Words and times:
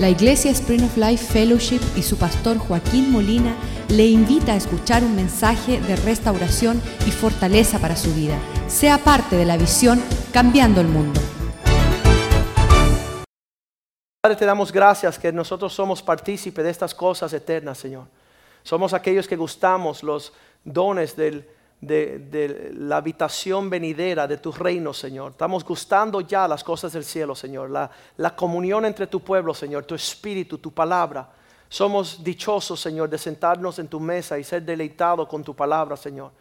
La 0.00 0.08
Iglesia 0.08 0.50
Spring 0.52 0.82
of 0.82 0.96
Life 0.96 1.26
Fellowship 1.26 1.82
y 1.94 2.02
su 2.02 2.16
pastor 2.16 2.56
Joaquín 2.56 3.12
Molina 3.12 3.54
le 3.90 4.06
invita 4.06 4.54
a 4.54 4.56
escuchar 4.56 5.04
un 5.04 5.14
mensaje 5.14 5.78
de 5.78 5.94
restauración 5.94 6.80
y 7.06 7.10
fortaleza 7.10 7.78
para 7.80 7.94
su 7.96 8.14
vida. 8.14 8.38
Sea 8.66 8.96
parte 8.96 9.36
de 9.36 9.44
la 9.44 9.58
visión 9.58 10.02
Cambiando 10.32 10.80
el 10.80 10.88
Mundo. 10.88 11.20
Padre, 14.22 14.38
te 14.38 14.46
damos 14.46 14.72
gracias 14.72 15.18
que 15.18 15.30
nosotros 15.32 15.74
somos 15.74 16.02
partícipes 16.02 16.64
de 16.64 16.70
estas 16.70 16.94
cosas 16.94 17.30
eternas, 17.34 17.76
Señor. 17.76 18.06
Somos 18.62 18.94
aquellos 18.94 19.28
que 19.28 19.36
gustamos 19.36 20.02
los 20.02 20.32
dones 20.64 21.14
del 21.14 21.46
de, 21.80 22.72
la 22.74 22.98
habitación 22.98 23.70
venidera 23.70 24.26
de 24.26 24.36
tu 24.36 24.52
reino, 24.52 24.92
Señor. 24.92 25.32
Estamos 25.32 25.64
gustando 25.64 26.20
ya 26.20 26.46
las 26.46 26.62
cosas 26.62 26.92
del 26.92 27.04
cielo, 27.04 27.34
Señor. 27.34 27.70
La, 27.70 27.90
la 28.16 28.36
comunión 28.36 28.84
entre 28.84 29.06
tu 29.06 29.20
pueblo, 29.20 29.54
Señor, 29.54 29.84
tu 29.84 29.94
espíritu, 29.94 30.58
tu 30.58 30.72
palabra. 30.72 31.28
Somos 31.68 32.22
dichosos, 32.22 32.80
Señor, 32.80 33.08
de 33.08 33.16
sentarnos 33.16 33.78
en 33.78 33.88
tu 33.88 34.00
mesa 34.00 34.38
y 34.38 34.44
ser 34.44 34.62
deleitados 34.62 35.28
con 35.28 35.42
tu 35.42 35.54
palabra, 35.54 35.96
Señor. 35.96 36.32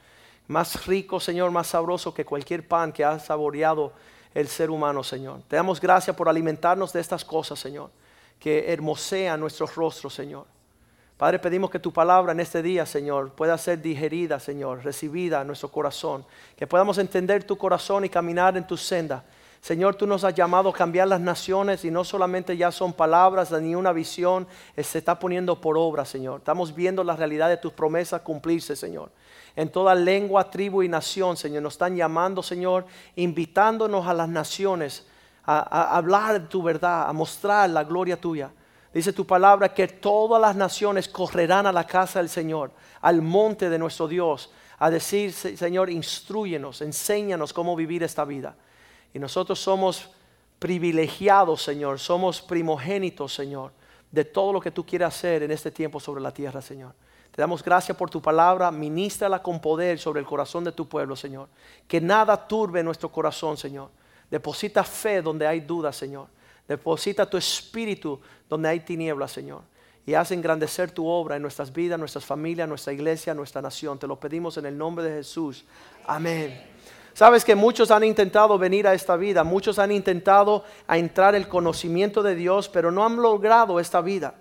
Más 0.48 0.86
rico, 0.88 1.20
Señor, 1.20 1.52
más 1.52 1.68
sabroso 1.68 2.14
que 2.14 2.26
cualquier 2.26 2.68
pan 2.68 2.92
que 2.92 3.06
ha 3.06 3.20
saboreado 3.20 3.94
el 4.34 4.48
ser 4.48 4.70
humano, 4.70 5.04
Señor. 5.04 5.42
Te 5.48 5.56
damos 5.56 5.80
gracias 5.80 6.16
por 6.16 6.28
alimentarnos 6.28 6.92
de 6.92 7.00
estas 7.00 7.24
cosas, 7.24 7.60
Señor, 7.60 7.92
que 8.40 8.72
hermosean 8.72 9.40
nuestros 9.40 9.76
rostros, 9.76 10.14
Señor. 10.14 10.46
Padre, 11.20 11.38
pedimos 11.38 11.70
que 11.70 11.80
tu 11.80 11.92
palabra 11.92 12.32
en 12.32 12.40
este 12.40 12.64
día, 12.64 12.86
Señor, 12.86 13.34
pueda 13.34 13.58
ser 13.58 13.82
digerida, 13.82 14.40
Señor, 14.40 14.86
recibida 14.86 15.42
en 15.42 15.48
nuestro 15.48 15.70
corazón. 15.70 16.26
Que 16.56 16.66
podamos 16.66 16.98
entender 16.98 17.44
tu 17.44 17.58
corazón 17.58 18.06
y 18.06 18.10
caminar 18.10 18.56
en 18.56 18.66
tu 18.66 18.78
senda. 18.78 19.26
Señor, 19.60 19.96
tú 19.96 20.08
nos 20.08 20.24
has 20.24 20.34
llamado 20.34 20.70
a 20.70 20.74
cambiar 20.74 21.10
las 21.10 21.20
naciones 21.20 21.84
y 21.84 21.92
no 21.92 22.06
solamente 22.06 22.56
ya 22.56 22.72
son 22.72 22.94
palabras 22.94 23.52
ni 23.52 23.76
una 23.76 23.92
visión, 23.92 24.48
eh, 24.78 24.82
se 24.82 25.00
está 25.00 25.20
poniendo 25.20 25.60
por 25.60 25.78
obra, 25.78 26.06
Señor. 26.06 26.38
Estamos 26.38 26.74
viendo 26.74 27.04
la 27.04 27.18
realidad 27.18 27.50
de 27.50 27.58
tus 27.58 27.74
promesas 27.74 28.22
cumplirse, 28.22 28.78
Señor. 28.78 29.12
En 29.58 29.70
toda 29.70 29.96
lengua, 29.96 30.50
tribu 30.50 30.84
y 30.84 30.88
nación, 30.88 31.36
Señor, 31.36 31.64
nos 31.64 31.74
están 31.74 31.98
llamando, 31.98 32.42
Señor, 32.42 32.86
invitándonos 33.18 34.08
a 34.08 34.14
las 34.14 34.30
naciones 34.30 35.06
a, 35.44 35.58
a 35.58 35.98
hablar 35.98 36.40
de 36.40 36.48
tu 36.48 36.64
verdad, 36.64 37.10
a 37.10 37.12
mostrar 37.12 37.70
la 37.70 37.84
gloria 37.84 38.16
tuya. 38.16 38.52
Dice 38.94 39.14
tu 39.14 39.26
palabra 39.26 39.74
que 39.74 39.88
todas 39.88 40.42
las 40.42 40.56
naciones 40.56 41.08
correrán 41.08 41.68
a 41.68 41.72
la 41.72 41.86
casa 41.86 42.20
del 42.20 42.30
Señor, 42.30 42.72
al 43.02 43.22
monte 43.22 43.70
de 43.70 43.78
nuestro 43.78 44.08
Dios, 44.08 44.52
a 44.80 44.90
decir, 44.90 45.32
Señor, 45.32 45.90
instruyenos, 45.90 46.82
enséñanos 46.82 47.54
cómo 47.54 47.76
vivir 47.76 48.02
esta 48.02 48.26
vida. 48.26 48.56
Y 49.14 49.20
nosotros 49.20 49.60
somos 49.60 50.10
privilegiados, 50.58 51.62
Señor, 51.62 52.00
somos 52.00 52.42
primogénitos, 52.42 53.34
Señor, 53.34 53.72
de 54.12 54.26
todo 54.26 54.54
lo 54.54 54.60
que 54.60 54.72
tú 54.72 54.86
quieres 54.86 55.10
hacer 55.10 55.44
en 55.44 55.52
este 55.52 55.72
tiempo 55.72 56.00
sobre 56.00 56.22
la 56.22 56.34
tierra, 56.34 56.62
Señor. 56.62 56.94
Te 57.32 57.42
damos 57.42 57.64
gracias 57.64 57.96
por 57.96 58.10
tu 58.10 58.22
palabra, 58.22 58.72
ministrala 58.72 59.42
con 59.42 59.60
poder 59.62 60.00
sobre 60.00 60.20
el 60.20 60.26
corazón 60.26 60.64
de 60.64 60.72
tu 60.72 60.88
pueblo, 60.88 61.16
Señor. 61.16 61.48
Que 61.88 62.02
nada 62.02 62.48
turbe 62.48 62.82
nuestro 62.82 63.12
corazón, 63.12 63.56
Señor. 63.56 63.90
Deposita 64.32 64.84
fe 64.84 65.22
donde 65.22 65.46
hay 65.46 65.60
duda, 65.60 65.94
Señor. 65.94 66.28
Deposita 66.70 67.28
tu 67.28 67.36
espíritu 67.36 68.20
donde 68.48 68.70
hay 68.70 68.82
tinieblas, 68.82 69.32
Señor. 69.32 69.64
Y 70.06 70.14
haz 70.14 70.30
engrandecer 70.32 70.92
tu 70.92 71.08
obra 71.08 71.36
en 71.36 71.42
nuestras 71.42 71.74
vidas, 71.74 71.98
nuestras 71.98 72.24
familias, 72.24 72.70
nuestra 72.70 72.94
iglesia, 72.94 73.34
nuestra 73.34 73.60
nación. 73.60 73.98
Te 73.98 74.06
lo 74.06 74.20
pedimos 74.20 74.56
en 74.58 74.68
el 74.68 74.78
nombre 74.78 75.04
de 75.04 75.16
Jesús. 75.16 75.66
Amén. 76.06 76.62
Sabes 77.14 77.44
que 77.44 77.56
muchos 77.56 77.90
han 77.90 78.04
intentado 78.04 78.60
venir 78.60 78.88
a 78.88 78.94
esta 78.94 79.16
vida, 79.16 79.44
muchos 79.44 79.80
han 79.80 79.92
intentado 79.92 80.64
a 80.86 81.00
entrar 81.00 81.34
el 81.34 81.48
conocimiento 81.48 82.22
de 82.22 82.36
Dios, 82.36 82.70
pero 82.70 82.92
no 82.92 83.04
han 83.04 83.18
logrado 83.18 83.80
esta 83.80 84.02
vida. 84.02 84.36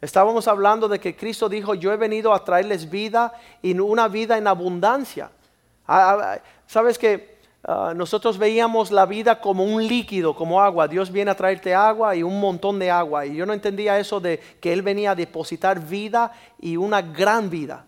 Estábamos 0.00 0.46
hablando 0.46 0.86
de 0.86 1.00
que 1.00 1.16
Cristo 1.16 1.48
dijo, 1.48 1.74
yo 1.74 1.92
he 1.92 1.96
venido 1.96 2.32
a 2.32 2.44
traerles 2.44 2.88
vida 2.88 3.32
y 3.62 3.76
una 3.76 4.06
vida 4.06 4.38
en 4.38 4.46
abundancia. 4.46 5.32
Ah, 5.88 6.36
ah, 6.36 6.38
Sabes 6.68 6.98
que 6.98 7.33
Ah, 7.66 7.94
nosotros 7.96 8.36
veíamos 8.36 8.90
la 8.90 9.06
vida 9.06 9.40
como 9.40 9.64
un 9.64 9.86
líquido, 9.86 10.36
como 10.36 10.60
agua. 10.60 10.86
Dios 10.86 11.10
viene 11.10 11.30
a 11.30 11.34
traerte 11.34 11.74
agua 11.74 12.14
y 12.14 12.22
un 12.22 12.38
montón 12.38 12.78
de 12.78 12.90
agua. 12.90 13.24
Y 13.24 13.36
yo 13.36 13.46
no 13.46 13.54
entendía 13.54 13.98
eso 13.98 14.20
de 14.20 14.38
que 14.60 14.70
Él 14.70 14.82
venía 14.82 15.12
a 15.12 15.14
depositar 15.14 15.80
vida 15.80 16.30
y 16.60 16.76
una 16.76 17.00
gran 17.00 17.48
vida. 17.48 17.86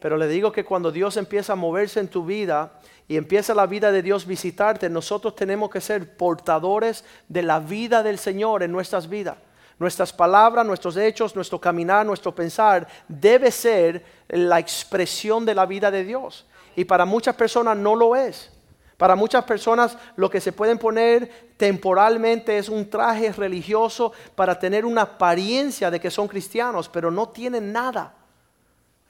Pero 0.00 0.16
le 0.16 0.26
digo 0.26 0.50
que 0.50 0.64
cuando 0.64 0.90
Dios 0.90 1.16
empieza 1.16 1.52
a 1.52 1.56
moverse 1.56 2.00
en 2.00 2.08
tu 2.08 2.24
vida 2.24 2.72
y 3.06 3.16
empieza 3.16 3.54
la 3.54 3.66
vida 3.66 3.92
de 3.92 4.02
Dios 4.02 4.26
visitarte, 4.26 4.90
nosotros 4.90 5.36
tenemos 5.36 5.70
que 5.70 5.80
ser 5.80 6.16
portadores 6.16 7.04
de 7.28 7.42
la 7.42 7.60
vida 7.60 8.02
del 8.02 8.18
Señor 8.18 8.64
en 8.64 8.72
nuestras 8.72 9.08
vidas. 9.08 9.36
Nuestras 9.78 10.12
palabras, 10.12 10.66
nuestros 10.66 10.96
hechos, 10.96 11.36
nuestro 11.36 11.60
caminar, 11.60 12.04
nuestro 12.04 12.34
pensar 12.34 12.88
debe 13.06 13.52
ser 13.52 14.04
la 14.28 14.58
expresión 14.58 15.44
de 15.44 15.54
la 15.54 15.64
vida 15.64 15.92
de 15.92 16.04
Dios. 16.04 16.44
Y 16.74 16.84
para 16.84 17.04
muchas 17.04 17.36
personas 17.36 17.76
no 17.76 17.94
lo 17.94 18.16
es. 18.16 18.50
Para 19.02 19.16
muchas 19.16 19.42
personas 19.42 19.98
lo 20.14 20.30
que 20.30 20.40
se 20.40 20.52
pueden 20.52 20.78
poner 20.78 21.28
temporalmente 21.56 22.56
es 22.56 22.68
un 22.68 22.88
traje 22.88 23.32
religioso 23.32 24.12
para 24.36 24.56
tener 24.56 24.84
una 24.84 25.02
apariencia 25.02 25.90
de 25.90 25.98
que 25.98 26.08
son 26.08 26.28
cristianos, 26.28 26.88
pero 26.88 27.10
no 27.10 27.30
tienen 27.30 27.72
nada. 27.72 28.14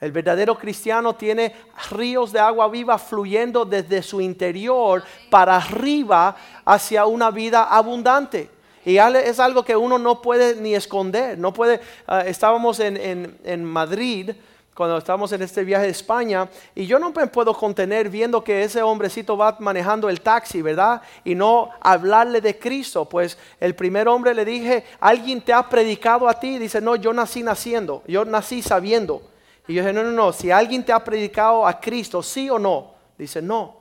El 0.00 0.10
verdadero 0.10 0.56
cristiano 0.56 1.14
tiene 1.14 1.54
ríos 1.90 2.32
de 2.32 2.40
agua 2.40 2.70
viva 2.70 2.96
fluyendo 2.96 3.66
desde 3.66 4.02
su 4.02 4.22
interior 4.22 5.04
para 5.28 5.56
arriba 5.56 6.36
hacia 6.64 7.04
una 7.04 7.30
vida 7.30 7.64
abundante. 7.64 8.48
Y 8.86 8.96
es 8.96 9.38
algo 9.38 9.62
que 9.62 9.76
uno 9.76 9.98
no 9.98 10.22
puede 10.22 10.56
ni 10.56 10.74
esconder. 10.74 11.38
No 11.38 11.52
puede. 11.52 11.82
Ah, 12.06 12.22
estábamos 12.22 12.80
en, 12.80 13.36
en 13.44 13.62
Madrid 13.62 14.30
cuando 14.74 14.96
estamos 14.96 15.30
en 15.32 15.42
este 15.42 15.64
viaje 15.64 15.84
de 15.84 15.90
España, 15.90 16.48
y 16.74 16.86
yo 16.86 16.98
no 16.98 17.10
me 17.12 17.26
puedo 17.26 17.52
contener 17.52 18.08
viendo 18.08 18.42
que 18.42 18.62
ese 18.62 18.82
hombrecito 18.82 19.36
va 19.36 19.56
manejando 19.60 20.08
el 20.08 20.22
taxi, 20.22 20.62
¿verdad? 20.62 21.02
Y 21.24 21.34
no 21.34 21.68
hablarle 21.80 22.40
de 22.40 22.58
Cristo. 22.58 23.04
Pues 23.06 23.36
el 23.60 23.74
primer 23.74 24.08
hombre 24.08 24.34
le 24.34 24.44
dije, 24.44 24.84
¿alguien 24.98 25.42
te 25.42 25.52
ha 25.52 25.68
predicado 25.68 26.26
a 26.26 26.40
ti? 26.40 26.58
Dice, 26.58 26.80
no, 26.80 26.96
yo 26.96 27.12
nací 27.12 27.42
naciendo, 27.42 28.02
yo 28.06 28.24
nací 28.24 28.62
sabiendo. 28.62 29.22
Y 29.68 29.74
yo 29.74 29.82
dije, 29.82 29.92
no, 29.92 30.02
no, 30.02 30.10
no, 30.10 30.32
si 30.32 30.50
alguien 30.50 30.84
te 30.84 30.92
ha 30.92 31.04
predicado 31.04 31.66
a 31.66 31.78
Cristo, 31.78 32.22
sí 32.22 32.48
o 32.48 32.58
no. 32.58 32.94
Dice, 33.18 33.42
no, 33.42 33.76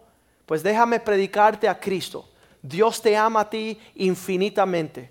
pues 0.46 0.62
déjame 0.62 1.00
predicarte 1.00 1.70
a 1.70 1.80
Cristo. 1.80 2.26
Dios 2.62 3.02
te 3.02 3.16
ama 3.16 3.42
a 3.42 3.50
ti 3.50 3.80
infinitamente. 3.96 5.10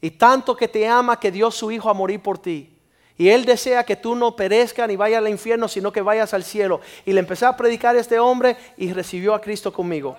Y 0.00 0.10
tanto 0.12 0.56
que 0.56 0.66
te 0.66 0.88
ama 0.88 1.20
que 1.20 1.30
dio 1.30 1.50
su 1.50 1.70
Hijo 1.70 1.88
a 1.90 1.94
morir 1.94 2.20
por 2.20 2.38
ti. 2.38 2.76
Y 3.18 3.28
Él 3.28 3.44
desea 3.44 3.84
que 3.84 3.96
tú 3.96 4.14
no 4.14 4.34
perezcas 4.34 4.88
ni 4.88 4.96
vayas 4.96 5.18
al 5.18 5.28
infierno, 5.28 5.68
sino 5.68 5.92
que 5.92 6.02
vayas 6.02 6.32
al 6.34 6.44
cielo. 6.44 6.80
Y 7.04 7.12
le 7.12 7.20
empecé 7.20 7.46
a 7.46 7.56
predicar 7.56 7.96
a 7.96 8.00
este 8.00 8.18
hombre 8.18 8.56
y 8.76 8.92
recibió 8.92 9.34
a 9.34 9.40
Cristo 9.40 9.72
conmigo. 9.72 10.16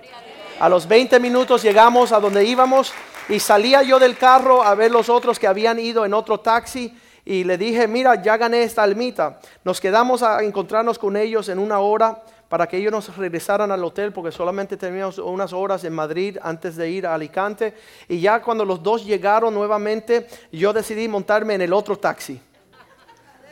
A 0.59 0.69
los 0.69 0.87
20 0.87 1.19
minutos 1.19 1.63
llegamos 1.63 2.11
a 2.11 2.19
donde 2.19 2.45
íbamos 2.45 2.93
y 3.27 3.39
salía 3.39 3.83
yo 3.83 3.99
del 3.99 4.17
carro 4.17 4.63
a 4.63 4.75
ver 4.75 4.91
los 4.91 5.09
otros 5.09 5.39
que 5.39 5.47
habían 5.47 5.79
ido 5.79 6.05
en 6.05 6.13
otro 6.13 6.39
taxi 6.39 6.95
y 7.25 7.43
le 7.43 7.57
dije, 7.57 7.87
mira, 7.87 8.21
ya 8.21 8.37
gané 8.37 8.63
esta 8.63 8.83
almita. 8.83 9.39
Nos 9.63 9.79
quedamos 9.79 10.21
a 10.23 10.43
encontrarnos 10.43 10.99
con 10.99 11.15
ellos 11.15 11.49
en 11.49 11.57
una 11.57 11.79
hora 11.79 12.21
para 12.49 12.67
que 12.67 12.77
ellos 12.77 12.91
nos 12.91 13.17
regresaran 13.17 13.71
al 13.71 13.83
hotel 13.83 14.13
porque 14.13 14.31
solamente 14.31 14.77
teníamos 14.77 15.17
unas 15.17 15.53
horas 15.53 15.83
en 15.85 15.93
Madrid 15.93 16.37
antes 16.41 16.75
de 16.75 16.89
ir 16.89 17.07
a 17.07 17.15
Alicante. 17.15 17.73
Y 18.07 18.19
ya 18.19 18.41
cuando 18.41 18.65
los 18.65 18.83
dos 18.83 19.05
llegaron 19.05 19.53
nuevamente, 19.53 20.27
yo 20.51 20.73
decidí 20.73 21.07
montarme 21.07 21.55
en 21.55 21.61
el 21.61 21.73
otro 21.73 21.97
taxi. 21.97 22.39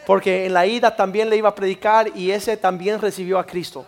Porque 0.06 0.46
en 0.46 0.54
la 0.54 0.66
ida 0.66 0.96
también 0.96 1.30
le 1.30 1.38
iba 1.38 1.50
a 1.50 1.56
predicar 1.56 2.16
y 2.16 2.32
ese 2.32 2.58
también 2.58 3.00
recibió 3.00 3.38
a 3.38 3.46
Cristo. 3.46 3.86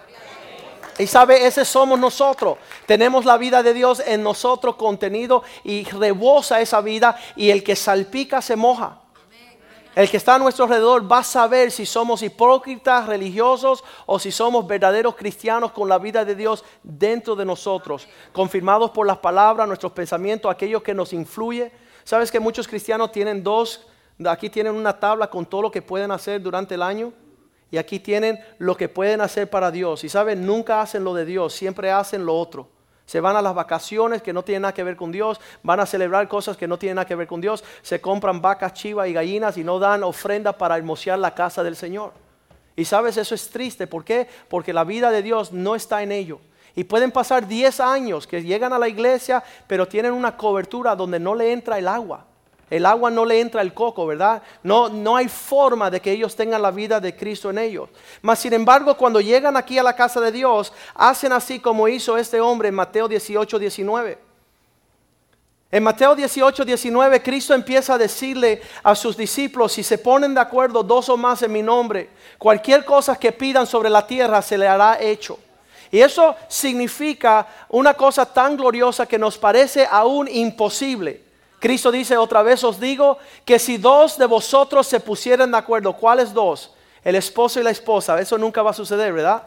Y 1.00 1.08
sabe, 1.08 1.46
ese 1.48 1.66
somos 1.66 2.00
nosotros. 2.00 2.58
Tenemos 2.86 3.26
la 3.26 3.38
vida 3.38 3.64
de 3.64 3.74
Dios 3.74 4.02
en 4.06 4.22
nosotros 4.22 4.76
contenido 4.76 5.44
y 5.64 5.86
rebosa 5.86 6.62
esa 6.62 6.82
vida 6.82 7.18
y 7.36 7.50
el 7.50 7.64
que 7.64 7.76
salpica 7.76 8.42
se 8.42 8.56
moja. 8.56 9.00
El 9.96 10.10
que 10.10 10.18
está 10.18 10.36
a 10.36 10.40
nuestro 10.40 10.66
alrededor 10.66 11.12
va 11.12 11.20
a 11.20 11.24
saber 11.24 11.72
si 11.72 11.86
somos 11.86 12.24
hipócritas 12.24 13.06
religiosos 13.06 13.84
o 14.08 14.18
si 14.18 14.32
somos 14.32 14.66
verdaderos 14.66 15.16
cristianos 15.16 15.72
con 15.72 15.88
la 15.88 16.00
vida 16.00 16.26
de 16.26 16.34
Dios 16.34 16.64
dentro 16.82 17.36
de 17.36 17.46
nosotros, 17.46 18.08
confirmados 18.32 18.90
por 18.90 19.06
las 19.06 19.20
palabras, 19.20 19.68
nuestros 19.68 19.92
pensamientos, 19.92 20.50
aquellos 20.50 20.82
que 20.82 20.96
nos 20.96 21.14
influyen. 21.14 21.72
Sabes 22.04 22.32
que 22.32 22.40
muchos 22.40 22.68
cristianos 22.68 23.12
tienen 23.12 23.44
dos 23.44 23.86
Aquí 24.26 24.50
tienen 24.50 24.76
una 24.76 25.00
tabla 25.00 25.28
con 25.28 25.46
todo 25.46 25.64
lo 25.64 25.72
que 25.72 25.82
pueden 25.82 26.12
hacer 26.12 26.42
durante 26.42 26.76
el 26.76 26.82
año. 26.82 27.14
Y 27.72 27.78
aquí 27.78 28.00
tienen 28.00 28.40
lo 28.60 28.78
que 28.78 28.88
pueden 28.88 29.20
hacer 29.22 29.50
para 29.50 29.72
Dios. 29.72 30.04
Y 30.04 30.10
saben, 30.10 30.46
nunca 30.46 30.82
hacen 30.82 31.04
lo 31.04 31.14
de 31.16 31.26
Dios, 31.26 31.54
siempre 31.54 31.92
hacen 31.92 32.24
lo 32.26 32.38
otro. 32.38 32.70
Se 33.06 33.20
van 33.20 33.36
a 33.36 33.42
las 33.42 33.56
vacaciones 33.56 34.22
que 34.22 34.32
no 34.32 34.44
tienen 34.44 34.62
nada 34.62 34.74
que 34.74 34.84
ver 34.84 34.96
con 34.96 35.12
Dios, 35.12 35.42
van 35.64 35.80
a 35.80 35.86
celebrar 35.86 36.28
cosas 36.28 36.56
que 36.56 36.68
no 36.68 36.78
tienen 36.78 36.98
nada 36.98 37.08
que 37.08 37.16
ver 37.16 37.28
con 37.28 37.42
Dios, 37.42 37.64
se 37.82 38.00
compran 38.00 38.42
vacas, 38.42 38.74
chivas 38.74 39.08
y 39.08 39.14
gallinas 39.14 39.58
y 39.58 39.64
no 39.64 39.80
dan 39.80 40.04
ofrenda 40.04 40.54
para 40.54 40.78
hermosear 40.78 41.20
la 41.20 41.34
casa 41.34 41.64
del 41.64 41.76
Señor. 41.76 42.14
Y 42.76 42.86
sabes, 42.86 43.18
eso 43.18 43.36
es 43.36 43.50
triste. 43.50 43.88
¿Por 43.88 44.06
qué? 44.06 44.28
Porque 44.50 44.72
la 44.72 44.84
vida 44.84 45.12
de 45.12 45.22
Dios 45.22 45.52
no 45.52 45.76
está 45.76 46.02
en 46.02 46.12
ello. 46.12 46.40
Y 46.76 46.84
pueden 46.86 47.12
pasar 47.12 47.48
10 47.48 47.80
años 47.80 48.26
que 48.26 48.42
llegan 48.42 48.74
a 48.74 48.80
la 48.80 48.88
iglesia, 48.88 49.44
pero 49.68 49.88
tienen 49.88 50.14
una 50.14 50.38
cobertura 50.38 50.96
donde 50.96 51.20
no 51.20 51.36
le 51.36 51.52
entra 51.52 51.78
el 51.78 51.88
agua. 51.88 52.26
El 52.70 52.86
agua 52.86 53.12
no 53.12 53.26
le 53.26 53.40
entra 53.40 53.62
al 53.62 53.74
coco, 53.74 54.08
¿verdad? 54.08 54.42
No, 54.64 54.90
no 54.90 55.16
hay 55.16 55.28
forma 55.28 55.92
de 55.92 56.02
que 56.02 56.12
ellos 56.12 56.36
tengan 56.36 56.62
la 56.62 56.72
vida 56.72 57.00
de 57.00 57.16
Cristo 57.16 57.50
en 57.50 57.60
ellos. 57.60 57.90
Mas 58.22 58.40
sin 58.40 58.54
embargo, 58.54 58.96
cuando 58.98 59.22
llegan 59.22 59.56
aquí 59.56 59.78
a 59.78 59.84
la 59.84 59.96
casa 59.96 60.20
de 60.20 60.32
Dios, 60.32 60.74
hacen 60.96 61.32
así 61.34 61.60
como 61.60 61.88
hizo 61.88 62.18
este 62.18 62.40
hombre 62.40 62.70
en 62.70 62.76
Mateo 62.76 63.08
18, 63.08 63.60
19. 63.60 64.18
En 65.74 65.82
Mateo 65.82 66.16
18, 66.16 66.66
19, 66.66 67.24
Cristo 67.24 67.56
empieza 67.56 67.96
a 67.96 67.98
decirle 67.98 68.62
a 68.84 68.94
sus 68.94 69.18
discípulos, 69.18 69.72
si 69.72 69.82
se 69.82 69.98
ponen 69.98 70.36
de 70.36 70.40
acuerdo 70.40 70.84
dos 70.84 71.10
o 71.10 71.18
más 71.18 71.42
en 71.42 71.52
mi 71.52 71.64
nombre, 71.64 72.12
cualquier 72.38 72.86
cosa 72.86 73.16
que 73.16 73.32
pidan 73.32 73.66
sobre 73.66 73.90
la 73.90 74.06
tierra 74.06 74.44
se 74.44 74.56
le 74.56 74.68
hará 74.68 75.00
hecho. 75.02 75.40
Y 75.90 76.00
eso 76.00 76.36
significa 76.48 77.48
una 77.70 77.96
cosa 77.96 78.24
tan 78.26 78.56
gloriosa 78.56 79.08
que 79.08 79.18
nos 79.18 79.38
parece 79.40 79.88
aún 79.90 80.28
imposible. 80.28 81.33
Cristo 81.64 81.94
dice 81.94 82.18
otra 82.18 82.44
vez 82.44 82.62
os 82.66 82.78
digo 82.78 83.18
que 83.46 83.58
si 83.58 83.78
dos 83.78 84.18
de 84.18 84.26
vosotros 84.26 84.86
se 84.86 85.00
pusieran 85.00 85.50
de 85.50 85.58
acuerdo, 85.58 85.94
¿cuáles 85.94 86.34
dos? 86.34 86.74
El 87.02 87.16
esposo 87.16 87.58
y 87.58 87.64
la 87.64 87.70
esposa, 87.70 88.20
eso 88.20 88.38
nunca 88.38 88.62
va 88.62 88.72
a 88.72 88.74
suceder, 88.74 89.14
¿verdad? 89.14 89.44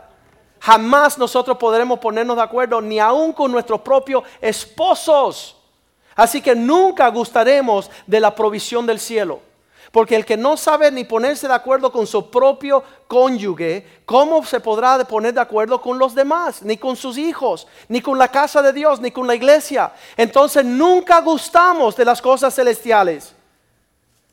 Jamás 0.58 1.18
nosotros 1.18 1.58
podremos 1.58 1.98
ponernos 1.98 2.34
de 2.36 2.42
acuerdo 2.42 2.80
ni 2.80 2.98
aún 2.98 3.34
con 3.34 3.52
nuestros 3.52 3.82
propios 3.82 4.24
esposos. 4.40 5.58
Así 6.14 6.40
que 6.40 6.54
nunca 6.54 7.06
gustaremos 7.08 7.90
de 8.06 8.18
la 8.18 8.34
provisión 8.34 8.86
del 8.86 8.98
cielo. 8.98 9.40
Porque 9.96 10.14
el 10.14 10.26
que 10.26 10.36
no 10.36 10.58
sabe 10.58 10.90
ni 10.90 11.04
ponerse 11.04 11.48
de 11.48 11.54
acuerdo 11.54 11.90
con 11.90 12.06
su 12.06 12.30
propio 12.30 12.84
cónyuge, 13.08 14.02
¿cómo 14.04 14.44
se 14.44 14.60
podrá 14.60 15.02
poner 15.06 15.32
de 15.32 15.40
acuerdo 15.40 15.80
con 15.80 15.98
los 15.98 16.14
demás? 16.14 16.60
Ni 16.60 16.76
con 16.76 16.96
sus 16.96 17.16
hijos, 17.16 17.66
ni 17.88 18.02
con 18.02 18.18
la 18.18 18.28
casa 18.28 18.60
de 18.60 18.74
Dios, 18.74 19.00
ni 19.00 19.10
con 19.10 19.26
la 19.26 19.34
iglesia. 19.34 19.90
Entonces 20.14 20.66
nunca 20.66 21.22
gustamos 21.22 21.96
de 21.96 22.04
las 22.04 22.20
cosas 22.20 22.54
celestiales. 22.54 23.34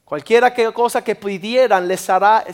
Cualquiera 0.04 0.54
cosa 0.74 1.02
que 1.02 1.16
pidieran 1.16 1.88
les, 1.88 2.10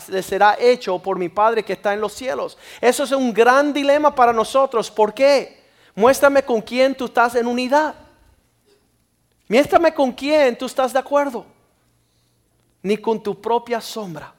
les 0.06 0.24
será 0.24 0.56
hecho 0.60 0.96
por 1.00 1.18
mi 1.18 1.28
Padre 1.28 1.64
que 1.64 1.72
está 1.72 1.92
en 1.92 2.00
los 2.00 2.12
cielos. 2.12 2.56
Eso 2.80 3.02
es 3.02 3.10
un 3.10 3.34
gran 3.34 3.72
dilema 3.72 4.14
para 4.14 4.32
nosotros. 4.32 4.88
¿Por 4.88 5.12
qué? 5.12 5.64
Muéstrame 5.96 6.44
con 6.44 6.60
quién 6.60 6.94
tú 6.94 7.06
estás 7.06 7.34
en 7.34 7.48
unidad. 7.48 7.92
Muéstrame 9.48 9.92
con 9.92 10.12
quién 10.12 10.56
tú 10.56 10.66
estás 10.66 10.92
de 10.92 11.00
acuerdo 11.00 11.44
ni 12.82 12.96
con 12.96 13.22
tu 13.22 13.40
propia 13.40 13.80
sombra. 13.80 14.34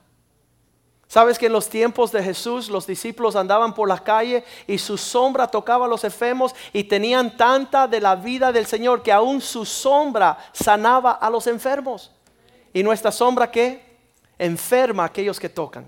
Sabes 1.11 1.37
que 1.37 1.47
en 1.47 1.51
los 1.51 1.67
tiempos 1.67 2.09
de 2.13 2.23
Jesús 2.23 2.69
los 2.69 2.87
discípulos 2.87 3.35
andaban 3.35 3.73
por 3.73 3.89
la 3.89 3.99
calle 3.99 4.45
y 4.65 4.77
su 4.77 4.97
sombra 4.97 5.45
tocaba 5.45 5.85
a 5.85 5.89
los 5.89 6.05
enfermos 6.05 6.55
y 6.71 6.85
tenían 6.85 7.35
tanta 7.35 7.85
de 7.85 7.99
la 7.99 8.15
vida 8.15 8.53
del 8.53 8.65
Señor 8.65 9.03
que 9.03 9.11
aún 9.11 9.41
su 9.41 9.65
sombra 9.65 10.37
sanaba 10.53 11.11
a 11.11 11.29
los 11.29 11.47
enfermos. 11.47 12.11
¿Y 12.71 12.81
nuestra 12.81 13.11
sombra 13.11 13.51
qué? 13.51 13.99
Enferma 14.39 15.03
a 15.03 15.07
aquellos 15.07 15.37
que 15.37 15.49
tocan. 15.49 15.85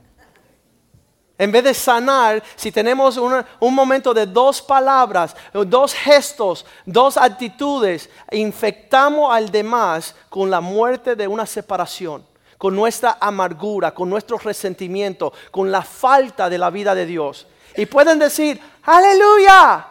En 1.37 1.53
vez 1.53 1.63
de 1.63 1.73
sanar, 1.73 2.43
si 2.57 2.69
tenemos 2.69 3.15
un 3.17 3.73
momento 3.73 4.13
de 4.13 4.25
dos 4.25 4.61
palabras, 4.61 5.37
dos 5.53 5.93
gestos, 5.93 6.65
dos 6.85 7.15
actitudes, 7.15 8.09
infectamos 8.29 9.33
al 9.33 9.49
demás 9.49 10.13
con 10.27 10.51
la 10.51 10.59
muerte 10.59 11.15
de 11.15 11.29
una 11.29 11.45
separación 11.45 12.32
con 12.63 12.77
nuestra 12.77 13.17
amargura, 13.19 13.93
con 13.93 14.09
nuestro 14.09 14.37
resentimiento, 14.37 15.33
con 15.51 15.69
la 15.69 15.81
falta 15.81 16.49
de 16.49 16.57
la 16.57 16.69
vida 16.69 16.95
de 16.95 17.05
Dios. 17.05 17.45
Y 17.75 17.87
pueden 17.87 18.17
decir, 18.17 18.57
aleluya. 18.83 19.85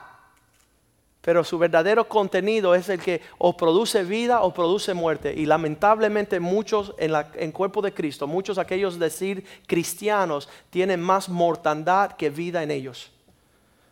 Pero 1.21 1.45
su 1.45 1.59
verdadero 1.59 2.09
contenido 2.09 2.75
es 2.75 2.89
el 2.89 2.99
que 2.99 3.21
o 3.37 3.55
produce 3.59 4.05
vida 4.05 4.41
o 4.41 4.55
produce 4.55 4.95
muerte. 4.95 5.35
Y 5.37 5.45
lamentablemente 5.45 6.41
muchos 6.41 6.95
en, 6.97 7.13
el 7.35 7.53
cuerpo 7.53 7.83
de 7.83 7.93
Cristo, 7.93 8.27
muchos 8.27 8.57
aquellos 8.57 8.99
decir 8.99 9.45
cristianos, 9.67 10.49
tienen 10.71 11.03
más 11.03 11.29
mortandad 11.29 12.13
que 12.13 12.31
vida 12.31 12.63
en 12.63 12.71
ellos. 12.71 13.11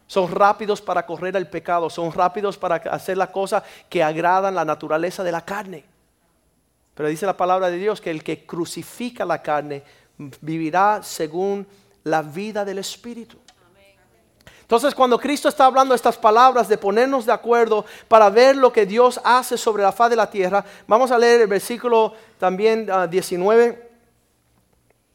Son 0.07 0.31
rápidos 0.31 0.81
para 0.81 1.05
correr 1.05 1.37
el 1.37 1.49
pecado, 1.49 1.91
son 1.91 2.13
rápidos 2.13 2.57
para 2.57 2.77
hacer 2.77 3.19
las 3.19 3.29
cosas 3.29 3.63
que 3.91 4.03
agradan 4.03 4.55
la 4.55 4.65
naturaleza 4.65 5.23
de 5.23 5.33
la 5.33 5.45
carne. 5.45 5.90
Pero 7.01 7.09
dice 7.09 7.25
la 7.25 7.35
palabra 7.35 7.71
de 7.71 7.79
Dios 7.79 7.99
que 7.99 8.11
el 8.11 8.23
que 8.23 8.45
crucifica 8.45 9.25
la 9.25 9.41
carne 9.41 9.83
vivirá 10.43 11.03
según 11.03 11.67
la 12.05 12.21
vida 12.21 12.63
del 12.63 12.77
Espíritu. 12.77 13.39
Entonces 14.61 14.95
cuando 14.95 15.19
Cristo 15.19 15.49
está 15.49 15.65
hablando 15.65 15.95
estas 15.95 16.19
palabras 16.19 16.69
de 16.69 16.77
ponernos 16.77 17.25
de 17.25 17.33
acuerdo 17.33 17.87
para 18.07 18.29
ver 18.29 18.55
lo 18.55 18.71
que 18.71 18.85
Dios 18.85 19.19
hace 19.25 19.57
sobre 19.57 19.83
la 19.83 19.93
faz 19.93 20.11
de 20.11 20.17
la 20.17 20.29
tierra, 20.29 20.63
vamos 20.87 21.11
a 21.11 21.17
leer 21.17 21.41
el 21.41 21.47
versículo 21.47 22.13
también 22.39 22.87
19, 23.09 23.83
ah, 23.83 23.89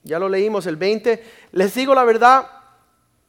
ya 0.01 0.17
lo 0.17 0.27
leímos 0.27 0.65
el 0.65 0.77
20, 0.77 1.23
les 1.51 1.75
digo 1.75 1.93
la 1.93 2.03
verdad, 2.03 2.47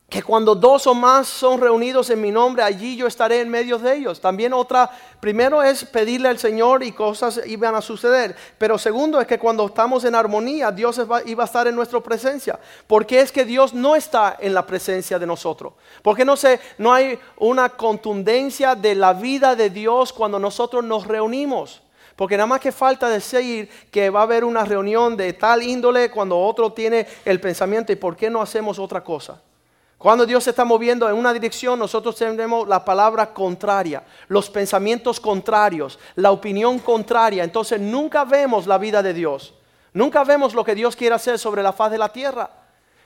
que 0.08 0.22
cuando 0.22 0.54
dos 0.54 0.86
o 0.86 0.94
más 0.94 1.26
son 1.26 1.60
reunidos 1.60 2.10
en 2.10 2.20
mi 2.20 2.30
nombre, 2.30 2.62
allí 2.62 2.96
yo 2.96 3.08
estaré 3.08 3.40
en 3.40 3.48
medio 3.48 3.76
de 3.76 3.96
ellos. 3.96 4.20
También 4.20 4.52
otra, 4.52 4.88
primero 5.18 5.64
es 5.64 5.84
pedirle 5.84 6.28
al 6.28 6.38
Señor 6.38 6.84
y 6.84 6.92
cosas 6.92 7.40
iban 7.44 7.74
a 7.74 7.82
suceder. 7.82 8.36
Pero 8.56 8.78
segundo 8.78 9.20
es 9.20 9.26
que 9.26 9.40
cuando 9.40 9.66
estamos 9.66 10.04
en 10.04 10.14
armonía, 10.14 10.70
Dios 10.70 11.00
iba 11.26 11.42
a 11.42 11.46
estar 11.46 11.66
en 11.66 11.74
nuestra 11.74 11.98
presencia. 11.98 12.56
Porque 12.86 13.18
es 13.18 13.32
que 13.32 13.44
Dios 13.44 13.74
no 13.74 13.96
está 13.96 14.36
en 14.38 14.54
la 14.54 14.64
presencia 14.64 15.18
de 15.18 15.26
nosotros. 15.26 15.72
Porque 16.02 16.24
no 16.24 16.34
no 16.78 16.92
hay 16.92 17.18
una 17.38 17.70
contundencia 17.70 18.76
de 18.76 18.94
la 18.94 19.12
vida 19.12 19.56
de 19.56 19.70
Dios 19.70 20.12
cuando 20.12 20.38
nosotros 20.38 20.84
nos 20.84 21.04
reunimos. 21.04 21.82
Porque 22.14 22.36
nada 22.36 22.46
más 22.46 22.60
que 22.60 22.70
falta 22.70 23.08
decir 23.08 23.68
que 23.90 24.08
va 24.10 24.20
a 24.20 24.22
haber 24.22 24.44
una 24.44 24.64
reunión 24.64 25.16
de 25.16 25.32
tal 25.32 25.64
índole 25.64 26.12
cuando 26.12 26.38
otro 26.38 26.72
tiene 26.72 27.08
el 27.24 27.40
pensamiento 27.40 27.92
y 27.92 27.96
por 27.96 28.14
qué 28.14 28.30
no 28.30 28.40
hacemos 28.40 28.78
otra 28.78 29.02
cosa. 29.02 29.42
Cuando 29.98 30.26
Dios 30.26 30.44
se 30.44 30.50
está 30.50 30.64
moviendo 30.64 31.08
en 31.08 31.16
una 31.16 31.32
dirección, 31.32 31.78
nosotros 31.78 32.16
tenemos 32.16 32.69
la 32.69 32.84
palabra 32.84 33.32
contraria, 33.32 34.04
los 34.28 34.50
pensamientos 34.50 35.19
contrarios, 35.19 35.98
la 36.16 36.32
opinión 36.32 36.78
contraria. 36.78 37.44
Entonces 37.44 37.81
nunca 37.81 38.25
vemos 38.25 38.66
la 38.66 38.76
vida 38.76 39.02
de 39.02 39.14
Dios. 39.14 39.54
Nunca 39.94 40.22
vemos 40.25 40.52
lo 40.52 40.62
que 40.62 40.75
Dios 40.75 40.94
quiere 40.94 41.14
hacer 41.14 41.38
sobre 41.38 41.62
la 41.62 41.72
faz 41.72 41.90
de 41.90 41.98
la 41.98 42.12
tierra. 42.12 42.50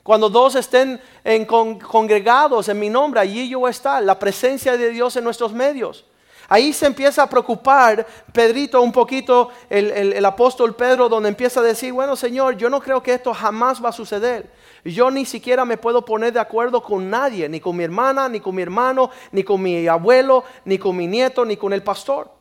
Cuando 0.02 0.28
dos 0.28 0.56
estén 0.56 1.00
congregados 1.46 2.68
en 2.68 2.80
mi 2.80 2.90
nombre, 2.90 3.20
allí 3.20 3.48
yo 3.48 3.60
voy 3.60 3.72
la 4.02 4.18
presencia 4.18 4.76
de 4.76 4.90
Dios 4.90 5.14
en 5.14 5.22
nuestros 5.22 5.52
medios. 5.52 6.04
Ahí 6.52 6.72
se 6.72 6.84
empieza 6.86 7.22
a 7.22 7.30
preocupar 7.30 8.04
Pedrito 8.32 8.82
un 8.82 8.90
poquito, 8.90 9.50
el, 9.68 10.24
apóstol 10.24 10.74
Pedro, 10.74 11.08
donde 11.08 11.28
empieza 11.28 11.60
a 11.60 11.62
decir, 11.62 11.92
bueno 11.92 12.16
Señor, 12.16 12.56
yo 12.56 12.68
no 12.68 12.80
creo 12.80 13.00
que 13.00 13.14
esto 13.14 13.32
jamás 13.32 13.82
va 13.82 13.90
a 13.90 13.92
suceder. 13.92 14.50
Yo 14.84 15.12
ni 15.12 15.24
siquiera 15.24 15.64
me 15.64 15.76
puedo 15.76 16.04
poner 16.04 16.32
de 16.32 16.40
acuerdo 16.40 16.82
con 16.82 17.08
nadie, 17.08 17.48
ni 17.48 17.60
con 17.60 17.76
mi 17.76 17.84
hermana, 17.84 18.28
ni 18.28 18.40
con 18.40 18.56
mi 18.56 18.62
hermano, 18.62 19.10
ni 19.30 19.44
con 19.44 19.62
mi 19.62 19.86
abuelo, 19.86 20.42
ni 20.64 20.76
con 20.76 20.96
mi 20.96 21.06
nieto, 21.06 21.44
ni 21.44 21.56
con 21.56 21.72
el 21.72 21.84
pastor. 21.84 22.32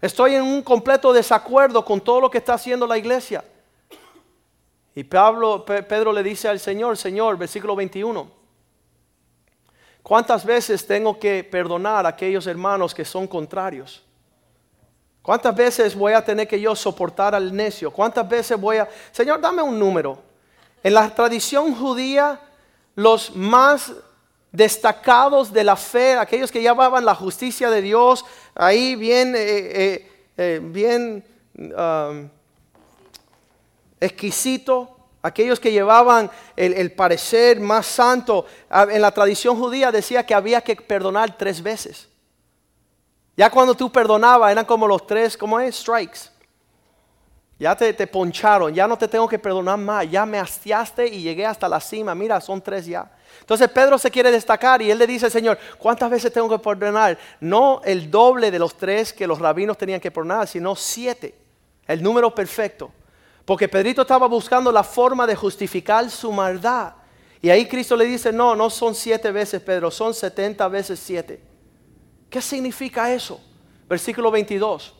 Estoy 0.00 0.36
en 0.36 0.42
un 0.44 0.62
completo 0.62 1.12
desacuerdo 1.12 1.84
con 1.84 2.00
todo 2.00 2.20
lo 2.20 2.30
que 2.30 2.38
está 2.38 2.54
haciendo 2.54 2.86
la 2.86 2.96
iglesia. 2.96 3.42
Y 4.94 5.02
Pablo, 5.02 5.64
Pedro 5.64 6.12
le 6.12 6.22
dice 6.22 6.46
al 6.46 6.60
Señor, 6.60 6.96
Señor, 6.96 7.36
versículo 7.36 7.74
21, 7.74 8.37
¿Cuántas 10.08 10.42
veces 10.42 10.86
tengo 10.86 11.18
que 11.18 11.44
perdonar 11.44 12.06
a 12.06 12.08
aquellos 12.08 12.46
hermanos 12.46 12.94
que 12.94 13.04
son 13.04 13.26
contrarios? 13.26 14.02
¿Cuántas 15.20 15.54
veces 15.54 15.94
voy 15.94 16.14
a 16.14 16.24
tener 16.24 16.48
que 16.48 16.58
yo 16.58 16.74
soportar 16.74 17.34
al 17.34 17.54
necio? 17.54 17.90
¿Cuántas 17.90 18.26
veces 18.26 18.58
voy 18.58 18.78
a... 18.78 18.88
Señor, 19.12 19.38
dame 19.38 19.60
un 19.60 19.78
número. 19.78 20.18
En 20.82 20.94
la 20.94 21.14
tradición 21.14 21.74
judía, 21.74 22.40
los 22.94 23.36
más 23.36 23.92
destacados 24.50 25.52
de 25.52 25.62
la 25.62 25.76
fe, 25.76 26.14
aquellos 26.14 26.50
que 26.50 26.62
llevaban 26.62 27.04
la 27.04 27.14
justicia 27.14 27.68
de 27.68 27.82
Dios, 27.82 28.24
ahí 28.54 28.96
bien, 28.96 29.34
eh, 29.36 29.40
eh, 29.44 30.12
eh, 30.38 30.60
bien 30.62 31.22
um, 31.54 32.30
exquisito, 34.00 34.96
aquellos 35.28 35.60
que 35.60 35.72
llevaban 35.72 36.30
el, 36.56 36.92
parecer 36.92 37.60
más 37.60 37.86
santo, 37.86 38.46
en 38.70 39.00
la 39.00 39.10
tradición 39.10 39.56
judía 39.56 39.92
decía 39.92 40.26
que 40.26 40.34
había 40.34 40.60
que 40.60 40.76
perdonar 40.76 41.36
tres 41.36 41.62
veces. 41.62 42.08
Ya 43.36 43.50
cuando 43.50 43.74
tú 43.74 43.90
perdonabas 43.90 44.50
eran 44.50 44.64
como 44.64 44.88
los 44.88 45.06
tres, 45.06 45.36
¿cómo 45.36 45.60
es? 45.60 45.76
Strikes. 45.76 46.18
Ya 47.58 47.74
te, 47.74 47.92
te, 47.92 48.06
poncharon, 48.06 48.72
ya 48.72 48.86
no 48.86 48.96
te 48.96 49.08
tengo 49.08 49.28
que 49.28 49.38
perdonar 49.38 49.78
más, 49.78 50.08
ya 50.08 50.24
me 50.24 50.38
hastiaste 50.38 51.08
y 51.08 51.22
llegué 51.22 51.44
hasta 51.44 51.68
la 51.68 51.80
cima, 51.80 52.14
mira, 52.14 52.40
son 52.40 52.60
tres 52.60 52.86
ya. 52.86 53.10
Entonces 53.40 53.68
Pedro 53.68 53.98
se 53.98 54.10
quiere 54.10 54.30
destacar 54.30 54.80
y 54.82 54.90
él 54.90 54.98
le 54.98 55.06
dice, 55.06 55.28
Señor, 55.30 55.58
¿cuántas 55.78 56.10
veces 56.10 56.32
tengo 56.32 56.48
que 56.48 56.58
perdonar? 56.58 57.18
No 57.40 57.80
el 57.84 58.10
doble 58.10 58.50
de 58.50 58.58
los 58.58 58.76
tres 58.76 59.12
que 59.12 59.26
los 59.26 59.38
rabinos 59.38 59.76
tenían 59.76 60.00
que 60.00 60.10
perdonar, 60.10 60.46
sino 60.46 60.76
siete, 60.76 61.34
el 61.86 62.02
número 62.02 62.34
perfecto. 62.34 62.92
Porque 63.48 63.66
Pedrito 63.66 64.02
estaba 64.02 64.28
buscando 64.28 64.70
la 64.70 64.82
forma 64.82 65.26
de 65.26 65.34
justificar 65.34 66.10
su 66.10 66.30
maldad. 66.30 66.92
Y 67.40 67.48
ahí 67.48 67.66
Cristo 67.66 67.96
le 67.96 68.04
dice, 68.04 68.30
no, 68.30 68.54
no 68.54 68.68
son 68.68 68.94
siete 68.94 69.32
veces, 69.32 69.62
Pedro, 69.62 69.90
son 69.90 70.12
setenta 70.12 70.68
veces 70.68 70.98
siete. 70.98 71.40
¿Qué 72.28 72.42
significa 72.42 73.10
eso? 73.10 73.40
Versículo 73.88 74.30
22. 74.30 74.92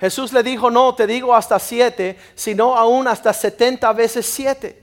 Jesús 0.00 0.32
le 0.32 0.42
dijo, 0.42 0.68
no, 0.68 0.96
te 0.96 1.06
digo 1.06 1.32
hasta 1.32 1.60
siete, 1.60 2.18
sino 2.34 2.74
aún 2.74 3.06
hasta 3.06 3.32
setenta 3.32 3.92
veces 3.92 4.26
siete. 4.26 4.82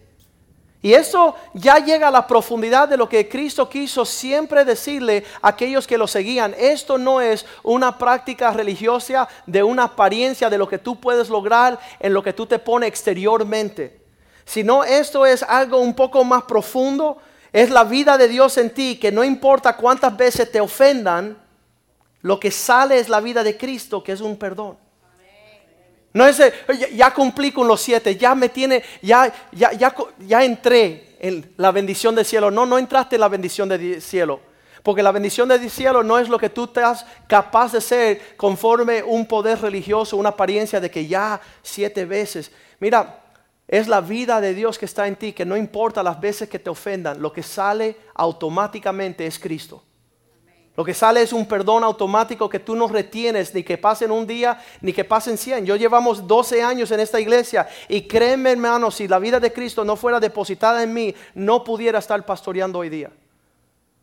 Y 0.83 0.93
eso 0.93 1.35
ya 1.53 1.77
llega 1.77 2.07
a 2.07 2.11
la 2.11 2.25
profundidad 2.25 2.89
de 2.89 2.97
lo 2.97 3.07
que 3.07 3.29
Cristo 3.29 3.69
quiso 3.69 4.03
siempre 4.03 4.65
decirle 4.65 5.23
a 5.41 5.49
aquellos 5.49 5.85
que 5.85 5.97
lo 5.97 6.07
seguían. 6.07 6.55
Esto 6.57 6.97
no 6.97 7.21
es 7.21 7.45
una 7.61 7.99
práctica 7.99 8.51
religiosa 8.51 9.27
de 9.45 9.61
una 9.61 9.83
apariencia 9.83 10.49
de 10.49 10.57
lo 10.57 10.67
que 10.67 10.79
tú 10.79 10.99
puedes 10.99 11.29
lograr 11.29 11.79
en 11.99 12.13
lo 12.13 12.23
que 12.23 12.33
tú 12.33 12.47
te 12.47 12.57
pones 12.57 12.89
exteriormente. 12.89 14.01
Sino 14.43 14.83
esto 14.83 15.25
es 15.25 15.43
algo 15.43 15.77
un 15.77 15.93
poco 15.93 16.23
más 16.23 16.43
profundo. 16.43 17.17
Es 17.53 17.69
la 17.69 17.83
vida 17.83 18.17
de 18.17 18.27
Dios 18.27 18.57
en 18.57 18.73
ti, 18.73 18.97
que 18.97 19.11
no 19.11 19.23
importa 19.23 19.77
cuántas 19.77 20.17
veces 20.17 20.51
te 20.51 20.61
ofendan, 20.61 21.37
lo 22.21 22.39
que 22.39 22.49
sale 22.49 22.97
es 22.97 23.07
la 23.07 23.19
vida 23.19 23.43
de 23.43 23.55
Cristo, 23.55 24.03
que 24.03 24.13
es 24.13 24.21
un 24.21 24.35
perdón. 24.37 24.77
No 26.13 26.25
es, 26.25 26.41
ya, 26.93 27.13
cumplí 27.13 27.51
con 27.51 27.67
los 27.67 27.81
siete, 27.81 28.17
ya 28.17 28.35
me 28.35 28.49
tiene, 28.49 28.83
ya, 29.01 29.31
ya, 29.51 29.71
ya, 29.71 29.95
ya 30.19 30.43
entré 30.43 31.15
en 31.19 31.53
la 31.57 31.71
bendición 31.71 32.15
del 32.15 32.25
cielo. 32.25 32.51
No, 32.51 32.65
no 32.65 32.77
entraste 32.77 33.15
en 33.15 33.21
la 33.21 33.29
bendición 33.29 33.69
del 33.69 34.01
cielo. 34.01 34.41
Porque 34.83 35.03
la 35.03 35.11
bendición 35.11 35.47
del 35.47 35.69
cielo 35.69 36.03
no 36.03 36.17
es 36.17 36.27
lo 36.27 36.39
que 36.39 36.49
tú 36.49 36.65
estás 36.65 37.05
capaz 37.27 37.71
de 37.71 37.81
ser 37.81 38.35
conforme 38.35 39.03
un 39.03 39.25
poder 39.25 39.61
religioso, 39.61 40.17
una 40.17 40.29
apariencia 40.29 40.79
de 40.79 40.89
que 40.89 41.05
ya 41.05 41.39
siete 41.61 42.05
veces. 42.05 42.51
Mira, 42.79 43.19
es 43.67 43.87
la 43.87 44.01
vida 44.01 44.41
de 44.41 44.53
Dios 44.53 44.77
que 44.77 44.85
está 44.85 45.07
en 45.07 45.15
ti, 45.15 45.33
que 45.33 45.45
no 45.45 45.55
importa 45.55 46.03
las 46.03 46.19
veces 46.19 46.49
que 46.49 46.59
te 46.59 46.69
ofendan, 46.69 47.21
lo 47.21 47.31
que 47.31 47.43
sale 47.43 47.95
automáticamente 48.15 49.25
es 49.25 49.39
Cristo. 49.39 49.83
Lo 50.77 50.85
que 50.85 50.93
sale 50.93 51.21
es 51.21 51.33
un 51.33 51.45
perdón 51.45 51.83
automático 51.83 52.47
que 52.47 52.59
tú 52.59 52.75
no 52.75 52.87
retienes 52.87 53.53
ni 53.53 53.61
que 53.61 53.77
pasen 53.77 54.09
un 54.09 54.25
día 54.25 54.57
ni 54.79 54.93
que 54.93 55.03
pasen 55.03 55.37
100. 55.37 55.65
Yo 55.65 55.75
llevamos 55.75 56.25
12 56.25 56.63
años 56.63 56.91
en 56.91 57.01
esta 57.01 57.19
iglesia 57.19 57.67
y 57.89 58.07
créeme 58.07 58.51
hermano, 58.51 58.89
si 58.89 59.07
la 59.07 59.19
vida 59.19 59.39
de 59.39 59.51
Cristo 59.51 59.83
no 59.83 59.97
fuera 59.97 60.19
depositada 60.19 60.81
en 60.81 60.93
mí, 60.93 61.13
no 61.35 61.63
pudiera 61.63 61.99
estar 61.99 62.25
pastoreando 62.25 62.79
hoy 62.79 62.89
día. 62.89 63.11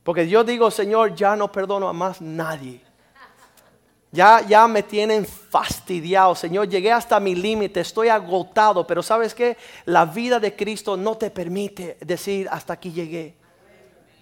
Porque 0.03 0.29
yo 0.29 0.45
digo, 0.45 0.71
Señor, 0.71 1.15
ya 1.15 1.37
no 1.37 1.51
perdono 1.51 1.89
a 1.89 1.93
más 1.93 2.21
nadie. 2.21 2.83
Ya, 4.11 4.41
ya 4.47 4.67
me 4.67 4.83
tienen 4.83 5.27
fastidiado, 5.27 6.35
Señor. 6.35 6.69
Llegué 6.69 6.93
hasta 6.93 7.21
mi 7.21 7.35
límite, 7.35 7.81
estoy 7.81 8.09
agotado. 8.09 8.87
Pero 8.87 9.03
sabes 9.03 9.35
qué? 9.35 9.57
La 9.85 10.07
vida 10.07 10.41
de 10.41 10.57
Cristo 10.57 10.97
no 10.97 11.17
te 11.17 11.31
permite 11.31 11.99
decir 12.01 12.49
hasta 12.51 12.75
aquí 12.75 12.91
llegué. 12.91 13.35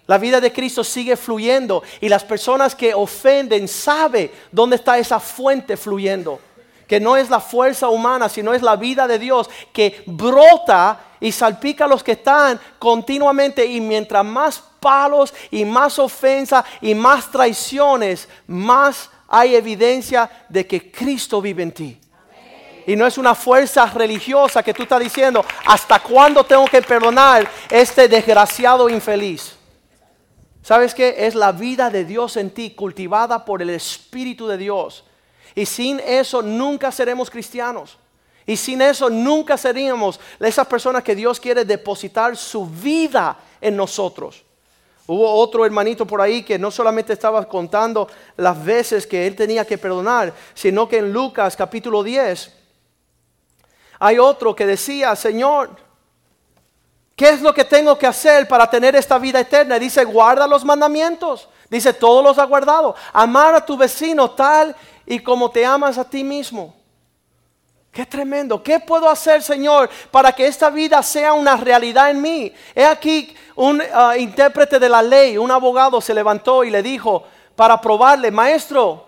La 0.07 0.17
vida 0.17 0.39
de 0.39 0.53
Cristo 0.53 0.85
sigue 0.85 1.17
fluyendo 1.17 1.83
y 1.99 2.07
las 2.07 2.23
personas 2.23 2.73
que 2.73 2.93
ofenden 2.93 3.67
saben 3.67 4.31
dónde 4.53 4.77
está 4.77 4.97
esa 4.97 5.19
fuente 5.19 5.75
fluyendo. 5.75 6.39
Que 6.87 7.01
no 7.01 7.17
es 7.17 7.29
la 7.29 7.41
fuerza 7.41 7.89
humana, 7.89 8.29
sino 8.29 8.53
es 8.53 8.61
la 8.61 8.77
vida 8.77 9.05
de 9.05 9.19
Dios 9.19 9.49
que 9.73 10.03
brota 10.05 10.97
y 11.19 11.33
salpica 11.33 11.83
a 11.83 11.89
los 11.89 12.01
que 12.01 12.13
están 12.13 12.57
continuamente. 12.79 13.65
Y 13.65 13.81
mientras 13.81 14.23
más 14.23 14.63
palos 14.79 15.33
y 15.51 15.65
más 15.65 15.99
ofensa 15.99 16.63
y 16.79 16.95
más 16.95 17.29
traiciones, 17.29 18.29
más 18.47 19.09
hay 19.27 19.55
evidencia 19.55 20.29
de 20.47 20.65
que 20.65 20.89
Cristo 20.89 21.41
vive 21.41 21.63
en 21.63 21.71
ti. 21.73 21.99
Y 22.85 22.95
no 22.95 23.05
es 23.05 23.17
una 23.17 23.35
fuerza 23.35 23.85
religiosa 23.87 24.63
que 24.63 24.73
tú 24.73 24.83
estás 24.83 25.01
diciendo, 25.01 25.43
¿hasta 25.65 25.99
cuándo 25.99 26.45
tengo 26.45 26.63
que 26.67 26.81
perdonar 26.81 27.45
este 27.69 28.07
desgraciado 28.07 28.87
infeliz? 28.87 29.56
¿Sabes 30.67 30.93
qué? 30.93 31.15
Es 31.19 31.33
la 31.33 31.53
vida 31.53 31.89
de 31.89 32.03
Dios 32.03 32.35
en 32.35 32.49
ti, 32.49 32.71
cultivada 32.71 33.45
por 33.45 33.61
el 33.61 33.69
Espíritu 33.69 34.47
de 34.47 34.57
Dios. 34.57 35.05
Y 35.55 35.65
sin 35.65 36.01
eso 36.01 36.41
nunca 36.41 36.91
seremos 36.91 37.29
cristianos. 37.29 37.97
Y 38.45 38.57
sin 38.57 38.81
eso 38.81 39.09
nunca 39.09 39.55
seríamos 39.55 40.19
esas 40.37 40.67
personas 40.67 41.03
que 41.05 41.15
Dios 41.15 41.39
quiere 41.39 41.63
depositar 41.63 42.35
su 42.35 42.65
vida 42.65 43.37
en 43.61 43.77
nosotros. 43.77 44.43
Hubo 45.05 45.35
otro 45.35 45.65
hermanito 45.65 46.05
por 46.05 46.19
ahí 46.19 46.43
que 46.43 46.59
no 46.59 46.69
solamente 46.69 47.13
estaba 47.13 47.47
contando 47.47 48.09
las 48.35 48.61
veces 48.61 49.07
que 49.07 49.25
él 49.25 49.37
tenía 49.37 49.63
que 49.63 49.77
perdonar, 49.77 50.33
sino 50.53 50.85
que 50.85 50.97
en 50.97 51.13
Lucas 51.13 51.55
capítulo 51.55 52.03
10 52.03 52.53
hay 53.99 54.19
otro 54.19 54.53
que 54.53 54.65
decía, 54.65 55.15
Señor, 55.15 55.86
¿Qué 57.17 57.29
es 57.29 57.41
lo 57.41 57.51
que 57.51 57.65
tengo 57.65 57.97
que 57.97 58.05
hacer 58.05 58.47
para 58.47 58.69
tener 58.69 58.95
esta 58.95 59.17
vida 59.17 59.39
eterna? 59.39 59.79
Dice, 59.79 60.05
guarda 60.05 60.45
los 60.45 60.63
mandamientos. 60.63 61.49
Dice, 61.67 61.91
todos 61.91 62.23
los 62.23 62.37
ha 62.37 62.43
guardado. 62.43 62.95
Amar 63.11 63.55
a 63.55 63.65
tu 63.65 63.75
vecino 63.75 64.29
tal 64.29 64.75
y 65.03 65.17
como 65.17 65.49
te 65.49 65.65
amas 65.65 65.97
a 65.97 66.07
ti 66.07 66.23
mismo. 66.23 66.75
Qué 67.91 68.05
tremendo. 68.05 68.61
¿Qué 68.61 68.79
puedo 68.79 69.09
hacer, 69.09 69.41
Señor, 69.41 69.89
para 70.11 70.31
que 70.31 70.45
esta 70.45 70.69
vida 70.69 71.01
sea 71.01 71.33
una 71.33 71.57
realidad 71.57 72.11
en 72.11 72.21
mí? 72.21 72.53
He 72.75 72.85
aquí 72.85 73.35
un 73.55 73.81
ah, 73.91 74.15
intérprete 74.15 74.77
de 74.77 74.87
la 74.87 75.01
ley, 75.01 75.39
un 75.39 75.49
abogado 75.49 75.99
se 75.99 76.13
levantó 76.13 76.63
y 76.63 76.69
le 76.69 76.83
dijo 76.83 77.23
para 77.55 77.81
probarle, 77.81 78.29
maestro, 78.29 79.07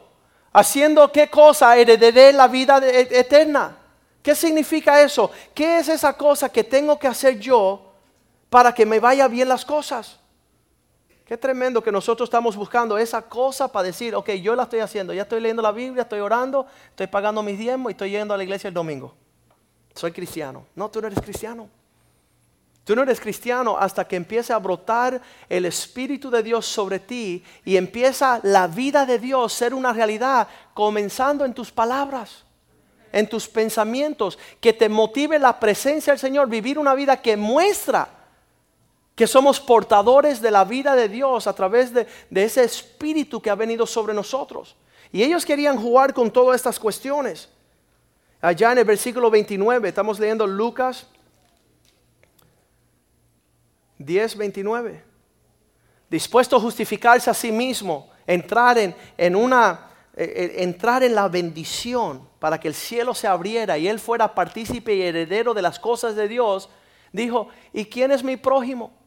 haciendo 0.52 1.12
qué 1.12 1.30
cosa 1.30 1.78
heredaré 1.78 2.34
la 2.34 2.48
vida 2.48 2.82
eterna. 2.84 3.78
¿Qué 4.24 4.34
significa 4.34 5.00
eso? 5.00 5.30
¿Qué 5.54 5.78
es 5.78 5.90
esa 5.90 6.14
cosa 6.14 6.50
que 6.50 6.64
tengo 6.64 6.98
que 6.98 7.08
hacer 7.08 7.40
yo? 7.40 7.89
Para 8.50 8.74
que 8.74 8.86
me 8.86 9.00
vaya 9.00 9.28
bien 9.28 9.48
las 9.48 9.64
cosas. 9.64 10.20
Qué 11.30 11.38
tremendo 11.38 11.84
que 11.84 11.92
nosotros 11.92 12.26
estamos 12.26 12.56
buscando 12.56 12.98
esa 12.98 13.22
cosa 13.22 13.72
para 13.72 13.84
decir, 13.84 14.16
ok, 14.16 14.32
yo 14.32 14.56
la 14.56 14.64
estoy 14.64 14.80
haciendo, 14.80 15.14
ya 15.14 15.22
estoy 15.22 15.40
leyendo 15.40 15.62
la 15.62 15.72
Biblia, 15.72 16.02
estoy 16.02 16.22
orando, 16.22 16.66
estoy 16.90 17.06
pagando 17.06 17.44
mis 17.44 17.60
diezmos 17.60 17.92
y 17.92 17.94
estoy 17.94 18.10
yendo 18.10 18.34
a 18.34 18.38
la 18.38 18.44
iglesia 18.44 18.68
el 18.68 18.74
domingo. 18.74 19.14
Soy 19.94 20.12
cristiano. 20.12 20.66
No, 20.74 20.90
tú 20.90 21.00
no 21.00 21.06
eres 21.06 21.22
cristiano. 21.22 21.70
Tú 22.84 22.96
no 22.96 23.04
eres 23.04 23.20
cristiano 23.20 23.78
hasta 23.78 24.08
que 24.08 24.16
empiece 24.16 24.52
a 24.52 24.58
brotar 24.58 25.22
el 25.48 25.66
Espíritu 25.66 26.32
de 26.32 26.42
Dios 26.42 26.66
sobre 26.66 26.98
ti 26.98 27.44
y 27.64 27.78
empieza 27.78 28.40
la 28.42 28.66
vida 28.66 29.06
de 29.06 29.20
Dios 29.20 29.54
ser 29.54 29.76
una 29.76 29.94
realidad, 29.94 30.48
comenzando 30.74 31.46
en 31.46 31.54
tus 31.54 31.72
palabras, 31.72 32.44
en 33.12 33.30
tus 33.30 33.48
pensamientos, 33.48 34.40
que 34.60 34.74
te 34.74 34.90
motive 34.90 35.38
la 35.38 35.60
presencia 35.60 36.14
del 36.14 36.20
Señor, 36.20 36.50
vivir 36.50 36.80
una 36.80 36.96
vida 36.96 37.22
que 37.22 37.38
muestra 37.38 38.19
que 39.20 39.28
somos 39.28 39.60
portadores 39.60 40.42
de 40.42 40.50
la 40.50 40.64
vida 40.64 40.96
de 40.96 41.10
Dios 41.10 41.46
a 41.46 41.52
través 41.52 41.94
de, 41.94 42.08
ese 42.34 42.64
espíritu 42.64 43.42
que 43.42 43.50
ha 43.50 43.56
venido 43.56 43.86
sobre 43.86 44.14
nosotros. 44.14 44.78
Y 45.12 45.22
ellos 45.22 45.46
querían 45.46 45.76
jugar 45.76 46.14
con 46.14 46.32
todas 46.32 46.56
estas 46.56 46.80
cuestiones. 46.80 47.50
Allá 48.40 48.72
en 48.72 48.78
el 48.78 48.86
versículo 48.86 49.30
29, 49.30 49.90
estamos 49.90 50.22
leyendo 50.22 50.48
Lucas 50.48 51.06
10, 53.98 54.38
29. 54.38 55.04
Dispuesto 56.10 56.56
a 56.56 56.62
justificarse 56.62 57.30
a 57.30 57.34
sí 57.34 57.52
mismo, 57.52 58.10
entrar 58.26 58.78
en, 58.78 58.96
en 59.18 59.36
una, 59.36 59.90
eh, 60.16 60.32
eh, 60.34 60.64
entrar 60.64 61.04
en 61.04 61.14
la 61.14 61.28
bendición 61.28 62.26
para 62.40 62.58
que 62.58 62.70
el 62.70 62.74
cielo 62.74 63.14
se 63.14 63.28
abriera 63.28 63.78
y 63.78 63.90
él 63.90 64.00
fuera 64.00 64.34
partícipe 64.34 64.96
y 64.96 65.02
heredero 65.02 65.54
de 65.54 65.62
las 65.62 65.78
cosas 65.78 66.16
de 66.16 66.30
Dios, 66.30 66.70
dijo, 67.12 67.50
¿y 67.74 67.84
quién 67.84 68.12
es 68.12 68.24
mi 68.24 68.38
prójimo? 68.38 68.98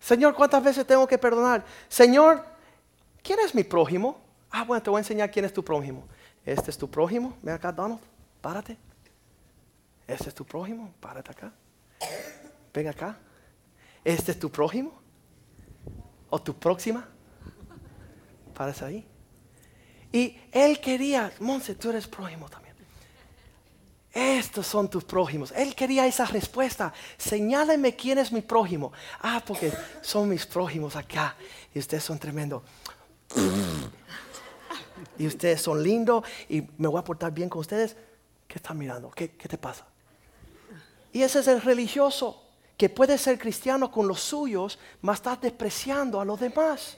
Señor, 0.00 0.34
¿cuántas 0.34 0.64
veces 0.64 0.86
tengo 0.86 1.06
que 1.06 1.18
perdonar? 1.18 1.64
Señor, 1.88 2.44
¿quién 3.22 3.38
es 3.40 3.54
mi 3.54 3.62
prójimo? 3.62 4.20
Ah, 4.50 4.64
bueno, 4.64 4.82
te 4.82 4.90
voy 4.90 4.98
a 4.98 5.00
enseñar 5.00 5.30
quién 5.30 5.44
es 5.44 5.52
tu 5.52 5.62
prójimo. 5.62 6.04
Este 6.44 6.70
es 6.70 6.78
tu 6.78 6.90
prójimo. 6.90 7.36
Ven 7.42 7.54
acá, 7.54 7.70
Donald. 7.70 8.00
Párate. 8.40 8.76
Este 10.08 10.30
es 10.30 10.34
tu 10.34 10.44
prójimo. 10.44 10.92
Párate 11.00 11.30
acá. 11.30 11.52
Ven 12.72 12.88
acá. 12.88 13.16
Este 14.02 14.32
es 14.32 14.38
tu 14.38 14.50
prójimo. 14.50 15.00
O 16.30 16.40
tu 16.40 16.58
próxima. 16.58 17.06
Párate 18.54 18.84
ahí. 18.84 19.06
Y 20.12 20.40
él 20.50 20.80
quería, 20.80 21.32
Monse, 21.38 21.74
tú 21.74 21.90
eres 21.90 22.08
prójimo 22.08 22.48
también. 22.48 22.59
Estos 24.12 24.66
son 24.66 24.90
tus 24.90 25.04
prójimos. 25.04 25.52
Él 25.52 25.74
quería 25.74 26.06
esa 26.06 26.24
respuesta. 26.26 26.92
Señáleme 27.16 27.94
quién 27.94 28.18
es 28.18 28.32
mi 28.32 28.40
prójimo. 28.40 28.92
Ah, 29.20 29.42
porque 29.46 29.72
son 30.02 30.28
mis 30.28 30.44
prójimos 30.46 30.96
acá. 30.96 31.36
Y 31.72 31.78
ustedes 31.78 32.02
son 32.02 32.18
tremendos. 32.18 32.62
Y 35.16 35.26
ustedes 35.26 35.62
son 35.62 35.82
lindos 35.82 36.24
y 36.48 36.62
me 36.78 36.88
voy 36.88 36.98
a 36.98 37.04
portar 37.04 37.32
bien 37.32 37.48
con 37.48 37.60
ustedes. 37.60 37.96
¿Qué 38.48 38.56
están 38.56 38.76
mirando? 38.76 39.10
¿Qué, 39.10 39.30
qué 39.32 39.48
te 39.48 39.56
pasa? 39.56 39.86
Y 41.12 41.22
ese 41.22 41.40
es 41.40 41.46
el 41.46 41.62
religioso 41.62 42.42
que 42.76 42.88
puede 42.88 43.16
ser 43.18 43.38
cristiano 43.38 43.92
con 43.92 44.08
los 44.08 44.20
suyos, 44.20 44.78
mas 45.02 45.18
está 45.18 45.36
despreciando 45.36 46.20
a 46.20 46.24
los 46.24 46.40
demás. 46.40 46.96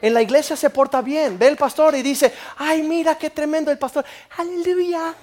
En 0.00 0.14
la 0.14 0.22
iglesia 0.22 0.56
se 0.56 0.70
porta 0.70 1.02
bien. 1.02 1.38
Ve 1.38 1.48
el 1.48 1.56
pastor 1.56 1.94
y 1.94 2.02
dice, 2.02 2.32
ay, 2.56 2.82
mira 2.82 3.18
qué 3.18 3.28
tremendo 3.28 3.70
el 3.70 3.78
pastor. 3.78 4.04
Aleluya. 4.36 5.14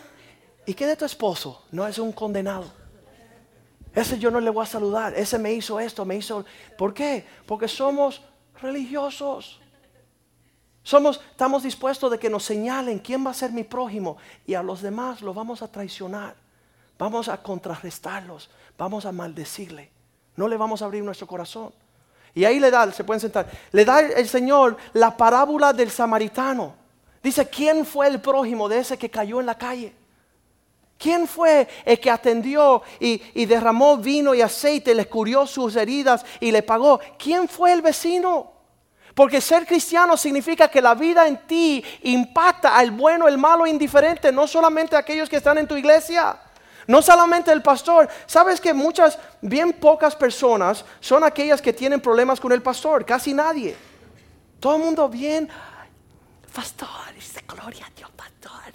¿Y 0.66 0.74
qué 0.74 0.88
de 0.88 0.96
tu 0.96 1.06
esposo? 1.06 1.64
No 1.72 1.88
es 1.88 2.00
un 2.00 2.12
condenado. 2.12 2.66
Ese 3.94 4.20
yo 4.20 4.30
no 4.30 4.40
le 4.40 4.50
voy 4.50 4.64
a 4.64 4.68
saludar. 4.68 5.14
Ese 5.16 5.40
me 5.40 5.54
hizo 5.54 5.80
esto, 5.80 6.04
me 6.04 6.16
hizo... 6.16 6.44
¿Por 6.78 6.94
qué? 6.94 7.26
Porque 7.46 7.68
somos 7.68 8.22
religiosos. 8.62 9.62
Somos, 10.84 11.22
estamos 11.32 11.64
dispuestos 11.64 12.12
de 12.12 12.20
que 12.20 12.30
nos 12.30 12.44
señalen 12.44 13.00
quién 13.00 13.26
va 13.26 13.32
a 13.32 13.34
ser 13.34 13.52
mi 13.52 13.64
prójimo 13.64 14.18
y 14.46 14.54
a 14.54 14.62
los 14.62 14.82
demás 14.82 15.22
lo 15.22 15.34
vamos 15.34 15.62
a 15.62 15.72
traicionar. 15.72 16.36
Vamos 16.98 17.28
a 17.28 17.42
contrarrestarlos, 17.42 18.50
vamos 18.78 19.06
a 19.06 19.12
maldecirle. 19.12 19.90
No 20.36 20.48
le 20.48 20.58
vamos 20.58 20.82
a 20.82 20.86
abrir 20.86 21.04
nuestro 21.04 21.28
corazón. 21.28 21.74
Y 22.34 22.46
ahí 22.46 22.60
le 22.60 22.70
da, 22.70 22.92
se 22.92 23.04
pueden 23.04 23.22
sentar, 23.22 23.50
le 23.72 23.86
da 23.86 24.02
el 24.02 24.28
Señor 24.28 24.78
la 24.94 25.16
parábola 25.16 25.74
del 25.74 25.90
samaritano. 25.90 26.76
Dice, 27.24 27.50
¿quién 27.50 27.86
fue 27.86 28.08
el 28.08 28.22
prójimo 28.22 28.70
de 28.70 28.80
ese 28.80 28.98
que 28.98 29.10
cayó 29.10 29.40
en 29.40 29.46
la 29.46 29.58
calle? 29.58 29.96
¿Quién 30.98 31.28
fue 31.28 31.68
el 31.84 32.00
que 32.00 32.10
atendió 32.10 32.82
y, 33.00 33.46
derramó 33.46 33.98
vino 33.98 34.34
y 34.34 34.42
aceite, 34.42 34.96
le 34.96 35.08
curió 35.08 35.46
sus 35.46 35.76
heridas 35.76 36.26
y 36.40 36.52
le 36.52 36.64
pagó? 36.64 37.00
¿Quién 37.18 37.48
fue 37.48 37.74
el 37.74 37.82
vecino? 37.82 38.54
Porque 39.14 39.40
ser 39.40 39.66
cristiano 39.66 40.18
significa 40.18 40.68
que 40.68 40.82
la 40.82 40.94
vida 40.94 41.28
en 41.28 41.48
ti 41.48 41.84
impacta 42.04 42.76
al 42.76 42.92
bueno, 42.92 43.28
el 43.28 43.38
malo, 43.38 43.66
indiferente, 43.66 44.32
no 44.32 44.46
solamente 44.46 44.96
a 44.96 45.00
aquellos 45.00 45.30
que 45.30 45.38
están 45.38 45.58
en 45.58 45.68
tu 45.68 45.76
iglesia. 45.76 46.38
No 46.88 47.02
solamente 47.02 47.52
el 47.52 47.62
pastor. 47.62 48.10
Sabes 48.26 48.62
que 48.62 48.74
muchas, 48.74 49.18
bien 49.42 49.74
pocas 49.74 50.16
personas 50.16 50.86
son 51.00 51.24
aquellas 51.24 51.62
que 51.62 51.74
tienen 51.74 52.02
problemas 52.02 52.40
con 52.40 52.52
el 52.52 52.62
pastor. 52.62 53.06
Casi 53.06 53.34
nadie. 53.34 53.76
Todo 54.60 54.76
el 54.76 54.84
mundo 54.84 55.10
bien. 55.10 55.50
Pastor, 56.54 56.88
gloria 57.48 57.86
a 57.86 57.90
Dios, 57.96 58.10
pastor. 58.12 58.74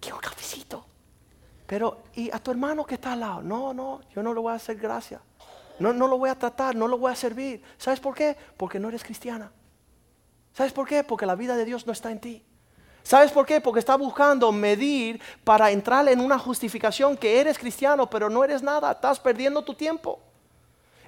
Quiero 0.00 0.16
un 0.16 0.22
cafecito. 0.22 0.85
Pero, 1.66 2.04
¿y 2.14 2.30
a 2.30 2.38
tu 2.38 2.50
hermano 2.50 2.86
que 2.86 2.94
está 2.94 3.12
al 3.12 3.20
lado? 3.20 3.42
No, 3.42 3.74
no, 3.74 4.00
yo 4.14 4.22
no 4.22 4.32
le 4.32 4.40
voy 4.40 4.52
a 4.52 4.56
hacer 4.56 4.76
gracia. 4.76 5.20
No, 5.78 5.92
no 5.92 6.08
lo 6.08 6.16
voy 6.16 6.30
a 6.30 6.38
tratar, 6.38 6.74
no 6.74 6.88
lo 6.88 6.96
voy 6.98 7.12
a 7.12 7.16
servir. 7.16 7.62
¿Sabes 7.76 8.00
por 8.00 8.14
qué? 8.14 8.36
Porque 8.56 8.78
no 8.78 8.88
eres 8.88 9.02
cristiana. 9.02 9.50
¿Sabes 10.54 10.72
por 10.72 10.86
qué? 10.88 11.04
Porque 11.04 11.26
la 11.26 11.34
vida 11.34 11.56
de 11.56 11.64
Dios 11.64 11.86
no 11.86 11.92
está 11.92 12.10
en 12.10 12.20
ti. 12.20 12.42
¿Sabes 13.02 13.30
por 13.30 13.46
qué? 13.46 13.60
Porque 13.60 13.80
está 13.80 13.96
buscando 13.96 14.50
medir 14.50 15.20
para 15.44 15.70
entrar 15.70 16.08
en 16.08 16.20
una 16.20 16.38
justificación 16.38 17.16
que 17.16 17.40
eres 17.40 17.58
cristiano, 17.58 18.08
pero 18.08 18.30
no 18.30 18.42
eres 18.42 18.62
nada, 18.62 18.92
estás 18.92 19.20
perdiendo 19.20 19.62
tu 19.62 19.74
tiempo. 19.74 20.18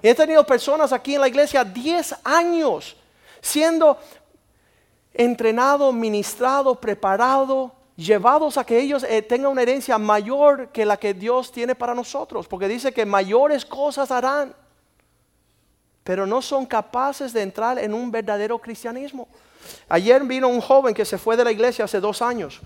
He 0.03 0.15
tenido 0.15 0.45
personas 0.47 0.93
aquí 0.93 1.15
en 1.17 1.23
la 1.23 1.29
iglesia 1.29 1.65
10 1.65 2.17
años 2.23 2.97
siendo 3.41 3.99
entrenado, 5.13 5.93
ministrado, 5.93 6.77
preparado, 6.77 7.73
llevados 7.99 8.57
a 8.57 8.65
que 8.65 8.79
ellos 8.79 9.03
eh, 9.03 9.23
tengan 9.23 9.51
una 9.51 9.63
herencia 9.63 9.99
mayor 9.99 10.69
que 10.69 10.87
la 10.87 10.97
que 10.97 11.15
Dios 11.15 11.51
tiene 11.51 11.75
para 11.75 11.95
nosotros, 11.95 12.47
porque 12.47 12.69
dice 12.69 12.93
que 12.93 13.05
mayores 13.05 13.67
cosas 13.67 14.13
harán, 14.13 14.55
pero 16.05 16.25
no 16.25 16.41
son 16.41 16.65
capaces 16.65 17.33
de 17.33 17.43
entrar 17.43 17.77
en 17.77 17.93
un 17.93 18.13
verdadero 18.13 18.61
cristianismo. 18.61 19.29
Ayer 19.89 20.23
vino 20.23 20.47
un 20.47 20.61
joven 20.61 20.95
que 20.95 21.05
se 21.05 21.19
fue 21.19 21.37
de 21.37 21.43
la 21.43 21.51
iglesia 21.51 21.87
hace 21.87 21.99
dos 21.99 22.23
años 22.23 22.61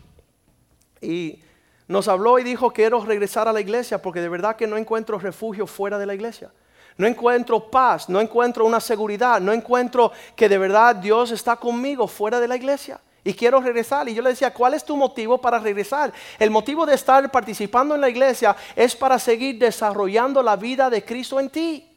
y 1.01 1.41
nos 1.89 2.09
habló 2.09 2.39
y 2.39 2.45
dijo, 2.45 2.71
quiero 2.71 3.03
regresar 3.03 3.49
a 3.49 3.55
la 3.55 3.61
iglesia 3.61 4.03
porque 4.03 4.21
de 4.21 4.29
verdad 4.29 4.55
que 4.55 4.67
no 4.67 4.77
encuentro 4.77 5.19
refugio 5.19 5.67
fuera 5.67 5.99
de 5.99 6.07
la 6.07 6.15
iglesia. 6.15 6.53
No 6.99 7.07
encuentro 7.07 7.71
paz, 7.71 8.11
no 8.11 8.21
encuentro 8.21 8.67
una 8.67 8.81
seguridad, 8.81 9.41
no 9.41 9.51
encuentro 9.55 10.13
que 10.37 10.51
de 10.51 10.59
verdad 10.59 10.95
Dios 10.97 11.31
está 11.31 11.57
conmigo 11.57 12.07
fuera 12.07 12.39
de 12.39 12.49
la 12.49 12.57
iglesia. 12.57 13.01
Y 13.25 13.35
quiero 13.35 13.61
regresar. 13.61 14.09
Y 14.09 14.15
yo 14.15 14.23
le 14.23 14.31
decía, 14.31 14.53
¿cuál 14.53 14.75
es 14.75 14.85
tu 14.85 14.97
motivo 14.97 15.39
para 15.39 15.59
regresar? 15.59 16.13
El 16.39 16.51
motivo 16.51 16.85
de 16.85 16.95
estar 16.95 17.31
participando 17.31 17.95
en 17.95 18.01
la 18.01 18.09
iglesia 18.09 18.57
es 18.75 18.97
para 18.97 19.19
seguir 19.19 19.59
desarrollando 19.59 20.43
la 20.43 20.57
vida 20.57 20.91
de 20.91 21.05
Cristo 21.05 21.39
en 21.39 21.51
ti. 21.51 21.89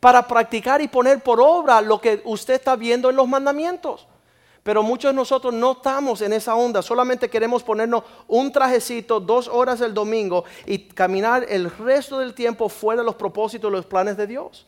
Para 0.00 0.26
practicar 0.26 0.80
y 0.80 0.88
poner 0.88 1.22
por 1.22 1.40
obra 1.40 1.80
lo 1.80 2.00
que 2.00 2.22
usted 2.24 2.54
está 2.54 2.76
viendo 2.76 3.10
en 3.10 3.16
los 3.16 3.28
mandamientos. 3.28 4.06
Pero 4.64 4.82
muchos 4.82 5.10
de 5.10 5.16
nosotros 5.16 5.52
no 5.52 5.72
estamos 5.72 6.22
en 6.22 6.32
esa 6.32 6.54
onda, 6.56 6.80
solamente 6.80 7.28
queremos 7.28 7.62
ponernos 7.62 8.02
un 8.26 8.50
trajecito 8.50 9.20
dos 9.20 9.46
horas 9.46 9.82
el 9.82 9.92
domingo 9.92 10.46
y 10.64 10.78
caminar 10.78 11.44
el 11.50 11.70
resto 11.70 12.18
del 12.18 12.32
tiempo 12.32 12.70
fuera 12.70 13.02
de 13.02 13.04
los 13.04 13.14
propósitos 13.14 13.68
y 13.68 13.72
los 13.72 13.84
planes 13.84 14.16
de 14.16 14.26
Dios. 14.26 14.66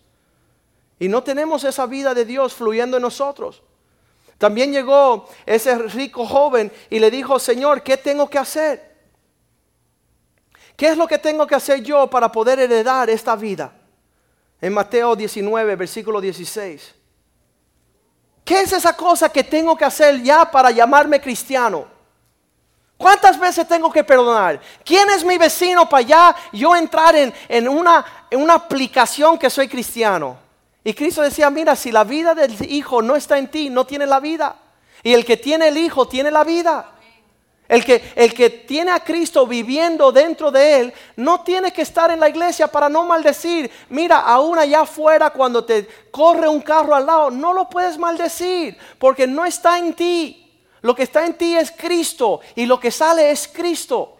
Y 0.98 1.08
no 1.08 1.22
tenemos 1.22 1.64
esa 1.64 1.86
vida 1.86 2.12
de 2.12 2.26
Dios 2.26 2.52
fluyendo 2.52 2.98
en 2.98 3.02
nosotros. 3.02 3.62
También 4.38 4.72
llegó 4.72 5.28
ese 5.46 5.78
rico 5.78 6.26
joven 6.26 6.70
y 6.90 6.98
le 6.98 7.10
dijo, 7.10 7.38
Señor, 7.38 7.82
¿qué 7.82 7.96
tengo 7.96 8.28
que 8.28 8.38
hacer? 8.38 8.96
¿Qué 10.76 10.88
es 10.88 10.96
lo 10.96 11.06
que 11.06 11.18
tengo 11.18 11.46
que 11.46 11.54
hacer 11.54 11.82
yo 11.82 12.08
para 12.08 12.30
poder 12.30 12.60
heredar 12.60 13.08
esta 13.08 13.34
vida? 13.34 13.72
En 14.60 14.74
Mateo 14.74 15.16
19, 15.16 15.74
versículo 15.76 16.20
16. 16.20 16.94
¿Qué 18.44 18.60
es 18.60 18.72
esa 18.72 18.94
cosa 18.94 19.30
que 19.30 19.42
tengo 19.42 19.76
que 19.76 19.84
hacer 19.84 20.22
ya 20.22 20.48
para 20.50 20.70
llamarme 20.70 21.20
cristiano? 21.20 21.86
¿Cuántas 22.96 23.38
veces 23.38 23.66
tengo 23.66 23.90
que 23.90 24.04
perdonar? 24.04 24.60
¿Quién 24.84 25.08
es 25.10 25.24
mi 25.24 25.36
vecino 25.36 25.88
para 25.88 26.02
ya 26.02 26.36
yo 26.52 26.76
entrar 26.76 27.14
en, 27.16 27.68
una, 27.68 28.04
en 28.30 28.40
una 28.40 28.54
aplicación 28.54 29.38
que 29.38 29.50
soy 29.50 29.68
cristiano? 29.68 30.45
Y 30.86 30.94
Cristo 30.94 31.20
decía, 31.20 31.50
mira, 31.50 31.74
si 31.74 31.90
la 31.90 32.04
vida 32.04 32.32
del 32.32 32.54
Hijo 32.70 33.02
no 33.02 33.16
está 33.16 33.38
en 33.38 33.50
ti, 33.50 33.70
no 33.70 33.84
tiene 33.84 34.06
la 34.06 34.20
vida. 34.20 34.54
Y 35.02 35.14
el 35.14 35.24
que 35.24 35.36
tiene 35.36 35.66
el 35.66 35.78
Hijo 35.78 36.06
tiene 36.06 36.30
la 36.30 36.44
vida. 36.44 36.92
El 37.66 37.84
que, 37.84 38.12
el 38.14 38.32
que 38.32 38.50
tiene 38.50 38.92
a 38.92 39.00
Cristo 39.00 39.48
viviendo 39.48 40.12
dentro 40.12 40.52
de 40.52 40.78
él 40.78 40.94
no 41.16 41.40
tiene 41.40 41.72
que 41.72 41.82
estar 41.82 42.12
en 42.12 42.20
la 42.20 42.28
iglesia 42.28 42.68
para 42.68 42.88
no 42.88 43.04
maldecir. 43.04 43.68
Mira, 43.88 44.20
aún 44.20 44.60
allá 44.60 44.82
afuera 44.82 45.30
cuando 45.30 45.64
te 45.64 45.88
corre 46.12 46.46
un 46.46 46.60
carro 46.60 46.94
al 46.94 47.04
lado, 47.04 47.30
no 47.32 47.52
lo 47.52 47.68
puedes 47.68 47.98
maldecir 47.98 48.78
porque 49.00 49.26
no 49.26 49.44
está 49.44 49.78
en 49.78 49.92
ti. 49.92 50.56
Lo 50.82 50.94
que 50.94 51.02
está 51.02 51.26
en 51.26 51.34
ti 51.34 51.56
es 51.56 51.72
Cristo 51.72 52.38
y 52.54 52.64
lo 52.64 52.78
que 52.78 52.92
sale 52.92 53.32
es 53.32 53.48
Cristo. 53.48 54.18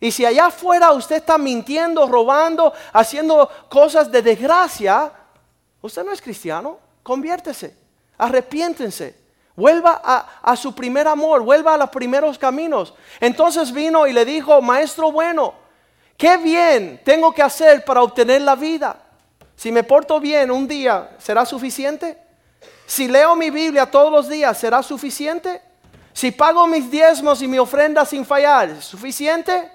Y 0.00 0.10
si 0.10 0.26
allá 0.26 0.46
afuera 0.46 0.90
usted 0.90 1.18
está 1.18 1.38
mintiendo, 1.38 2.04
robando, 2.08 2.72
haciendo 2.92 3.48
cosas 3.68 4.10
de 4.10 4.22
desgracia, 4.22 5.12
usted 5.82 6.04
no 6.04 6.12
es 6.12 6.20
cristiano. 6.20 6.78
Conviértese, 7.02 7.74
arrepiéntense. 8.16 9.16
Vuelva 9.56 10.00
a, 10.42 10.54
su 10.54 10.72
primer 10.72 11.08
amor, 11.08 11.42
vuelva 11.42 11.74
a 11.74 11.78
los 11.78 11.90
primeros 11.90 12.38
caminos. 12.38 12.94
Entonces 13.18 13.72
vino 13.72 14.06
y 14.06 14.12
le 14.12 14.24
dijo, 14.24 14.62
maestro 14.62 15.10
bueno, 15.10 15.52
¿qué 16.16 16.36
bien 16.36 17.00
tengo 17.04 17.32
que 17.32 17.42
hacer 17.42 17.84
para 17.84 18.02
obtener 18.02 18.42
la 18.42 18.54
vida? 18.54 18.96
Si 19.56 19.72
me 19.72 19.82
porto 19.82 20.20
bien 20.20 20.52
un 20.52 20.68
día, 20.68 21.16
¿será 21.18 21.44
suficiente? 21.44 22.16
Si 22.86 23.08
leo 23.08 23.34
mi 23.34 23.50
Biblia 23.50 23.86
todos 23.86 24.12
los 24.12 24.28
días, 24.28 24.56
¿será 24.56 24.80
suficiente? 24.82 25.60
Si 26.12 26.30
pago 26.30 26.66
mis 26.68 26.88
diezmos 26.88 27.42
y 27.42 27.48
mi 27.48 27.58
ofrenda 27.58 28.04
sin 28.04 28.24
fallar, 28.24 28.70
¿es 28.70 28.84
suficiente? 28.84 29.70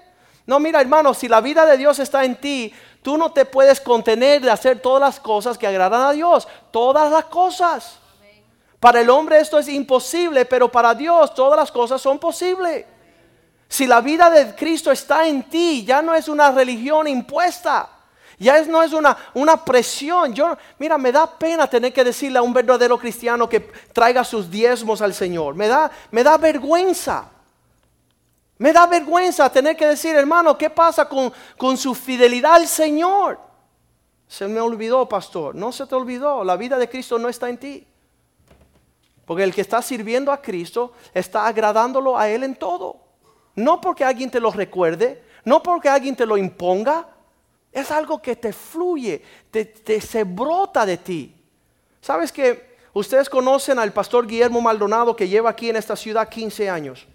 No, 0.46 0.60
mira 0.60 0.80
hermano, 0.80 1.14
si 1.14 1.28
la 1.28 1.40
vida 1.40 1.64
de 1.64 1.76
Dios 1.76 1.98
está 1.98 2.24
en 2.24 2.36
ti, 2.36 2.72
tú 3.02 3.16
no 3.16 3.32
te 3.32 3.44
puedes 3.44 3.80
contener 3.80 4.42
de 4.42 4.50
hacer 4.50 4.80
todas 4.80 5.00
las 5.00 5.20
cosas 5.20 5.56
que 5.56 5.66
agradan 5.66 6.02
a 6.02 6.12
Dios, 6.12 6.46
todas 6.70 7.10
las 7.10 7.24
cosas. 7.26 7.98
Para 8.78 9.00
el 9.00 9.08
hombre 9.08 9.40
esto 9.40 9.58
es 9.58 9.68
imposible, 9.68 10.44
pero 10.44 10.70
para 10.70 10.94
Dios 10.94 11.34
todas 11.34 11.58
las 11.58 11.72
cosas 11.72 12.02
son 12.02 12.18
posibles. 12.18 12.84
Si 13.68 13.86
la 13.86 14.00
vida 14.02 14.28
de 14.28 14.54
Cristo 14.54 14.92
está 14.92 15.26
en 15.26 15.44
ti, 15.44 15.84
ya 15.86 16.02
no 16.02 16.14
es 16.14 16.28
una 16.28 16.50
religión 16.50 17.08
impuesta. 17.08 17.88
Ya 18.38 18.62
no 18.62 18.82
es 18.82 18.92
una, 18.92 19.16
una 19.34 19.64
presión. 19.64 20.34
Yo, 20.34 20.56
mira, 20.78 20.98
me 20.98 21.12
da 21.12 21.26
pena 21.26 21.66
tener 21.66 21.92
que 21.92 22.04
decirle 22.04 22.38
a 22.38 22.42
un 22.42 22.52
verdadero 22.52 22.98
cristiano 22.98 23.48
que 23.48 23.60
traiga 23.92 24.22
sus 24.22 24.50
diezmos 24.50 25.00
al 25.00 25.14
Señor. 25.14 25.54
Me 25.54 25.68
da, 25.68 25.90
me 26.10 26.22
da 26.22 26.36
vergüenza. 26.36 27.30
Me 28.58 28.72
da 28.72 28.86
vergüenza 28.86 29.50
tener 29.50 29.76
que 29.76 29.86
decir, 29.86 30.14
hermano, 30.14 30.56
¿qué 30.56 30.70
pasa 30.70 31.08
con, 31.08 31.32
con 31.56 31.76
su 31.76 31.94
fidelidad 31.94 32.54
al 32.54 32.68
Señor? 32.68 33.38
Se 34.28 34.48
me 34.48 34.60
olvidó, 34.60 35.08
pastor. 35.08 35.54
No 35.54 35.72
se 35.72 35.86
te 35.86 35.94
olvidó. 35.94 36.44
La 36.44 36.56
vida 36.56 36.78
de 36.78 36.88
Cristo 36.88 37.18
no 37.18 37.28
está 37.28 37.48
en 37.48 37.58
ti. 37.58 37.86
Porque 39.24 39.42
el 39.42 39.54
que 39.54 39.60
está 39.60 39.80
sirviendo 39.82 40.32
a 40.32 40.40
Cristo 40.40 40.92
está 41.12 41.46
agradándolo 41.46 42.18
a 42.18 42.28
Él 42.28 42.44
en 42.44 42.56
todo. 42.56 43.00
No 43.56 43.80
porque 43.80 44.04
alguien 44.04 44.30
te 44.30 44.40
lo 44.40 44.50
recuerde, 44.50 45.22
no 45.44 45.62
porque 45.62 45.88
alguien 45.88 46.16
te 46.16 46.26
lo 46.26 46.36
imponga. 46.36 47.08
Es 47.72 47.90
algo 47.90 48.20
que 48.20 48.36
te 48.36 48.52
fluye, 48.52 49.22
te, 49.50 50.00
se 50.00 50.24
brota 50.24 50.86
de 50.86 50.96
ti. 50.96 51.34
¿Sabes 52.00 52.30
que 52.30 52.76
ustedes 52.92 53.28
conocen 53.28 53.78
al 53.78 53.92
pastor 53.92 54.26
Guillermo 54.26 54.60
Maldonado 54.60 55.16
que 55.16 55.28
lleva 55.28 55.50
aquí 55.50 55.70
en 55.70 55.76
esta 55.76 55.96
ciudad 55.96 56.28
15 56.28 56.70
años? 56.70 57.06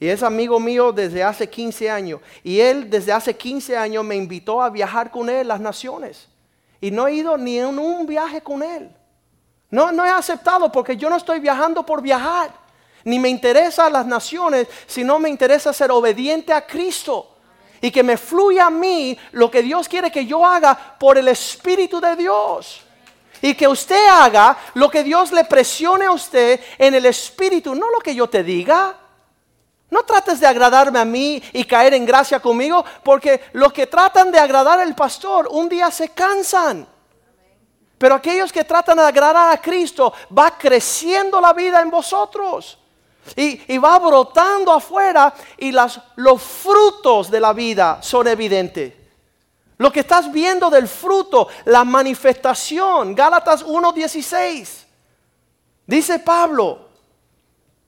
Y 0.00 0.08
es 0.08 0.22
amigo 0.22 0.60
mío 0.60 0.92
desde 0.92 1.24
hace 1.24 1.48
15 1.48 1.90
años. 1.90 2.20
Y 2.44 2.60
él 2.60 2.88
desde 2.88 3.12
hace 3.12 3.36
15 3.36 3.76
años 3.76 4.04
me 4.04 4.14
invitó 4.14 4.62
a 4.62 4.70
viajar 4.70 5.10
con 5.10 5.28
él 5.28 5.48
las 5.48 5.60
naciones. 5.60 6.28
Y 6.80 6.90
no 6.90 7.08
he 7.08 7.14
ido 7.14 7.36
ni 7.36 7.58
en 7.58 7.78
un 7.78 8.06
viaje 8.06 8.40
con 8.40 8.62
él. 8.62 8.90
No, 9.70 9.90
no 9.90 10.04
he 10.04 10.10
aceptado 10.10 10.70
porque 10.70 10.96
yo 10.96 11.10
no 11.10 11.16
estoy 11.16 11.40
viajando 11.40 11.84
por 11.84 12.00
viajar. 12.00 12.52
Ni 13.04 13.18
me 13.18 13.28
interesa 13.28 13.90
las 13.90 14.06
naciones, 14.06 14.68
sino 14.86 15.18
me 15.18 15.28
interesa 15.28 15.72
ser 15.72 15.90
obediente 15.90 16.52
a 16.52 16.64
Cristo. 16.64 17.34
Y 17.80 17.90
que 17.90 18.02
me 18.02 18.16
fluya 18.16 18.66
a 18.66 18.70
mí 18.70 19.18
lo 19.32 19.50
que 19.50 19.62
Dios 19.62 19.88
quiere 19.88 20.10
que 20.10 20.26
yo 20.26 20.44
haga 20.44 20.96
por 20.98 21.18
el 21.18 21.28
Espíritu 21.28 22.00
de 22.00 22.16
Dios. 22.16 22.82
Y 23.40 23.54
que 23.54 23.68
usted 23.68 24.06
haga 24.08 24.56
lo 24.74 24.90
que 24.90 25.02
Dios 25.02 25.32
le 25.32 25.44
presione 25.44 26.06
a 26.06 26.12
usted 26.12 26.60
en 26.76 26.94
el 26.94 27.06
espíritu, 27.06 27.74
no 27.74 27.88
lo 27.90 28.00
que 28.00 28.14
yo 28.14 28.28
te 28.28 28.42
diga. 28.42 28.96
No 29.90 30.02
trates 30.02 30.38
de 30.40 30.46
agradarme 30.46 30.98
a 30.98 31.04
mí 31.04 31.42
y 31.52 31.64
caer 31.64 31.94
en 31.94 32.04
gracia 32.04 32.40
conmigo, 32.40 32.84
porque 33.02 33.40
los 33.52 33.72
que 33.72 33.86
tratan 33.86 34.30
de 34.30 34.38
agradar 34.38 34.78
al 34.80 34.94
pastor 34.94 35.48
un 35.50 35.68
día 35.68 35.90
se 35.90 36.10
cansan. 36.10 36.86
Pero 37.96 38.14
aquellos 38.14 38.52
que 38.52 38.64
tratan 38.64 38.98
de 38.98 39.04
agradar 39.04 39.52
a 39.52 39.60
Cristo, 39.60 40.12
va 40.36 40.56
creciendo 40.56 41.40
la 41.40 41.52
vida 41.52 41.80
en 41.80 41.90
vosotros. 41.90 42.78
Y, 43.36 43.76
va 43.76 43.98
brotando 43.98 44.72
afuera 44.72 45.34
y 45.58 45.70
las, 45.70 46.00
los 46.16 46.40
frutos 46.40 47.30
de 47.30 47.40
la 47.40 47.52
vida 47.52 47.98
son 48.00 48.26
evidentes. 48.26 48.94
Lo 49.76 49.92
que 49.92 50.00
estás 50.00 50.32
viendo 50.32 50.70
del 50.70 50.88
fruto, 50.88 51.48
la 51.66 51.84
manifestación, 51.84 53.14
Gálatas 53.14 53.64
1.16. 53.66 54.86
Dice 55.86 56.18
Pablo, 56.20 56.87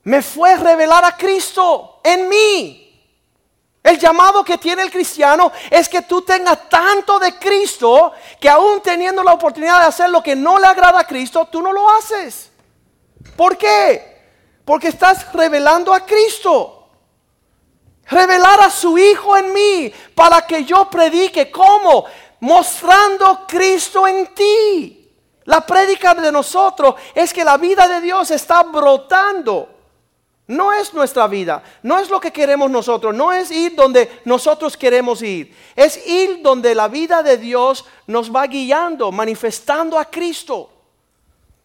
me 0.04 0.22
fue 0.22 0.56
revelar 0.56 1.04
a 1.04 1.16
Cristo 1.16 2.00
en 2.02 2.28
mí. 2.28 2.80
El 3.82 3.98
llamado 3.98 4.44
que 4.44 4.58
tiene 4.58 4.82
el 4.82 4.90
cristiano 4.90 5.50
es 5.70 5.88
que 5.88 6.02
tú 6.02 6.22
tengas 6.22 6.68
tanto 6.68 7.18
de 7.18 7.38
Cristo 7.38 8.12
que 8.38 8.48
aún 8.48 8.80
teniendo 8.82 9.22
la 9.22 9.32
oportunidad 9.32 9.80
de 9.80 9.86
hacer 9.86 10.10
lo 10.10 10.22
que 10.22 10.36
no 10.36 10.58
le 10.58 10.66
agrada 10.66 11.00
a 11.00 11.06
Cristo, 11.06 11.48
tú 11.50 11.62
no 11.62 11.72
lo 11.72 11.88
haces. 11.90 12.50
¿Por 13.36 13.56
qué? 13.56 14.20
Porque 14.64 14.88
estás 14.88 15.32
revelando 15.32 15.94
a 15.94 16.04
Cristo. 16.04 16.88
Revelar 18.04 18.60
a 18.60 18.70
su 18.70 18.98
Hijo 18.98 19.36
en 19.36 19.52
mí 19.52 19.92
para 20.14 20.46
que 20.46 20.64
yo 20.64 20.90
predique. 20.90 21.50
¿Cómo? 21.50 22.04
Mostrando 22.40 23.46
Cristo 23.46 24.06
en 24.06 24.34
ti. 24.34 24.96
La 25.44 25.64
prédica 25.64 26.12
de 26.14 26.30
nosotros 26.30 26.96
es 27.14 27.32
que 27.32 27.44
la 27.44 27.56
vida 27.56 27.88
de 27.88 28.02
Dios 28.02 28.30
está 28.30 28.62
brotando 28.62 29.79
no 30.50 30.72
es 30.72 30.92
nuestra 30.92 31.28
vida, 31.28 31.62
no 31.84 31.98
es 32.00 32.10
lo 32.10 32.20
que 32.20 32.32
queremos 32.32 32.68
nosotros, 32.68 33.14
no 33.14 33.32
es 33.32 33.52
ir 33.52 33.76
donde 33.76 34.20
nosotros 34.24 34.76
queremos 34.76 35.22
ir, 35.22 35.54
es 35.76 36.04
ir 36.08 36.42
donde 36.42 36.74
la 36.74 36.88
vida 36.88 37.22
de 37.22 37.36
Dios 37.36 37.84
nos 38.08 38.34
va 38.34 38.48
guiando, 38.48 39.12
manifestando 39.12 39.96
a 39.96 40.04
Cristo, 40.04 40.68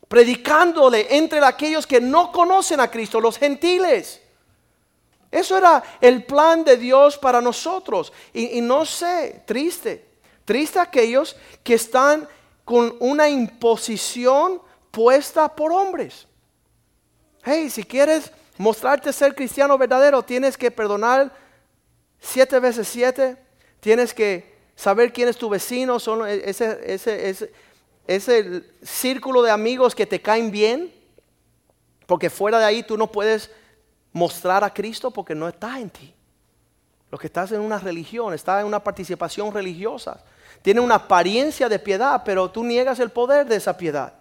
predicándole 0.07 1.07
entre 1.09 1.43
aquellos 1.43 1.87
que 1.87 1.99
no 1.99 2.31
conocen 2.31 2.79
a 2.79 2.91
Cristo, 2.91 3.19
los 3.19 3.39
gentiles. 3.39 4.21
Eso 5.31 5.57
era 5.57 5.83
el 5.99 6.23
plan 6.23 6.63
de 6.63 6.77
Dios 6.77 7.17
para 7.17 7.41
nosotros. 7.41 8.13
Y, 8.33 8.61
no 8.61 8.85
sé, 8.85 9.41
triste, 9.47 10.05
triste 10.45 10.79
aquellos 10.79 11.35
que 11.63 11.73
están 11.73 12.29
con 12.63 12.95
una 12.99 13.27
imposición 13.27 14.61
puesta 14.91 15.53
por 15.53 15.73
hombres. 15.73 16.27
Hey, 17.43 17.69
si 17.71 17.83
quieres 17.83 18.31
mostrarte 18.57 19.11
ser 19.11 19.35
cristiano 19.35 19.77
verdadero, 19.77 20.23
tienes 20.23 20.57
que 20.57 20.71
perdonar 20.71 21.31
siete 22.19 22.59
veces 22.59 22.87
siete, 22.87 23.37
tienes 23.79 24.13
que 24.13 24.55
saber 24.75 25.13
quién 25.13 25.27
es 25.27 25.37
tu 25.37 25.49
vecino, 25.49 25.99
son 25.99 26.27
ese, 26.27 27.51
ese, 28.07 28.63
círculo 28.83 29.41
de 29.41 29.51
amigos 29.51 29.95
que 29.95 30.05
te 30.05 30.21
caen 30.21 30.51
bien, 30.51 30.93
porque 32.05 32.29
fuera 32.29 32.59
de 32.59 32.65
ahí 32.65 32.83
tú 32.83 32.97
no 32.97 33.11
puedes 33.11 33.49
mostrar 34.11 34.63
a 34.63 34.73
Cristo 34.73 35.11
porque 35.11 35.35
no 35.35 35.47
está 35.47 35.79
en 35.79 35.89
ti. 35.89 36.13
Lo 37.11 37.17
que 37.17 37.27
estás 37.27 37.51
en 37.51 37.61
una 37.61 37.79
religión, 37.79 38.33
estás 38.33 38.61
en 38.61 38.67
una 38.67 38.83
participación 38.83 39.53
religiosa. 39.53 40.23
Tiene 40.61 40.81
una 40.81 40.95
apariencia 40.95 41.69
de 41.69 41.79
piedad, 41.79 42.21
pero 42.25 42.49
tú 42.49 42.63
niegas 42.63 42.99
el 42.99 43.11
poder 43.11 43.45
de 43.45 43.57
esa 43.57 43.77
piedad. 43.77 44.13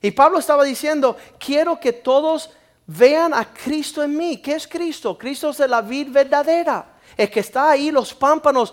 Y 0.00 0.10
Pablo 0.12 0.38
estaba 0.38 0.64
diciendo, 0.64 1.16
quiero 1.38 1.80
que 1.80 1.92
todos 1.92 2.50
vean 2.88 3.34
a 3.34 3.44
Cristo 3.52 4.02
en 4.02 4.16
mí. 4.16 4.38
¿Qué 4.38 4.54
es 4.54 4.66
Cristo? 4.66 5.16
Cristo 5.16 5.50
es 5.50 5.58
la 5.60 5.82
vid 5.82 6.10
verdadera. 6.10 6.94
El 7.16 7.30
que 7.30 7.40
está 7.40 7.70
ahí, 7.70 7.90
los 7.90 8.14
pámpanos, 8.14 8.72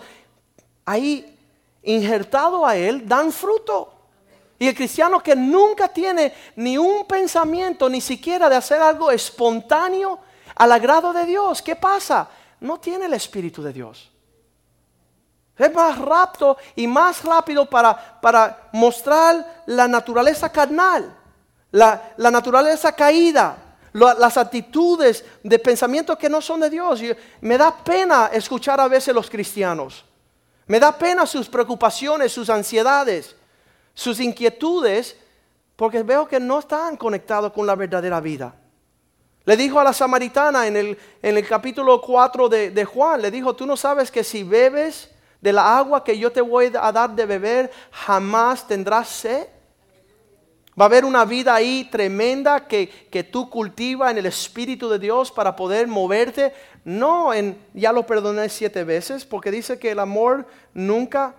ahí 0.84 1.38
injertado 1.82 2.66
a 2.66 2.76
Él, 2.76 3.06
dan 3.06 3.30
fruto. 3.30 3.92
Y 4.58 4.68
el 4.68 4.74
cristiano 4.74 5.22
que 5.22 5.36
nunca 5.36 5.88
tiene 5.88 6.32
ni 6.56 6.78
un 6.78 7.04
pensamiento, 7.06 7.90
ni 7.90 8.00
siquiera 8.00 8.48
de 8.48 8.56
hacer 8.56 8.80
algo 8.80 9.10
espontáneo 9.10 10.18
al 10.54 10.72
agrado 10.72 11.12
de 11.12 11.26
Dios, 11.26 11.60
¿qué 11.60 11.76
pasa? 11.76 12.28
No 12.60 12.80
tiene 12.80 13.04
el 13.04 13.12
Espíritu 13.12 13.62
de 13.62 13.72
Dios. 13.74 14.10
Es 15.58 15.74
más 15.74 15.98
rápido 15.98 16.56
y 16.74 16.86
más 16.86 17.22
rápido 17.22 17.68
para, 17.68 18.18
para 18.20 18.68
mostrar 18.72 19.62
la 19.66 19.86
naturaleza 19.86 20.50
carnal, 20.50 21.14
la, 21.70 22.14
la 22.16 22.30
naturaleza 22.30 22.92
caída, 22.92 23.65
las 23.96 24.36
actitudes 24.36 25.24
de 25.42 25.58
pensamiento 25.58 26.16
que 26.18 26.28
no 26.28 26.40
son 26.40 26.60
de 26.60 26.70
Dios. 26.70 27.00
me 27.40 27.56
da 27.56 27.74
pena 27.74 28.30
escuchar 28.32 28.78
a 28.80 28.88
veces 28.88 29.14
los 29.14 29.30
cristianos. 29.30 30.04
Me 30.66 30.78
da 30.78 30.96
pena 30.96 31.24
sus 31.26 31.48
preocupaciones, 31.48 32.32
sus 32.32 32.50
ansiedades, 32.50 33.34
sus 33.94 34.20
inquietudes, 34.20 35.16
porque 35.76 36.02
veo 36.02 36.28
que 36.28 36.38
no 36.38 36.58
están 36.58 36.96
conectados 36.96 37.52
con 37.52 37.66
la 37.66 37.74
verdadera 37.74 38.20
vida. 38.20 38.54
Le 39.44 39.56
dijo 39.56 39.78
a 39.78 39.84
la 39.84 39.92
samaritana 39.92 40.66
en 40.66 40.76
el, 40.76 40.98
en 41.22 41.36
el 41.38 41.46
capítulo 41.46 42.00
4 42.00 42.48
de, 42.48 42.70
de 42.72 42.84
Juan, 42.84 43.22
le 43.22 43.30
dijo, 43.30 43.54
tú 43.54 43.64
no 43.64 43.76
sabes 43.76 44.10
que 44.10 44.24
si 44.24 44.42
bebes 44.42 45.08
de 45.40 45.52
la 45.52 45.78
agua 45.78 46.02
que 46.02 46.18
yo 46.18 46.32
te 46.32 46.40
voy 46.40 46.72
a 46.78 46.92
dar 46.92 47.14
de 47.14 47.24
beber, 47.24 47.70
jamás 47.92 48.66
tendrás 48.66 49.08
sed. 49.08 49.46
Va 50.78 50.84
a 50.84 50.88
haber 50.88 51.06
una 51.06 51.24
vida 51.24 51.54
ahí 51.54 51.88
tremenda 51.90 52.66
que, 52.66 53.28
tú 53.32 53.48
cultivas 53.48 54.10
en 54.10 54.18
el 54.18 54.26
Espíritu 54.26 54.90
de 54.90 54.98
Dios 54.98 55.32
para 55.32 55.56
poder 55.56 55.86
moverte. 55.86 56.52
No 56.84 57.32
en 57.32 57.58
ya 57.72 57.92
lo 57.92 58.06
perdoné 58.06 58.50
siete 58.50 58.84
veces, 58.84 59.24
porque 59.24 59.50
dice 59.50 59.78
que 59.78 59.92
el 59.92 59.98
amor 59.98 60.46
nunca 60.74 61.34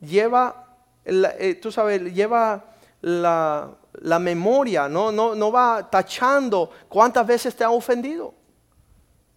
lleva, 0.00 0.78
eh, 1.04 1.58
tú 1.60 1.70
sabes, 1.70 2.14
lleva 2.14 2.64
la, 3.02 3.76
memoria, 4.18 4.88
no, 4.88 5.12
no, 5.12 5.34
no 5.34 5.52
va 5.52 5.88
tachando 5.90 6.70
cuántas 6.88 7.26
veces 7.26 7.54
te 7.54 7.64
ha 7.64 7.70
ofendido. 7.70 8.32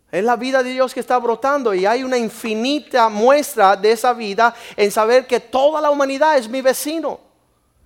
Es 0.09 0.23
la 0.23 0.37
vida 0.37 0.63
de 0.63 0.69
Dios 0.69 0.93
que 0.93 1.01
está 1.01 1.17
brotando 1.17 1.73
y 1.73 1.85
hay 1.85 2.03
una 2.03 2.17
infinita 2.17 3.09
muestra 3.09 3.75
de 3.75 3.91
esa 3.91 4.13
vida 4.13 4.55
en 4.77 4.89
saber 4.89 5.27
que 5.27 5.41
toda 5.41 5.81
la 5.81 5.91
humanidad 5.91 6.37
es 6.37 6.47
mi 6.47 6.61
vecino. 6.61 7.32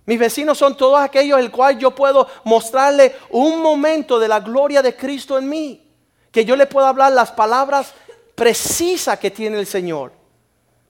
Mis 0.07 0.17
vecinos 0.17 0.57
son 0.57 0.77
todos 0.77 0.99
aquellos 1.01 1.37
el 1.37 1.51
cual 1.51 1.77
yo 1.77 1.93
puedo 1.93 2.27
mostrarle 2.45 3.13
un 3.29 3.61
momento 3.61 4.17
de 4.17 4.29
la 4.29 4.39
gloria 4.39 4.81
de 4.81 4.95
Cristo 4.95 5.37
en 5.37 5.49
mí. 5.49 5.85
Que 6.31 6.45
yo 6.45 6.55
le 6.55 6.65
pueda 6.65 6.87
hablar 6.87 7.11
las 7.11 7.29
palabras 7.29 7.93
precisas 8.33 9.19
que 9.19 9.29
tiene 9.29 9.59
el 9.59 9.67
Señor. 9.67 10.13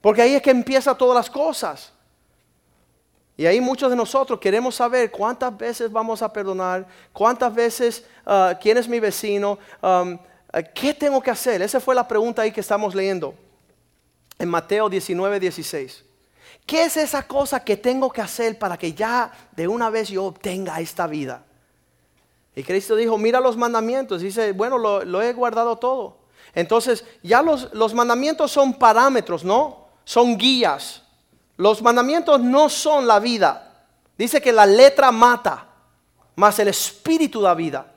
Porque 0.01 0.21
ahí 0.21 0.35
es 0.35 0.41
que 0.43 0.51
empieza 0.51 0.95
todas 0.95 1.15
las 1.15 1.31
cosas. 1.31 1.91
Y 3.35 3.47
ahí 3.47 3.59
muchos 3.59 3.89
de 3.89 3.95
nosotros 3.95 4.39
queremos 4.39 4.75
saber 4.75 5.09
cuántas 5.09 5.57
veces 5.57 5.91
vamos 5.91 6.21
a 6.21 6.31
perdonar, 6.31 6.85
cuántas 7.11 7.53
veces, 7.53 8.05
uh, 8.23 8.55
quién 8.61 8.77
es 8.77 8.87
mi 8.87 8.99
vecino, 8.99 9.57
uh, 9.81 10.15
qué 10.75 10.93
tengo 10.93 11.19
que 11.21 11.31
hacer. 11.31 11.63
Esa 11.63 11.79
fue 11.79 11.95
la 11.95 12.07
pregunta 12.07 12.43
ahí 12.43 12.51
que 12.51 12.61
estamos 12.61 12.93
leyendo 12.93 13.33
en 14.37 14.47
Mateo 14.47 14.89
19, 14.89 15.39
16. 15.39 16.06
¿Qué 16.67 16.83
es 16.83 16.97
esa 16.97 17.25
cosa 17.25 17.63
que 17.63 17.77
tengo 17.77 18.11
que 18.11 18.21
hacer 18.21 18.59
para 18.59 18.77
que 18.77 18.91
ya 18.93 19.31
de 19.55 19.69
una 19.69 19.89
vez 19.89 20.09
yo 20.09 20.25
obtenga 20.25 20.81
esta 20.81 21.07
vida? 21.07 21.45
Y 22.57 22.63
Cristo 22.63 22.97
dijo, 22.97 23.17
mira 23.17 23.39
los 23.39 23.55
mandamientos. 23.55 24.21
Dice, 24.21 24.51
bueno, 24.51 24.77
lo, 24.77 25.21
he 25.21 25.31
guardado 25.31 25.77
todo. 25.77 26.17
Entonces, 26.53 27.05
ya 27.23 27.41
los, 27.41 27.73
los 27.73 27.93
mandamientos 27.93 28.51
son 28.51 28.73
parámetros, 28.73 29.45
¿no? 29.45 29.85
Son 30.03 30.37
guías. 30.37 31.03
Los 31.55 31.81
mandamientos 31.81 32.41
no 32.41 32.67
son 32.67 33.07
la 33.07 33.19
vida. 33.19 33.85
Dice 34.17 34.41
que 34.41 34.51
la 34.51 34.65
letra 34.65 35.09
mata, 35.09 35.67
más 36.35 36.59
el 36.59 36.67
espíritu 36.67 37.39
da 37.39 37.53
vida. 37.53 37.93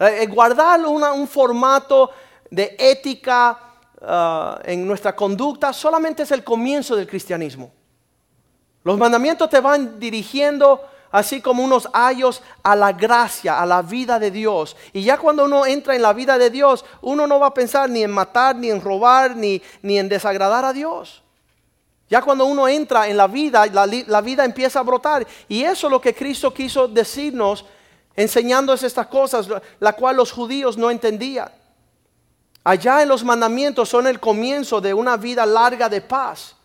Eh, 0.00 0.22
eh, 0.22 0.26
guardar 0.26 0.80
un 0.80 1.28
formato 1.28 2.10
de 2.50 2.74
ética, 2.76 3.69
Ah, 4.02 4.58
en 4.64 4.86
nuestra 4.86 5.14
conducta 5.14 5.72
solamente 5.72 6.22
es 6.22 6.30
el 6.30 6.42
comienzo 6.42 6.96
del 6.96 7.06
cristianismo. 7.06 7.70
Los 8.82 8.96
mandamientos 8.96 9.50
te 9.50 9.60
van 9.60 10.00
dirigiendo 10.00 10.80
así 11.10 11.42
como 11.42 11.62
unos 11.62 11.86
ayos 11.92 12.42
a 12.62 12.74
la 12.74 12.92
gracia, 12.92 13.60
a 13.60 13.66
la 13.66 13.82
vida 13.82 14.18
de 14.18 14.30
Dios. 14.30 14.74
Y 14.94 15.02
ya 15.02 15.18
cuando 15.18 15.44
uno 15.44 15.66
entra 15.66 15.94
en 15.94 16.02
la 16.02 16.14
vida 16.14 16.38
de 16.38 16.48
Dios, 16.48 16.84
uno 17.02 17.26
no 17.26 17.38
va 17.38 17.48
a 17.48 17.54
pensar 17.54 17.90
ni 17.90 18.02
en 18.02 18.10
matar, 18.10 18.56
ni 18.56 18.70
en 18.70 18.80
robar, 18.80 19.36
ni, 19.36 19.60
ni 19.82 19.98
en 19.98 20.08
desagradar 20.08 20.64
a 20.64 20.72
Dios. 20.72 21.22
Ya 22.08 22.22
cuando 22.22 22.46
uno 22.46 22.66
entra 22.68 23.06
en 23.06 23.18
la 23.18 23.26
vida, 23.26 23.66
la, 23.66 23.86
la 23.86 24.20
vida 24.22 24.44
empieza 24.46 24.80
a 24.80 24.82
brotar. 24.82 25.26
Y 25.46 25.62
eso 25.62 25.88
es 25.88 25.90
lo 25.90 26.00
que 26.00 26.14
Cristo 26.14 26.54
quiso 26.54 26.88
decirnos, 26.88 27.66
enseñándonos 28.16 28.82
estas 28.82 29.08
cosas, 29.08 29.46
la 29.78 29.92
cual 29.92 30.16
los 30.16 30.32
judíos 30.32 30.78
no 30.78 30.90
entendían. 30.90 31.59
Allá 32.62 33.02
en 33.02 33.08
los 33.08 33.24
mandamientos 33.24 33.88
son 33.88 34.06
el 34.06 34.20
comienzo 34.20 34.80
de 34.80 34.92
una 34.92 35.16
vida 35.16 35.46
larga 35.46 35.88
de 35.88 36.00
paz. 36.00 36.56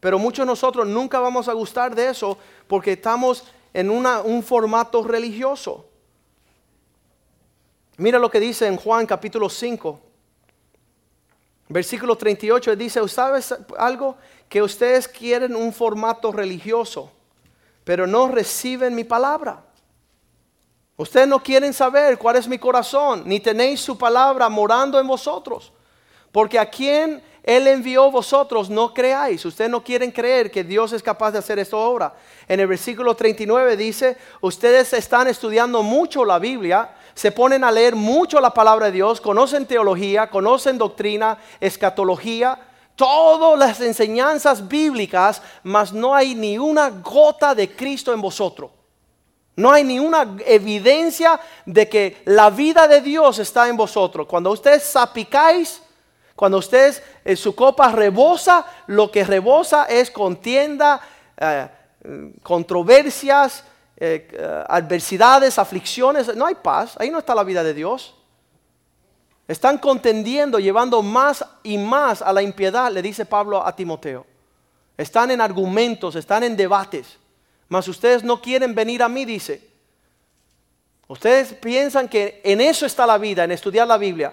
Pero 0.00 0.18
muchos 0.18 0.44
de 0.44 0.46
nosotros 0.46 0.86
nunca 0.86 1.20
vamos 1.20 1.48
a 1.48 1.52
gustar 1.52 1.94
de 1.94 2.10
eso 2.10 2.36
porque 2.66 2.92
estamos 2.92 3.44
en 3.72 3.88
un 3.90 4.42
formato 4.42 5.02
religioso. 5.02 5.86
Mira 7.96 8.18
lo 8.18 8.30
que 8.30 8.40
dice 8.40 8.66
en 8.66 8.76
Juan 8.76 9.06
capítulo 9.06 9.48
5, 9.48 10.00
versículo 11.68 12.16
38, 12.16 12.74
dice, 12.74 13.08
¿sabes 13.08 13.54
algo? 13.78 14.16
Que 14.48 14.60
ustedes 14.60 15.06
quieren 15.06 15.54
un 15.54 15.72
formato 15.72 16.32
religioso, 16.32 17.10
pero 17.84 18.06
no 18.06 18.28
reciben 18.28 18.94
mi 18.94 19.04
palabra. 19.04 19.64
Ustedes 20.96 21.26
no 21.26 21.42
quieren 21.42 21.72
saber 21.72 22.18
cuál 22.18 22.36
es 22.36 22.46
mi 22.46 22.58
corazón, 22.58 23.24
ni 23.26 23.40
tenéis 23.40 23.80
su 23.80 23.98
palabra 23.98 24.48
morando 24.48 25.00
en 25.00 25.08
vosotros. 25.08 25.72
Porque 26.30 26.58
a 26.58 26.70
quien 26.70 27.22
Él 27.42 27.66
envió 27.66 28.10
vosotros 28.12 28.70
no 28.70 28.94
creáis. 28.94 29.44
Ustedes 29.44 29.70
no 29.70 29.82
quieren 29.82 30.12
creer 30.12 30.52
que 30.52 30.62
Dios 30.62 30.92
es 30.92 31.02
capaz 31.02 31.32
de 31.32 31.38
hacer 31.38 31.58
esta 31.58 31.76
obra. 31.76 32.14
En 32.46 32.60
el 32.60 32.68
versículo 32.68 33.16
39 33.16 33.76
dice, 33.76 34.16
ustedes 34.40 34.92
están 34.92 35.26
estudiando 35.26 35.82
mucho 35.82 36.24
la 36.24 36.38
Biblia, 36.38 36.94
se 37.14 37.32
ponen 37.32 37.64
a 37.64 37.72
leer 37.72 37.96
mucho 37.96 38.40
la 38.40 38.54
palabra 38.54 38.86
de 38.86 38.92
Dios, 38.92 39.20
conocen 39.20 39.66
teología, 39.66 40.30
conocen 40.30 40.78
doctrina, 40.78 41.38
escatología, 41.58 42.56
todas 42.94 43.58
las 43.58 43.80
enseñanzas 43.80 44.68
bíblicas, 44.68 45.42
mas 45.64 45.92
no 45.92 46.14
hay 46.14 46.36
ni 46.36 46.56
una 46.56 46.90
gota 46.90 47.52
de 47.52 47.74
Cristo 47.74 48.12
en 48.12 48.20
vosotros. 48.20 48.70
No 49.56 49.70
hay 49.70 49.84
ni 49.84 49.98
una 49.98 50.36
evidencia 50.46 51.40
de 51.64 51.88
que 51.88 52.22
la 52.24 52.50
vida 52.50 52.88
de 52.88 53.00
Dios 53.00 53.38
está 53.38 53.68
en 53.68 53.76
vosotros. 53.76 54.26
Cuando 54.26 54.50
ustedes 54.50 54.82
sapicáis, 54.82 55.80
cuando 56.34 56.58
ustedes 56.58 57.02
en 57.24 57.36
su 57.36 57.54
copa 57.54 57.90
rebosa, 57.92 58.66
lo 58.88 59.10
que 59.10 59.22
rebosa 59.22 59.84
es 59.84 60.10
contienda, 60.10 61.00
eh, 61.36 61.68
controversias, 62.42 63.64
eh, 63.96 64.28
eh, 64.32 64.64
adversidades, 64.68 65.58
aflicciones. 65.58 66.34
No 66.34 66.46
hay 66.46 66.56
paz, 66.56 66.96
ahí 66.98 67.10
no 67.10 67.20
está 67.20 67.34
la 67.34 67.44
vida 67.44 67.62
de 67.62 67.74
Dios. 67.74 68.14
Están 69.46 69.78
contendiendo, 69.78 70.58
llevando 70.58 71.02
más 71.02 71.44
y 71.62 71.78
más 71.78 72.22
a 72.22 72.32
la 72.32 72.42
impiedad, 72.42 72.90
le 72.90 73.02
dice 73.02 73.24
Pablo 73.24 73.64
a 73.64 73.76
Timoteo. 73.76 74.26
Están 74.96 75.30
en 75.30 75.40
argumentos, 75.40 76.16
están 76.16 76.42
en 76.42 76.56
debates. 76.56 77.18
Mas 77.68 77.88
ustedes 77.88 78.22
no 78.22 78.40
quieren 78.40 78.74
venir 78.74 79.02
a 79.02 79.08
mí, 79.08 79.24
dice. 79.24 79.74
Ustedes 81.06 81.52
piensan 81.54 82.08
que 82.08 82.40
en 82.44 82.60
eso 82.60 82.86
está 82.86 83.06
la 83.06 83.18
vida, 83.18 83.44
en 83.44 83.52
estudiar 83.52 83.86
la 83.86 83.98
Biblia. 83.98 84.32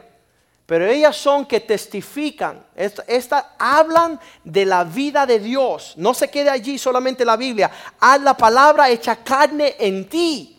Pero 0.65 0.85
ellas 0.85 1.17
son 1.17 1.45
que 1.45 1.59
testifican, 1.59 2.65
esta, 2.75 3.55
hablan 3.59 4.17
de 4.43 4.65
la 4.65 4.85
vida 4.85 5.25
de 5.25 5.37
Dios. 5.39 5.95
No 5.97 6.13
se 6.13 6.29
quede 6.29 6.49
allí 6.49 6.77
solamente 6.77 7.25
la 7.25 7.35
Biblia. 7.35 7.69
Haz 7.99 8.21
la 8.21 8.37
palabra 8.37 8.89
hecha 8.89 9.17
carne 9.17 9.75
en 9.77 10.07
ti. 10.07 10.57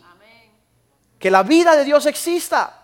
Que 1.17 1.31
la 1.31 1.41
vida 1.41 1.75
de 1.75 1.83
Dios 1.83 2.05
exista. 2.05 2.83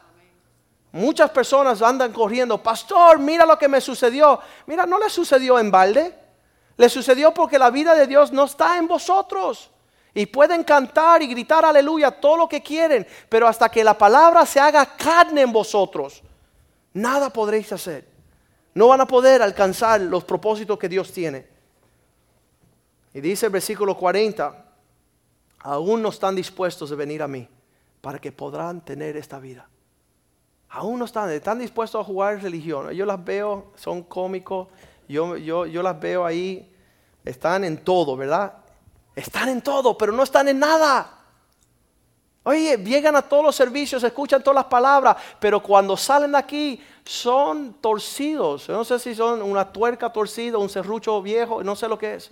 Muchas 0.91 1.29
personas 1.29 1.83
andan 1.83 2.11
corriendo, 2.11 2.63
pastor, 2.63 3.19
mira 3.19 3.45
lo 3.45 3.59
que 3.59 3.67
me 3.67 3.79
sucedió. 3.79 4.39
Mira, 4.65 4.87
no 4.87 4.97
le 4.97 5.09
sucedió 5.11 5.59
en 5.59 5.69
balde. 5.69 6.17
Le 6.77 6.89
sucedió 6.89 7.31
porque 7.31 7.59
la 7.59 7.69
vida 7.69 7.93
de 7.93 8.07
Dios 8.07 8.31
no 8.31 8.45
está 8.45 8.77
en 8.77 8.87
vosotros. 8.87 9.69
Y 10.19 10.25
pueden 10.25 10.65
cantar 10.65 11.23
y 11.23 11.27
gritar 11.27 11.63
aleluya 11.63 12.11
todo 12.11 12.35
lo 12.35 12.49
que 12.49 12.61
quieren, 12.61 13.07
pero 13.29 13.47
hasta 13.47 13.69
que 13.69 13.85
la 13.85 13.97
palabra 13.97 14.45
se 14.45 14.59
haga 14.59 14.97
carne 14.97 15.43
en 15.43 15.53
vosotros, 15.53 16.21
nada 16.93 17.29
podréis 17.29 17.71
hacer. 17.71 18.05
No 18.73 18.89
van 18.89 18.99
a 18.99 19.07
poder 19.07 19.41
alcanzar 19.41 20.01
los 20.01 20.25
propósitos 20.25 20.77
que 20.77 20.89
Dios 20.89 21.13
tiene. 21.13 21.47
Y 23.13 23.21
dice 23.21 23.45
el 23.45 23.53
versículo 23.53 23.95
40, 23.95 24.65
aún 25.59 26.01
no 26.01 26.09
están 26.09 26.35
dispuestos 26.35 26.89
de 26.89 26.97
venir 26.97 27.23
a 27.23 27.27
mí 27.29 27.47
para 28.01 28.19
que 28.19 28.33
podrán 28.33 28.81
tener 28.81 29.15
esta 29.15 29.39
vida. 29.39 29.69
Aún 30.67 30.99
no 30.99 31.05
están, 31.05 31.31
están 31.31 31.59
dispuestos 31.59 32.01
a 32.01 32.03
jugar 32.03 32.41
religión. 32.41 32.91
Yo 32.91 33.05
las 33.05 33.23
veo, 33.23 33.71
son 33.77 34.03
cómicos, 34.03 34.67
yo, 35.07 35.37
yo, 35.37 35.65
yo 35.65 35.81
las 35.81 35.97
veo 35.97 36.25
ahí, 36.25 36.75
están 37.23 37.63
en 37.63 37.77
todo, 37.77 38.17
¿verdad? 38.17 38.65
Están 39.15 39.49
en 39.49 39.61
todo, 39.61 39.97
pero 39.97 40.11
no 40.11 40.23
están 40.23 40.47
en 40.47 40.59
nada. 40.59 41.19
Oye, 42.43 42.77
llegan 42.77 43.15
a 43.15 43.21
todos 43.21 43.43
los 43.43 43.55
servicios, 43.55 44.03
escuchan 44.03 44.41
todas 44.41 44.55
las 44.55 44.65
palabras, 44.65 45.17
pero 45.39 45.61
cuando 45.61 45.97
salen 45.97 46.31
de 46.31 46.37
aquí 46.37 46.81
son 47.03 47.73
torcidos. 47.81 48.69
no 48.69 48.83
sé 48.83 48.97
si 48.99 49.13
son 49.13 49.41
una 49.41 49.71
tuerca 49.71 50.11
torcida, 50.11 50.57
un 50.57 50.69
serrucho 50.69 51.21
viejo, 51.21 51.63
no 51.63 51.75
sé 51.75 51.87
lo 51.87 51.97
que 51.97 52.15
es. 52.15 52.31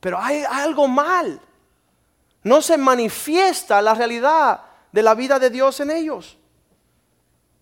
Pero 0.00 0.18
hay, 0.18 0.42
algo 0.48 0.88
mal. 0.88 1.40
No 2.42 2.62
se 2.62 2.76
manifiesta 2.78 3.82
la 3.82 3.94
realidad 3.94 4.60
de 4.92 5.02
la 5.02 5.14
vida 5.14 5.38
de 5.38 5.50
Dios 5.50 5.80
en 5.80 5.90
ellos. 5.90 6.36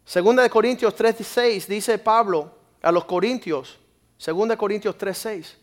Segunda 0.05 0.43
de 0.43 0.51
Corintios 0.51 0.95
3:6 0.95 1.67
dice 1.67 1.99
Pablo 1.99 2.53
a 2.83 2.93
los 2.93 3.05
Corintios, 3.07 3.79
Segunda 4.19 4.55
de 4.55 4.59
Corintios 4.59 4.97
3:6. 4.97 5.57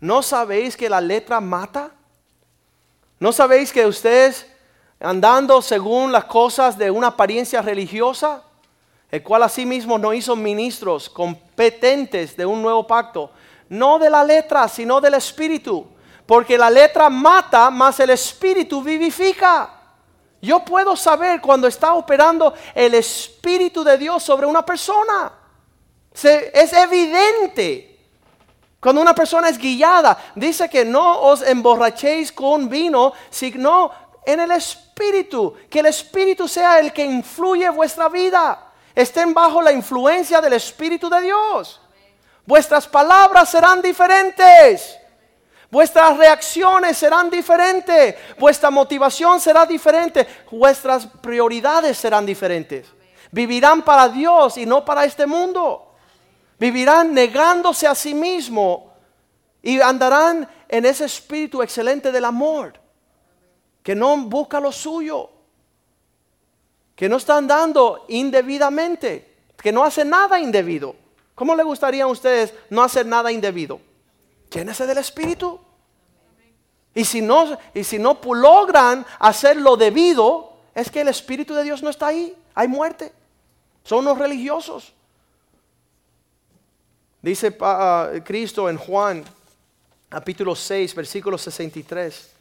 ¿No 0.00 0.22
sabéis 0.22 0.76
que 0.76 0.90
la 0.90 1.00
letra 1.00 1.40
mata? 1.40 1.90
¿No 3.18 3.32
sabéis 3.32 3.72
que 3.72 3.86
ustedes 3.86 4.46
andando 5.00 5.60
según 5.62 6.12
las 6.12 6.24
cosas 6.24 6.76
de 6.78 6.90
una 6.90 7.08
apariencia 7.08 7.62
religiosa, 7.62 8.42
el 9.10 9.22
cual 9.22 9.42
asimismo 9.42 9.98
no 9.98 10.12
hizo 10.12 10.34
ministros 10.34 11.08
competentes 11.08 12.36
de 12.36 12.46
un 12.46 12.62
nuevo 12.62 12.86
pacto, 12.86 13.30
no 13.68 13.98
de 13.98 14.10
la 14.10 14.24
letra, 14.24 14.68
sino 14.68 15.00
del 15.00 15.14
espíritu, 15.14 15.86
porque 16.24 16.58
la 16.58 16.70
letra 16.70 17.08
mata, 17.08 17.70
mas 17.70 18.00
el 18.00 18.10
espíritu 18.10 18.82
vivifica. 18.82 19.70
Yo 20.42 20.64
puedo 20.64 20.96
saber 20.96 21.40
cuando 21.40 21.66
está 21.66 21.94
operando 21.94 22.52
el 22.74 22.94
espíritu 22.94 23.82
de 23.82 23.96
Dios 23.96 24.22
sobre 24.22 24.46
una 24.46 24.64
persona. 24.64 25.32
es 26.12 26.72
evidente. 26.72 27.95
Cuando 28.80 29.00
una 29.00 29.14
persona 29.14 29.48
es 29.48 29.58
guiada, 29.58 30.16
dice 30.34 30.68
que 30.68 30.84
no 30.84 31.20
os 31.22 31.42
emborrachéis 31.42 32.30
con 32.30 32.68
vino, 32.68 33.12
sino 33.30 33.90
en 34.24 34.40
el 34.40 34.50
Espíritu. 34.50 35.54
Que 35.70 35.80
el 35.80 35.86
Espíritu 35.86 36.46
sea 36.46 36.78
el 36.78 36.92
que 36.92 37.04
influye 37.04 37.68
vuestra 37.70 38.08
vida. 38.08 38.72
Estén 38.94 39.32
bajo 39.32 39.62
la 39.62 39.72
influencia 39.72 40.40
del 40.40 40.54
Espíritu 40.54 41.08
de 41.08 41.22
Dios. 41.22 41.80
Vuestras 42.44 42.86
palabras 42.86 43.48
serán 43.48 43.82
diferentes. 43.82 44.98
Vuestras 45.70 46.16
reacciones 46.16 46.96
serán 46.96 47.28
diferentes. 47.28 48.14
Vuestra 48.38 48.70
motivación 48.70 49.40
será 49.40 49.66
diferente. 49.66 50.26
Vuestras 50.50 51.06
prioridades 51.06 51.98
serán 51.98 52.24
diferentes. 52.24 52.86
Vivirán 53.32 53.82
para 53.82 54.08
Dios 54.08 54.56
y 54.58 54.66
no 54.66 54.84
para 54.84 55.04
este 55.04 55.26
mundo. 55.26 55.85
Vivirán 56.58 57.12
negándose 57.12 57.86
a 57.86 57.94
sí 57.94 58.14
mismo 58.14 58.92
y 59.62 59.80
andarán 59.80 60.48
en 60.68 60.86
ese 60.86 61.04
espíritu 61.04 61.62
excelente 61.62 62.10
del 62.10 62.24
amor, 62.24 62.80
que 63.82 63.94
no 63.94 64.16
busca 64.16 64.58
lo 64.58 64.72
suyo, 64.72 65.30
que 66.94 67.08
no 67.08 67.16
está 67.16 67.36
andando 67.36 68.04
indebidamente, 68.08 69.36
que 69.56 69.72
no 69.72 69.84
hace 69.84 70.04
nada 70.04 70.40
indebido. 70.40 70.96
¿Cómo 71.34 71.54
le 71.54 71.62
gustaría 71.62 72.04
a 72.04 72.08
ustedes 72.08 72.54
no 72.70 72.82
hacer 72.82 73.06
nada 73.06 73.30
indebido? 73.30 73.80
Llénese 74.50 74.86
del 74.86 74.98
espíritu. 74.98 75.60
Y 76.94 77.04
si 77.04 77.20
no, 77.20 77.58
y 77.74 77.84
si 77.84 77.98
no 77.98 78.18
logran 78.32 79.04
hacer 79.18 79.58
lo 79.58 79.76
debido, 79.76 80.54
es 80.74 80.90
que 80.90 81.02
el 81.02 81.08
Espíritu 81.08 81.52
de 81.52 81.62
Dios 81.62 81.82
no 81.82 81.90
está 81.90 82.06
ahí. 82.06 82.34
Hay 82.54 82.68
muerte. 82.68 83.12
Son 83.84 84.02
los 84.02 84.16
religiosos. 84.16 84.94
Dice 87.22 87.56
ah, 87.60 88.10
Cristo 88.24 88.68
en 88.68 88.76
Juan 88.76 89.24
capítulo 90.08 90.54
6, 90.54 90.94
versículo 90.94 91.38
63. 91.38 92.32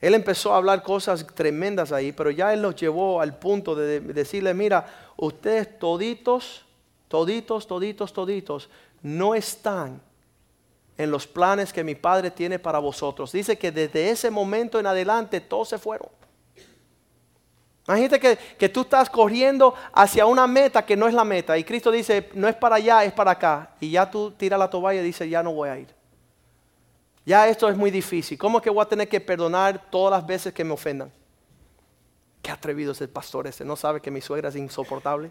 Él 0.00 0.14
empezó 0.14 0.54
a 0.54 0.58
hablar 0.58 0.82
cosas 0.82 1.26
tremendas 1.26 1.90
ahí, 1.90 2.12
pero 2.12 2.30
ya 2.30 2.52
Él 2.52 2.62
los 2.62 2.76
llevó 2.76 3.20
al 3.20 3.36
punto 3.38 3.74
de 3.74 4.00
decirle, 4.00 4.54
mira, 4.54 4.86
ustedes 5.16 5.78
toditos, 5.78 6.64
toditos, 7.08 7.66
toditos, 7.66 8.12
toditos, 8.12 8.68
no 9.02 9.34
están 9.34 10.00
en 10.96 11.10
los 11.10 11.26
planes 11.26 11.72
que 11.72 11.84
mi 11.84 11.94
Padre 11.94 12.30
tiene 12.30 12.58
para 12.58 12.78
vosotros. 12.78 13.32
Dice 13.32 13.58
que 13.58 13.72
desde 13.72 14.10
ese 14.10 14.30
momento 14.30 14.78
en 14.78 14.86
adelante 14.86 15.40
todos 15.40 15.68
se 15.68 15.78
fueron. 15.78 16.08
Imagínate 17.88 18.20
que, 18.20 18.36
que, 18.36 18.68
tú 18.68 18.82
estás 18.82 19.08
corriendo 19.08 19.74
hacia 19.94 20.26
una 20.26 20.46
meta 20.46 20.84
que 20.84 20.94
no 20.94 21.08
es 21.08 21.14
la 21.14 21.24
meta. 21.24 21.56
Y 21.56 21.64
Cristo 21.64 21.90
dice, 21.90 22.28
no 22.34 22.46
es 22.46 22.54
para 22.54 22.76
allá, 22.76 23.02
es 23.02 23.14
para 23.14 23.30
acá. 23.30 23.70
Y 23.80 23.92
ya 23.92 24.10
tú 24.10 24.30
tiras 24.32 24.58
la 24.58 24.68
toalla 24.68 25.00
y 25.00 25.04
dices, 25.04 25.28
ya 25.30 25.42
no 25.42 25.52
voy 25.52 25.70
a 25.70 25.78
ir. 25.78 25.88
Ya 27.24 27.48
esto 27.48 27.66
es 27.66 27.78
muy 27.78 27.90
difícil. 27.90 28.36
¿Cómo 28.36 28.60
que 28.60 28.68
voy 28.68 28.82
a 28.82 28.84
tener 28.84 29.08
que 29.08 29.22
perdonar 29.22 29.90
todas 29.90 30.10
las 30.20 30.26
veces 30.26 30.52
que 30.52 30.64
me 30.64 30.72
ofendan? 30.72 31.10
Qué 32.42 32.50
atrevido 32.50 32.92
es 32.92 33.00
el 33.00 33.08
pastor 33.08 33.46
ese. 33.46 33.64
No 33.64 33.74
sabe 33.74 34.02
que 34.02 34.10
mi 34.10 34.20
suegra 34.20 34.50
es 34.50 34.56
insoportable. 34.56 35.30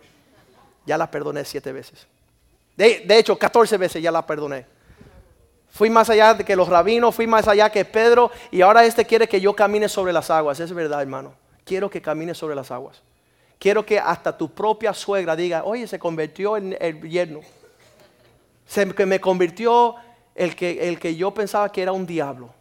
Ya 0.87 0.97
la 0.97 1.11
perdoné 1.11 1.45
siete 1.45 1.71
veces. 1.71 2.07
De, 2.75 3.03
de 3.05 3.19
hecho, 3.19 3.37
14 3.37 3.77
veces 3.77 4.01
ya 4.01 4.11
la 4.11 4.25
perdoné. 4.25 4.65
Fui 5.69 5.91
más 5.91 6.09
allá 6.09 6.33
de 6.33 6.43
que 6.43 6.55
los 6.55 6.67
rabinos, 6.67 7.13
fui 7.13 7.27
más 7.27 7.47
allá 7.47 7.69
que 7.69 7.85
Pedro 7.85 8.31
y 8.49 8.61
ahora 8.61 8.83
este 8.83 9.05
quiere 9.05 9.27
que 9.27 9.39
yo 9.39 9.55
camine 9.55 9.87
sobre 9.87 10.11
las 10.11 10.31
aguas. 10.31 10.59
Es 10.59 10.73
verdad, 10.73 11.03
hermano. 11.03 11.35
Quiero 11.67 11.89
que 11.89 12.01
camine 12.01 12.33
sobre 12.33 12.55
las 12.55 12.71
aguas. 12.71 13.03
Quiero 13.59 13.85
que 13.85 13.99
hasta 13.99 14.37
tu 14.37 14.49
propia 14.49 14.93
suegra 14.93 15.35
diga, 15.35 15.65
oye, 15.65 15.85
se 15.85 15.99
convirtió 15.99 16.55
en 16.55 16.77
el 16.79 17.01
yerno. 17.01 17.41
Se 18.65 18.85
me 18.85 19.19
convirtió 19.19 19.95
el 20.33 20.55
que, 20.55 20.87
el 20.87 20.97
que 20.97 21.15
yo 21.15 21.33
pensaba 21.33 21.71
que 21.71 21.81
era 21.81 21.91
un 21.91 22.05
diablo. 22.05 22.53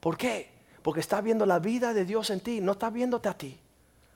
¿Por 0.00 0.16
qué? 0.16 0.50
Porque 0.82 1.00
está 1.00 1.20
viendo 1.20 1.46
la 1.46 1.60
vida 1.60 1.94
de 1.94 2.04
Dios 2.04 2.30
en 2.30 2.40
ti, 2.40 2.60
no 2.60 2.72
está 2.72 2.90
viéndote 2.90 3.28
a 3.28 3.34
ti. 3.34 3.56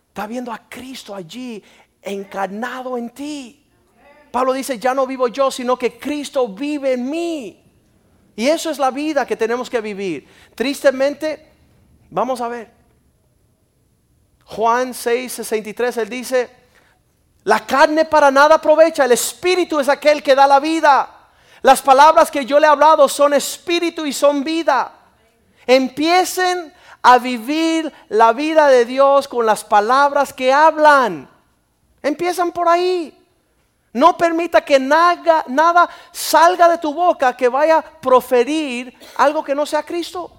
Está 0.08 0.26
viendo 0.26 0.52
a 0.52 0.68
Cristo 0.68 1.14
allí 1.14 1.62
encarnado 2.02 2.98
en 2.98 3.10
ti. 3.10 3.66
Pablo 4.32 4.52
dice, 4.52 4.78
ya 4.78 4.94
no 4.94 5.06
vivo 5.06 5.28
yo, 5.28 5.50
sino 5.50 5.78
que 5.78 5.98
Cristo 5.98 6.48
vive 6.48 6.94
en 6.94 7.08
mí. 7.08 7.62
Y 8.34 8.48
eso 8.48 8.70
es 8.70 8.78
la 8.78 8.90
vida 8.90 9.24
que 9.24 9.36
tenemos 9.36 9.70
que 9.70 9.80
vivir. 9.80 10.26
Tristemente, 10.54 11.46
vamos 12.10 12.40
a 12.40 12.48
ver. 12.48 12.75
Juan 14.46 14.94
6, 14.94 15.32
63, 15.32 15.96
él 15.98 16.08
dice, 16.08 16.50
la 17.44 17.66
carne 17.66 18.04
para 18.04 18.30
nada 18.30 18.56
aprovecha, 18.56 19.04
el 19.04 19.12
espíritu 19.12 19.78
es 19.80 19.88
aquel 19.88 20.22
que 20.22 20.34
da 20.34 20.46
la 20.46 20.60
vida. 20.60 21.08
Las 21.62 21.82
palabras 21.82 22.30
que 22.30 22.44
yo 22.44 22.58
le 22.58 22.66
he 22.66 22.70
hablado 22.70 23.08
son 23.08 23.34
espíritu 23.34 24.06
y 24.06 24.12
son 24.12 24.44
vida. 24.44 24.92
Empiecen 25.66 26.72
a 27.02 27.18
vivir 27.18 27.92
la 28.08 28.32
vida 28.32 28.68
de 28.68 28.84
Dios 28.84 29.26
con 29.26 29.46
las 29.46 29.64
palabras 29.64 30.32
que 30.32 30.52
hablan. 30.52 31.28
Empiezan 32.02 32.52
por 32.52 32.68
ahí. 32.68 33.16
No 33.92 34.16
permita 34.16 34.60
que 34.64 34.78
nada, 34.78 35.44
nada 35.48 35.88
salga 36.12 36.68
de 36.68 36.78
tu 36.78 36.92
boca 36.92 37.36
que 37.36 37.48
vaya 37.48 37.78
a 37.78 37.82
proferir 37.82 38.96
algo 39.16 39.42
que 39.42 39.54
no 39.54 39.64
sea 39.66 39.82
Cristo. 39.82 40.35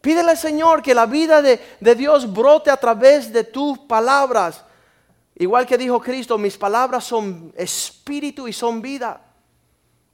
Pídele 0.00 0.30
al 0.30 0.38
Señor 0.38 0.82
que 0.82 0.94
la 0.94 1.06
vida 1.06 1.42
de, 1.42 1.60
de, 1.80 1.94
Dios 1.94 2.32
brote 2.32 2.70
a 2.70 2.76
través 2.76 3.32
de 3.32 3.44
tus 3.44 3.78
palabras. 3.80 4.64
Igual 5.34 5.66
que 5.66 5.78
dijo 5.78 6.00
Cristo, 6.00 6.38
mis 6.38 6.56
palabras 6.56 7.04
son 7.04 7.52
espíritu 7.56 8.46
y 8.46 8.52
son 8.52 8.80
vida. 8.80 9.20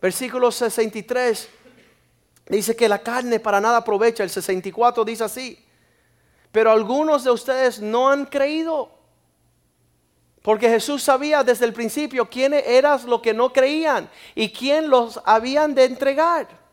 Versículo 0.01 0.51
63 0.51 1.49
dice 2.47 2.77
que 2.77 2.89
la 2.89 2.99
carne 2.99 3.41
para 3.41 3.61
nada 3.61 3.79
aprovecha. 3.79 4.23
El 4.23 4.31
64 4.31 5.05
dice 5.05 5.25
así. 5.25 5.65
Pero 6.53 6.71
algunos 6.71 7.25
de 7.25 7.31
ustedes 7.31 7.81
no 7.81 8.11
han 8.11 8.27
creído. 8.27 8.91
Porque 10.43 10.69
Jesús 10.69 11.03
sabía 11.03 11.43
desde 11.43 11.65
el 11.65 11.73
principio 11.73 12.29
quiénes 12.29 12.67
eras 12.67 13.05
los 13.05 13.23
que 13.23 13.33
no 13.33 13.53
creían 13.53 14.11
y 14.35 14.51
quién 14.51 14.91
los 14.91 15.19
habían 15.25 15.75
de 15.75 15.85
entregar. 15.85 16.64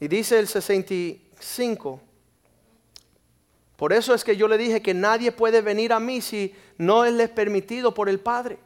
Y 0.00 0.08
dice 0.08 0.38
el 0.38 0.48
65. 0.48 2.00
Por 3.76 3.92
eso 3.92 4.14
es 4.14 4.24
que 4.24 4.36
yo 4.36 4.48
le 4.48 4.58
dije 4.58 4.82
que 4.82 4.94
nadie 4.94 5.30
puede 5.30 5.60
venir 5.60 5.92
a 5.92 6.00
mí 6.00 6.20
si 6.20 6.54
no 6.78 7.04
es 7.04 7.30
permitido 7.30 7.94
por 7.94 8.08
el 8.08 8.20
Padre. 8.20 8.58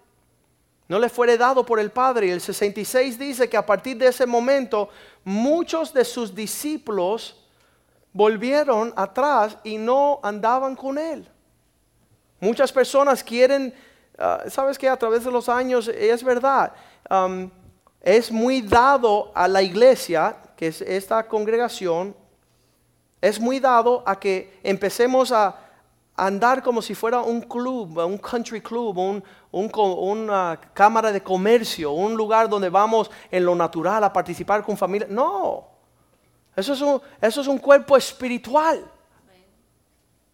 No 0.88 0.98
le 0.98 1.08
fuere 1.08 1.38
dado 1.38 1.64
por 1.64 1.78
el 1.80 1.90
Padre. 1.90 2.26
Y 2.26 2.30
el 2.30 2.40
66 2.40 3.18
dice 3.18 3.48
que 3.48 3.56
a 3.56 3.64
partir 3.64 3.96
de 3.96 4.08
ese 4.08 4.26
momento 4.26 4.88
muchos 5.24 5.92
de 5.92 6.04
sus 6.04 6.34
discípulos 6.34 7.36
volvieron 8.12 8.92
atrás 8.96 9.56
y 9.64 9.78
no 9.78 10.20
andaban 10.22 10.76
con 10.76 10.98
él. 10.98 11.28
Muchas 12.40 12.72
personas 12.72 13.22
quieren, 13.22 13.72
ah, 14.18 14.42
sabes 14.48 14.78
que 14.78 14.88
a 14.88 14.96
través 14.96 15.24
de 15.24 15.30
los 15.30 15.48
años 15.48 15.88
es 15.88 16.24
verdad, 16.24 16.72
es 18.00 18.32
muy 18.32 18.60
dado 18.62 19.30
a 19.34 19.46
la 19.46 19.62
iglesia, 19.62 20.36
es 20.68 20.80
esta 20.80 21.26
congregación, 21.28 22.14
es 23.20 23.40
muy 23.40 23.60
dado 23.60 24.02
a 24.06 24.18
que 24.18 24.58
empecemos 24.62 25.32
a 25.32 25.56
andar 26.16 26.62
como 26.62 26.82
si 26.82 26.94
fuera 26.94 27.20
un 27.20 27.40
club, 27.40 27.98
un 27.98 28.18
country 28.18 28.60
club, 28.60 28.98
un, 28.98 29.24
una 29.50 30.60
cámara 30.74 31.12
de 31.12 31.22
comercio, 31.22 31.92
un 31.92 32.14
lugar 32.14 32.48
donde 32.48 32.68
vamos 32.68 33.10
en 33.30 33.44
lo 33.44 33.54
natural 33.54 34.04
a 34.04 34.12
participar 34.12 34.62
con 34.62 34.76
familia. 34.76 35.06
No, 35.08 35.66
eso 36.54 36.72
es 36.72 37.02
eso 37.20 37.40
es 37.40 37.46
un 37.46 37.58
cuerpo 37.58 37.96
espiritual. 37.96 38.84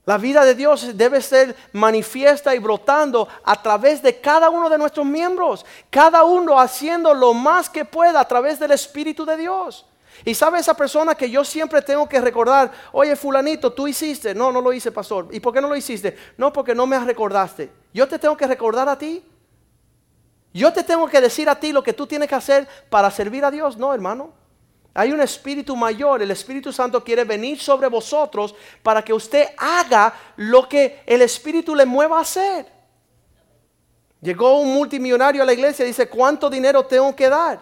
La 0.09 0.17
vida 0.17 0.43
de 0.47 0.55
Dios 0.55 0.97
debe 0.97 1.21
ser 1.21 1.55
manifiesta 1.75 2.55
y 2.55 2.59
brotando 2.59 3.29
a 3.45 3.61
través 3.61 4.01
de 4.01 4.19
cada 4.19 4.49
uno 4.49 4.71
de 4.71 4.79
nuestros 4.79 5.05
miembros, 5.05 5.67
cada 5.91 6.25
uno 6.25 6.59
haciendo 6.59 7.13
lo 7.13 7.35
más 7.35 7.69
que 7.69 7.85
pueda 7.85 8.21
a 8.21 8.27
través 8.27 8.59
del 8.59 8.71
Espíritu 8.71 9.27
de 9.27 9.37
Dios. 9.37 9.85
Y 10.25 10.35
sabe 10.35 10.59
esa 10.59 10.75
persona 10.75 11.15
que 11.15 11.31
yo 11.31 11.45
siempre 11.45 11.83
tengo 11.83 12.09
que 12.09 12.21
recordar, 12.21 12.71
oye 12.93 13.17
fulanito, 13.17 13.73
tú 13.73 13.87
hiciste, 13.87 14.35
no, 14.35 14.51
no 14.53 14.61
lo 14.61 14.73
hice, 14.73 14.93
pastor. 14.93 15.29
¿Y 15.31 15.41
por 15.41 15.53
qué 15.53 15.61
no 15.61 15.69
lo 15.69 15.77
hiciste? 15.77 16.17
No, 16.37 16.53
porque 16.53 16.75
no 16.75 16.87
me 16.87 16.99
recordaste. 16.99 17.71
Yo 17.93 18.07
te 18.09 18.19
tengo 18.19 18.37
que 18.37 18.47
recordar 18.47 18.89
a 18.89 18.99
ti. 18.99 19.25
Yo 20.53 20.73
te 20.73 20.83
tengo 20.83 21.07
que 21.07 21.21
decir 21.21 21.49
a 21.49 21.59
ti 21.59 21.73
lo 21.73 21.83
que 21.83 21.93
tú 21.93 22.07
tienes 22.07 22.29
que 22.29 22.35
hacer 22.35 22.67
para 22.89 23.11
servir 23.11 23.45
a 23.45 23.51
Dios. 23.51 23.77
No, 23.77 23.93
hermano. 23.95 24.33
Hay 24.95 25.13
un 25.13 25.21
espíritu 25.21 25.77
mayor, 25.77 26.23
el 26.23 26.31
Espíritu 26.33 26.73
Santo 26.73 27.05
quiere 27.05 27.23
venir 27.23 27.61
sobre 27.61 27.87
vosotros 27.87 28.55
para 28.83 29.01
que 29.03 29.13
usted 29.13 29.51
haga 29.57 30.13
lo 30.37 30.69
que 30.69 31.03
el 31.07 31.23
Espíritu 31.23 31.75
le 31.77 31.87
mueva 31.87 32.19
a 32.19 32.23
hacer. 32.23 32.67
Llegó 34.21 34.59
un 34.59 34.75
multimillonario 34.75 35.43
a 35.43 35.47
la 35.47 35.53
iglesia 35.53 35.85
y 35.85 35.89
dice, 35.89 36.09
¿cuánto 36.09 36.51
dinero 36.51 36.85
tengo 36.85 37.15
que 37.15 37.29
dar? 37.29 37.61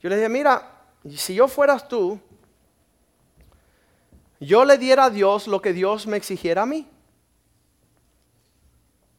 Yo 0.00 0.08
le 0.08 0.16
dije, 0.16 0.28
mira, 0.28 0.75
si 1.10 1.34
yo 1.34 1.48
fueras 1.48 1.88
tú, 1.88 2.18
yo 4.40 4.64
le 4.64 4.76
diera 4.78 5.04
a 5.04 5.10
Dios 5.10 5.46
lo 5.46 5.62
que 5.62 5.72
Dios 5.72 6.06
me 6.06 6.16
exigiera 6.16 6.62
a 6.62 6.66
mí. 6.66 6.86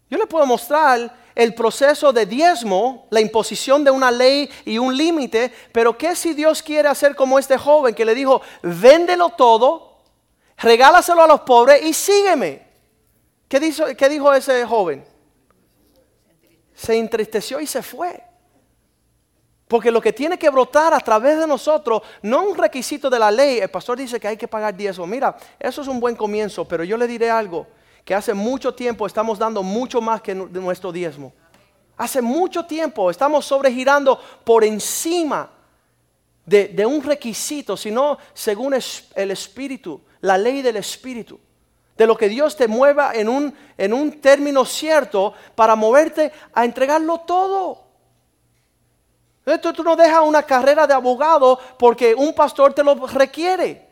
Yo 0.09 0.17
le 0.17 0.27
puedo 0.27 0.45
mostrar 0.45 1.15
el 1.35 1.53
proceso 1.53 2.13
de 2.13 2.25
diezmo, 2.25 3.07
la 3.09 3.21
imposición 3.21 3.83
de 3.83 3.91
una 3.91 4.09
ley 4.09 4.49
y 4.65 4.77
un 4.77 4.95
límite, 4.95 5.53
pero 5.71 5.97
¿qué 5.97 6.15
si 6.15 6.33
Dios 6.33 6.63
quiere 6.63 6.87
hacer 6.87 7.15
como 7.15 7.37
este 7.37 7.57
joven 7.57 7.93
que 7.93 8.05
le 8.05 8.15
dijo, 8.15 8.41
véndelo 8.63 9.29
todo, 9.29 9.99
regálaselo 10.57 11.21
a 11.23 11.27
los 11.27 11.41
pobres 11.41 11.83
y 11.83 11.93
sígueme? 11.93 12.65
¿Qué 13.47 13.59
dijo, 13.59 13.85
qué 13.97 14.09
dijo 14.09 14.33
ese 14.33 14.65
joven? 14.65 15.05
Se 16.73 16.97
entristeció 16.97 17.59
y 17.59 17.67
se 17.67 17.81
fue. 17.81 18.26
Porque 19.67 19.91
lo 19.91 19.99
que 19.99 20.13
tiene 20.13 20.39
que 20.39 20.49
brotar 20.49 20.93
a 20.93 20.99
través 20.99 21.37
de 21.39 21.45
nosotros, 21.45 22.01
no 22.21 22.43
un 22.43 22.57
requisito 22.57 23.09
de 23.09 23.19
la 23.19 23.29
ley, 23.29 23.59
el 23.59 23.69
pastor 23.69 23.97
dice 23.97 24.19
que 24.19 24.27
hay 24.27 24.37
que 24.37 24.47
pagar 24.47 24.75
diezmo. 24.75 25.05
Mira, 25.05 25.35
eso 25.59 25.81
es 25.81 25.87
un 25.87 25.99
buen 25.99 26.15
comienzo, 26.15 26.65
pero 26.65 26.83
yo 26.83 26.95
le 26.95 27.07
diré 27.07 27.29
algo 27.29 27.67
que 28.05 28.15
hace 28.15 28.33
mucho 28.33 28.73
tiempo 28.73 29.05
estamos 29.05 29.37
dando 29.37 29.61
mucho 29.61 29.99
más 29.99 30.21
que 30.21 30.33
nuestro 30.33 30.93
diezmo. 30.93 31.33
Hace 31.97 32.21
mucho 32.21 32.65
tiempo 32.65 33.11
estamos 33.11 33.45
sobregirando 33.45 34.17
por 34.45 34.63
encima 34.63 35.51
de, 36.45 36.85
un 36.85 37.03
requisito, 37.03 37.75
sino 37.75 38.17
según 38.33 38.73
el 38.73 39.31
Espíritu, 39.31 39.99
la 40.21 40.37
ley 40.37 40.61
del 40.61 40.77
Espíritu. 40.77 41.37
De 41.97 42.07
lo 42.07 42.15
que 42.15 42.29
Dios 42.29 42.55
te 42.55 42.69
mueva 42.69 43.11
en 43.13 43.27
un, 43.27 43.53
en 43.77 43.91
un 43.91 44.21
término 44.21 44.63
cierto 44.63 45.33
para 45.55 45.75
moverte 45.75 46.31
a 46.53 46.63
entregarlo 46.63 47.21
todo. 47.21 47.86
Entonces 49.53 49.77
tú 49.77 49.83
no 49.83 49.95
dejas 49.95 50.23
una 50.25 50.43
carrera 50.43 50.85
de 50.85 50.93
abogado 50.93 51.57
porque 51.77 52.13
un 52.13 52.33
pastor 52.33 52.73
te 52.73 52.83
lo 52.83 52.95
requiere. 53.07 53.87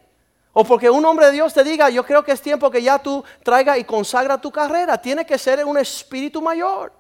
O 0.52 0.64
porque 0.64 0.90
un 0.90 1.06
hombre 1.06 1.28
de 1.28 1.32
Dios 1.34 1.54
te 1.54 1.64
diga, 1.64 1.90
yo 1.90 2.06
creo 2.06 2.24
que 2.24 2.34
es 2.34 2.42
tiempo 2.42 2.70
que 2.70 2.82
ya 2.82 3.00
tú 3.00 3.24
traiga 3.44 3.78
y 3.78 3.86
consagra 3.86 4.40
tu 4.40 4.52
carrera. 4.52 4.98
Tiene 4.98 5.26
que 5.26 5.38
ser 5.38 5.64
un 5.64 5.78
espíritu 5.78 6.42
mayor. 6.42 6.92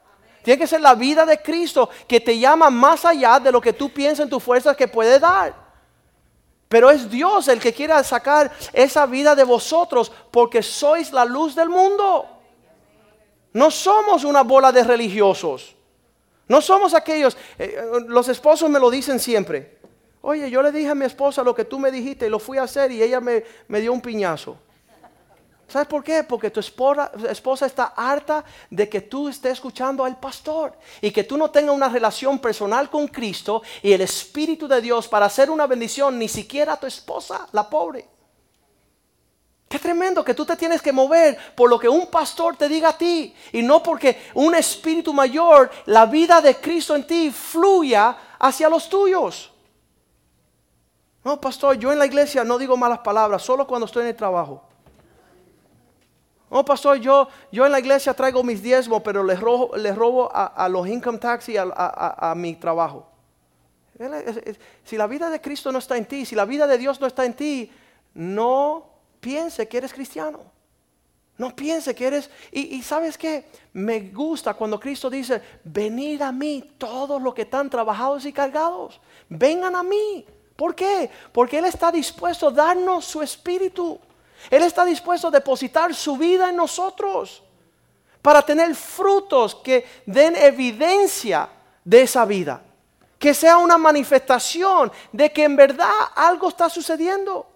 Tiene 0.41 0.57
que 0.57 0.67
ser 0.67 0.79
la 0.79 0.95
vida 0.95 1.25
de 1.25 1.41
Cristo 1.41 1.89
que 2.07 2.19
te 2.19 2.37
llama 2.37 2.69
más 2.69 3.03
allá 3.03 3.39
de 3.39 3.51
lo 3.51 3.59
que 3.59 3.73
tú 3.73 3.89
piensas 3.89 4.23
en 4.23 4.29
tus 4.29 4.41
fuerzas 4.41 4.75
que 4.77 4.87
puede 4.87 5.19
dar. 5.19 5.53
Pero 6.69 6.89
es 6.89 7.09
Dios 7.09 7.47
el 7.47 7.59
que 7.59 7.73
quiere 7.73 8.01
sacar 8.03 8.51
esa 8.71 9.05
vida 9.05 9.35
de 9.35 9.43
vosotros 9.43 10.11
porque 10.31 10.63
sois 10.63 11.11
la 11.11 11.25
luz 11.25 11.55
del 11.55 11.69
mundo. 11.69 12.25
No 13.51 13.71
somos 13.71 14.23
una 14.23 14.43
bola 14.43 14.71
de 14.71 14.83
religiosos. 14.83 15.75
No 16.47 16.61
somos 16.61 16.93
aquellos, 16.93 17.35
eh, 17.57 17.75
eh, 17.77 17.99
los 18.07 18.27
esposos 18.27 18.69
me 18.69 18.79
lo 18.79 18.89
dicen 18.89 19.19
siempre. 19.19 19.79
Oye, 20.21 20.49
yo 20.49 20.61
le 20.61 20.71
dije 20.71 20.89
a 20.89 20.95
mi 20.95 21.05
esposa 21.05 21.43
lo 21.43 21.53
que 21.53 21.65
tú 21.65 21.79
me 21.79 21.91
dijiste 21.91 22.27
y 22.27 22.29
lo 22.29 22.39
fui 22.39 22.57
a 22.57 22.63
hacer 22.63 22.91
y 22.91 23.01
ella 23.01 23.19
me, 23.19 23.43
dio 23.79 23.93
un 23.93 24.01
piñazo. 24.01 24.57
¿Sabes 25.67 25.87
por 25.87 26.03
qué? 26.03 26.23
Porque 26.23 26.51
tu 26.51 26.59
esposa, 26.59 27.11
esposa, 27.29 27.65
está 27.65 27.93
harta 27.95 28.45
de 28.69 28.87
que 28.87 29.01
tú 29.01 29.29
estés 29.29 29.53
escuchando 29.53 30.05
al 30.05 30.19
pastor 30.19 30.73
y 31.01 31.09
que 31.09 31.23
tú 31.23 31.37
no 31.37 31.49
tengas 31.49 31.75
una 31.75 31.89
relación 31.89 32.37
personal 32.37 32.89
con 32.89 33.07
Cristo 33.07 33.63
y 33.81 33.93
el 33.93 34.01
Espíritu 34.01 34.67
de 34.67 34.81
Dios 34.81 35.07
para 35.07 35.25
hacer 35.25 35.49
una 35.49 35.65
bendición 35.65 36.19
ni 36.19 36.27
siquiera 36.27 36.73
a 36.73 36.79
tu 36.79 36.85
esposa, 36.85 37.47
la 37.51 37.67
pobre. 37.67 38.07
Qué 39.67 39.79
tremendo 39.79 40.23
que 40.23 40.35
tú 40.35 40.45
te 40.45 40.55
tienes 40.55 40.81
que 40.81 40.91
mover 40.91 41.37
por 41.55 41.69
lo 41.69 41.79
que 41.79 41.89
un 41.89 42.07
pastor 42.07 42.55
te 42.55 42.69
diga 42.69 42.89
a 42.89 42.97
ti 42.97 43.33
y 43.51 43.63
no 43.63 43.81
porque 43.81 44.21
un 44.35 44.53
espíritu 44.53 45.11
mayor, 45.11 45.71
la 45.85 46.05
vida 46.05 46.39
de 46.39 46.55
Cristo 46.55 46.95
en 46.95 47.07
ti 47.07 47.31
fluya 47.31 48.15
hacia 48.39 48.69
los 48.69 48.87
tuyos. 48.87 49.51
No, 51.23 51.41
pastor, 51.41 51.75
yo 51.77 51.91
en 51.91 51.97
la 51.97 52.05
iglesia 52.05 52.43
no 52.43 52.59
digo 52.59 52.77
malas 52.77 52.99
palabras, 52.99 53.41
solo 53.41 53.65
cuando 53.65 53.87
estoy 53.87 54.03
en 54.03 54.09
el 54.09 54.15
trabajo. 54.15 54.61
No, 56.51 56.63
pastor, 56.63 56.97
yo, 56.97 57.27
yo 57.51 57.65
en 57.65 57.71
la 57.71 57.79
iglesia 57.79 58.13
traigo 58.13 58.43
mis 58.43 58.61
diezmos, 58.61 59.01
pero 59.01 59.23
les 59.23 59.39
robo, 59.39 59.75
les 59.75 59.95
robo 59.95 60.29
a, 60.31 60.69
los 60.69 60.87
income 60.87 61.17
tax 61.17 61.49
y 61.49 61.57
a, 61.57 62.33
mi 62.37 62.55
trabajo. 62.55 63.07
Si 64.83 64.95
la 64.95 65.07
vida 65.07 65.31
de 65.31 65.41
Cristo 65.41 65.71
no 65.71 65.79
está 65.79 65.97
en 65.97 66.05
ti, 66.05 66.25
si 66.25 66.35
la 66.35 66.45
vida 66.45 66.67
de 66.67 66.77
Dios 66.77 67.01
no 67.01 67.07
está 67.07 67.25
en 67.25 67.33
ti, 67.33 67.71
no 68.13 68.94
piense 69.25 69.67
que 69.67 69.77
eres 69.77 69.91
cristiano. 69.91 70.39
No 71.35 71.55
piense 71.55 71.95
que 71.95 72.05
eres... 72.05 72.29
Y, 72.51 72.75
y 72.75 72.83
sabes 72.83 73.17
qué? 73.17 73.49
Me 73.73 73.99
gusta 74.11 74.53
cuando 74.53 74.79
Cristo 74.79 75.09
dice, 75.09 75.41
venid 75.63 76.21
a 76.21 76.31
mí 76.31 76.75
todos 76.77 77.19
los 77.19 77.33
que 77.33 77.41
están 77.41 77.67
trabajados 77.67 78.23
y 78.25 78.31
cargados. 78.31 79.01
Vengan 79.27 79.75
a 79.75 79.81
mí. 79.81 80.23
¿Por 80.55 80.75
qué? 80.75 81.09
Porque 81.31 81.57
Él 81.57 81.65
está 81.65 81.91
dispuesto 81.91 82.49
a 82.49 82.51
darnos 82.51 83.03
su 83.03 83.23
espíritu. 83.23 83.99
Él 84.51 84.61
está 84.61 84.85
dispuesto 84.85 85.29
a 85.29 85.31
depositar 85.31 85.95
su 85.95 86.15
vida 86.17 86.49
en 86.49 86.55
nosotros 86.55 87.41
para 88.21 88.43
tener 88.43 88.75
frutos 88.75 89.55
que 89.55 89.85
den 90.05 90.35
evidencia 90.35 91.49
de 91.83 92.03
esa 92.03 92.25
vida. 92.25 92.61
Que 93.17 93.33
sea 93.33 93.57
una 93.57 93.79
manifestación 93.79 94.91
de 95.11 95.33
que 95.33 95.45
en 95.45 95.55
verdad 95.55 95.89
algo 96.13 96.49
está 96.49 96.69
sucediendo. 96.69 97.54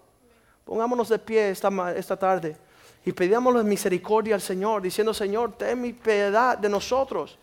Pongámonos 0.70 1.08
de 1.08 1.18
pie 1.18 1.50
esta, 1.50 1.68
esta 1.96 2.16
tarde 2.16 2.56
y 3.04 3.10
pidámosle 3.10 3.64
misericordia 3.64 4.36
al 4.36 4.40
Señor, 4.40 4.82
diciendo, 4.82 5.12
Señor, 5.12 5.54
ten 5.58 5.80
mi 5.80 5.92
piedad 5.92 6.56
de 6.56 6.68
nosotros 6.68 7.36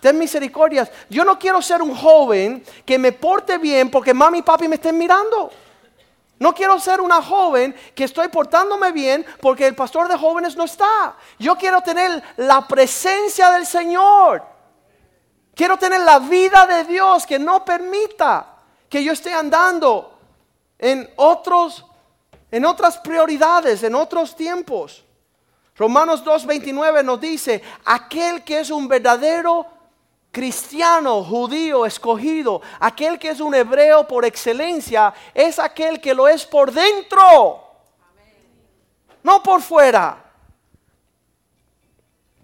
ten 0.00 0.18
misericordia. 0.18 0.90
Yo 1.10 1.26
no 1.26 1.38
quiero 1.38 1.60
ser 1.60 1.82
un 1.82 1.94
joven 1.94 2.64
que 2.86 2.98
me 2.98 3.12
porte 3.12 3.58
bien 3.58 3.90
porque 3.90 4.14
mami 4.14 4.38
y 4.38 4.42
papi 4.42 4.66
me 4.66 4.76
estén 4.76 4.96
mirando. 4.96 5.50
No 6.38 6.54
quiero 6.54 6.80
ser 6.80 7.02
una 7.02 7.20
joven 7.20 7.76
que 7.94 8.04
estoy 8.04 8.28
portándome 8.28 8.92
bien 8.92 9.26
porque 9.42 9.66
el 9.66 9.74
pastor 9.74 10.08
de 10.08 10.16
jóvenes 10.16 10.56
no 10.56 10.64
está. 10.64 11.16
Yo 11.38 11.54
quiero 11.56 11.82
tener 11.82 12.22
la 12.38 12.66
presencia 12.66 13.50
del 13.50 13.66
Señor. 13.66 14.42
Quiero 15.54 15.76
tener 15.76 16.00
la 16.00 16.18
vida 16.18 16.66
de 16.66 16.84
Dios 16.84 17.26
que 17.26 17.38
no 17.38 17.62
permita 17.62 18.54
que 18.88 19.04
yo 19.04 19.12
esté 19.12 19.34
andando 19.34 20.18
en 20.78 21.12
otros 21.16 21.84
en 22.50 22.64
otras 22.64 22.98
prioridades, 22.98 23.82
en 23.82 23.94
otros 23.94 24.34
tiempos. 24.34 25.04
Romanos 25.76 26.24
2:29 26.24 27.02
nos 27.02 27.20
dice, 27.20 27.62
aquel 27.84 28.44
que 28.44 28.60
es 28.60 28.70
un 28.70 28.86
verdadero 28.86 29.66
cristiano, 30.30 31.24
judío, 31.24 31.86
escogido, 31.86 32.60
aquel 32.78 33.18
que 33.18 33.30
es 33.30 33.40
un 33.40 33.54
hebreo 33.54 34.06
por 34.06 34.24
excelencia, 34.24 35.12
es 35.34 35.58
aquel 35.58 36.00
que 36.00 36.14
lo 36.14 36.28
es 36.28 36.44
por 36.46 36.72
dentro, 36.72 37.66
no 39.22 39.42
por 39.42 39.62
fuera. 39.62 40.24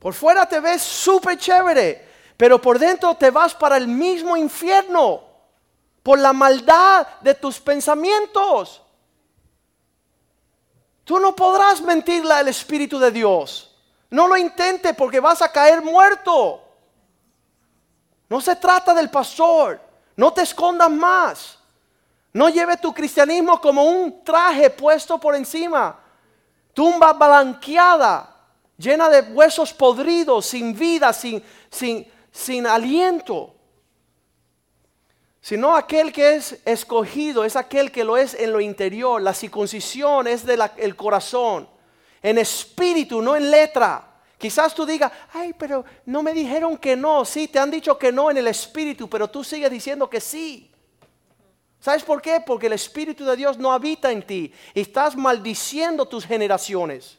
Por 0.00 0.14
fuera 0.14 0.46
te 0.46 0.61
ves 0.61 0.82
súper 0.82 1.36
chévere, 1.36 2.07
pero 2.36 2.61
por 2.61 2.78
dentro 2.78 3.14
te 3.16 3.30
vas 3.30 3.54
para 3.54 3.76
el 3.76 3.88
mismo 3.88 4.36
infierno, 4.36 5.22
por 6.02 6.18
la 6.18 6.32
maldad 6.32 7.07
de 7.20 7.34
tus 7.34 7.61
pensamientos. 7.61 8.82
Tú 11.07 11.20
no 11.20 11.36
podrás 11.36 11.80
mentirle 11.80 12.34
al 12.34 12.48
Espíritu 12.48 12.98
de 12.98 13.12
Dios. 13.12 13.72
No 14.11 14.26
lo 14.26 14.36
intentes 14.36 14.92
porque 14.96 15.20
vas 15.20 15.40
a 15.40 15.52
caer 15.52 15.80
muerto. 15.80 16.61
No 18.28 18.40
se 18.40 18.57
trata 18.57 18.92
del 18.92 19.09
pastor. 19.09 19.80
No 20.16 20.32
te 20.32 20.42
escondas 20.42 20.90
más. 20.90 21.59
No 22.32 22.48
lleve 22.48 22.76
tu 22.78 22.92
cristianismo 22.92 23.61
como 23.61 23.84
un 23.84 24.24
traje 24.24 24.68
puesto 24.68 25.16
por 25.16 25.36
encima. 25.36 25.96
Tumba 26.74 27.12
blanqueada, 27.12 28.28
llena 28.76 29.09
de 29.09 29.32
huesos 29.32 29.72
podridos, 29.72 30.46
sin 30.46 30.76
vida, 30.76 31.12
sin, 31.12 31.40
sin, 31.70 32.04
sin 32.32 32.66
aliento. 32.66 33.54
Sino 35.47 35.76
aquel 35.76 36.12
que 36.12 36.34
es 36.34 36.59
escogido 36.64 37.44
es 37.44 37.55
aquel 37.55 37.92
que 37.92 38.03
lo 38.03 38.16
es 38.16 38.34
en 38.34 38.51
lo 38.51 38.61
interior. 38.61 39.22
La 39.22 39.32
circuncisión 39.32 40.26
es 40.26 40.44
del 40.44 40.97
corazón. 40.97 41.68
En 42.20 42.38
espíritu, 42.38 43.22
no 43.22 43.36
en 43.36 43.49
letra. 43.49 44.22
Quizás 44.36 44.74
tú 44.74 44.84
digas, 44.84 45.12
ay, 45.32 45.55
pero 45.57 45.84
no 46.07 46.20
me 46.24 46.32
dijeron 46.32 46.76
que 46.76 46.97
no. 46.97 47.24
Sí, 47.24 47.47
te 47.47 47.61
han 47.61 47.70
dicho 47.70 47.97
que 47.97 48.11
no 48.11 48.28
en 48.28 48.38
el 48.38 48.49
Espíritu, 48.49 49.09
pero 49.09 49.30
tú 49.30 49.44
sigues 49.44 49.70
diciendo 49.70 50.11
que 50.11 50.20
sí. 50.20 50.68
¿Sabes 51.78 52.03
por 52.03 52.20
qué? 52.20 52.42
Porque 52.44 52.66
el 52.66 52.72
Espíritu 52.72 53.24
de 53.24 53.36
Dios 53.36 53.57
no 53.57 53.70
habita 53.70 54.11
en 54.11 54.26
ti. 54.26 54.53
Estás 54.74 55.14
maldiciendo 55.14 56.09
tus 56.09 56.26
generaciones. 56.26 57.18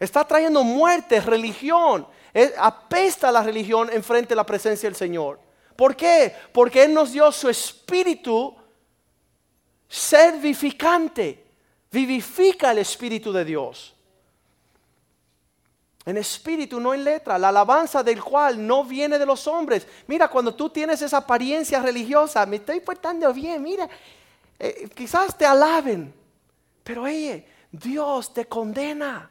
Está 0.00 0.26
trayendo 0.26 0.64
muerte, 0.64 1.20
religión. 1.20 2.08
apesta 2.56 3.30
la 3.30 3.42
religión 3.42 3.90
enfrente 3.92 4.30
de 4.30 4.36
la 4.36 4.46
presencia 4.46 4.88
del 4.88 4.96
Señor. 4.96 5.47
¿Por 5.78 5.94
qué? 5.94 6.34
Porque 6.52 6.82
Él 6.82 6.92
nos 6.92 7.12
dio 7.12 7.30
su 7.30 7.48
Espíritu 7.48 8.52
ser 9.88 10.34
vivificante. 10.34 11.46
Vivifica 11.92 12.72
el 12.72 12.78
Espíritu 12.78 13.32
de 13.32 13.44
Dios 13.44 13.94
en 16.08 16.16
espíritu, 16.16 16.80
no 16.80 16.94
en 16.94 17.04
letra, 17.04 17.38
la 17.38 17.50
alabanza 17.50 18.02
del 18.02 18.24
cual 18.24 18.66
no 18.66 18.82
viene 18.82 19.18
de 19.18 19.26
los 19.26 19.46
hombres. 19.46 19.86
Mira, 20.06 20.28
cuando 20.28 20.54
tú 20.54 20.70
tienes 20.70 21.02
esa 21.02 21.18
apariencia 21.18 21.82
religiosa, 21.82 22.46
me 22.46 22.56
estoy 22.56 22.80
portando 22.80 23.30
bien, 23.34 23.62
mira, 23.62 23.86
eh, 24.58 24.88
quizás 24.94 25.36
te 25.36 25.44
alaben, 25.44 26.14
pero 26.82 27.02
oye, 27.02 27.46
Dios 27.70 28.32
te 28.32 28.46
condena. 28.46 29.30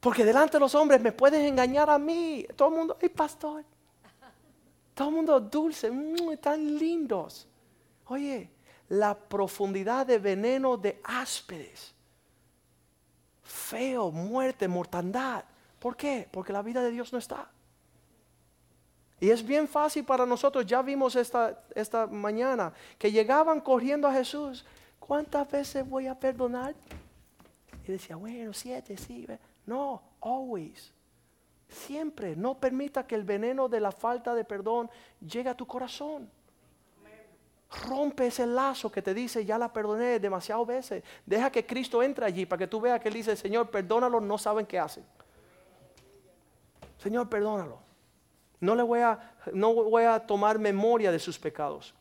Porque 0.00 0.24
delante 0.24 0.54
de 0.54 0.58
los 0.60 0.74
hombres 0.74 1.00
me 1.00 1.12
puedes 1.12 1.40
engañar 1.48 1.88
a 1.88 2.00
mí. 2.00 2.44
Todo 2.56 2.70
el 2.70 2.74
mundo, 2.74 2.98
ay 3.00 3.08
pastor, 3.10 3.64
todo 4.94 5.08
el 5.08 5.14
mundo 5.14 5.40
dulce, 5.40 5.90
mm, 5.90 6.36
tan 6.40 6.78
lindos. 6.78 7.46
Oye, 8.06 8.50
la 8.88 9.14
profundidad 9.18 10.06
de 10.06 10.18
veneno 10.18 10.76
de 10.76 11.00
ásperes 11.04 11.94
feo, 13.44 14.10
muerte, 14.10 14.66
mortandad. 14.66 15.44
¿Por 15.78 15.96
qué? 15.96 16.28
Porque 16.30 16.52
la 16.52 16.62
vida 16.62 16.82
de 16.82 16.90
Dios 16.90 17.12
no 17.12 17.18
está. 17.18 17.48
Y 19.20 19.30
es 19.30 19.44
bien 19.44 19.68
fácil 19.68 20.04
para 20.04 20.26
nosotros, 20.26 20.66
ya 20.66 20.82
vimos 20.82 21.14
esta, 21.16 21.62
esta 21.74 22.06
mañana, 22.06 22.72
que 22.98 23.12
llegaban 23.12 23.60
corriendo 23.60 24.08
a 24.08 24.12
Jesús. 24.12 24.64
¿Cuántas 24.98 25.50
veces 25.50 25.88
voy 25.88 26.06
a 26.06 26.18
perdonar? 26.18 26.74
Y 27.86 27.92
decía, 27.92 28.16
bueno, 28.16 28.52
siete, 28.52 28.96
sí. 28.96 29.26
No, 29.66 30.02
always. 30.20 30.92
Siempre. 31.74 32.36
No 32.36 32.54
permita 32.54 33.06
que 33.06 33.14
el 33.14 33.24
veneno 33.24 33.68
de 33.68 33.80
la 33.80 33.92
falta 33.92 34.34
de 34.34 34.44
perdón 34.44 34.88
llegue 35.20 35.48
a 35.48 35.56
tu 35.56 35.66
corazón. 35.66 36.30
Rompe 37.88 38.28
ese 38.28 38.46
lazo 38.46 38.90
que 38.92 39.02
te 39.02 39.12
dice, 39.12 39.44
ya 39.44 39.58
la 39.58 39.72
perdoné 39.72 40.20
demasiadas 40.20 40.66
veces. 40.66 41.04
Deja 41.26 41.50
que 41.50 41.66
Cristo 41.66 42.02
entre 42.02 42.24
allí 42.24 42.46
para 42.46 42.60
que 42.60 42.66
tú 42.68 42.80
veas 42.80 43.00
que 43.00 43.08
Él 43.08 43.14
dice, 43.14 43.34
Señor, 43.34 43.68
perdónalo, 43.70 44.20
no 44.20 44.38
saben 44.38 44.64
qué 44.64 44.78
hacen. 44.78 45.04
Señor, 46.98 47.28
perdónalo. 47.28 47.80
No 48.60 48.76
le 48.76 48.82
voy 48.82 49.00
a, 49.00 49.34
no 49.52 49.74
voy 49.74 50.04
a 50.04 50.20
tomar 50.20 50.58
memoria 50.58 51.10
de 51.10 51.18
sus 51.18 51.38
pecados. 51.38 51.94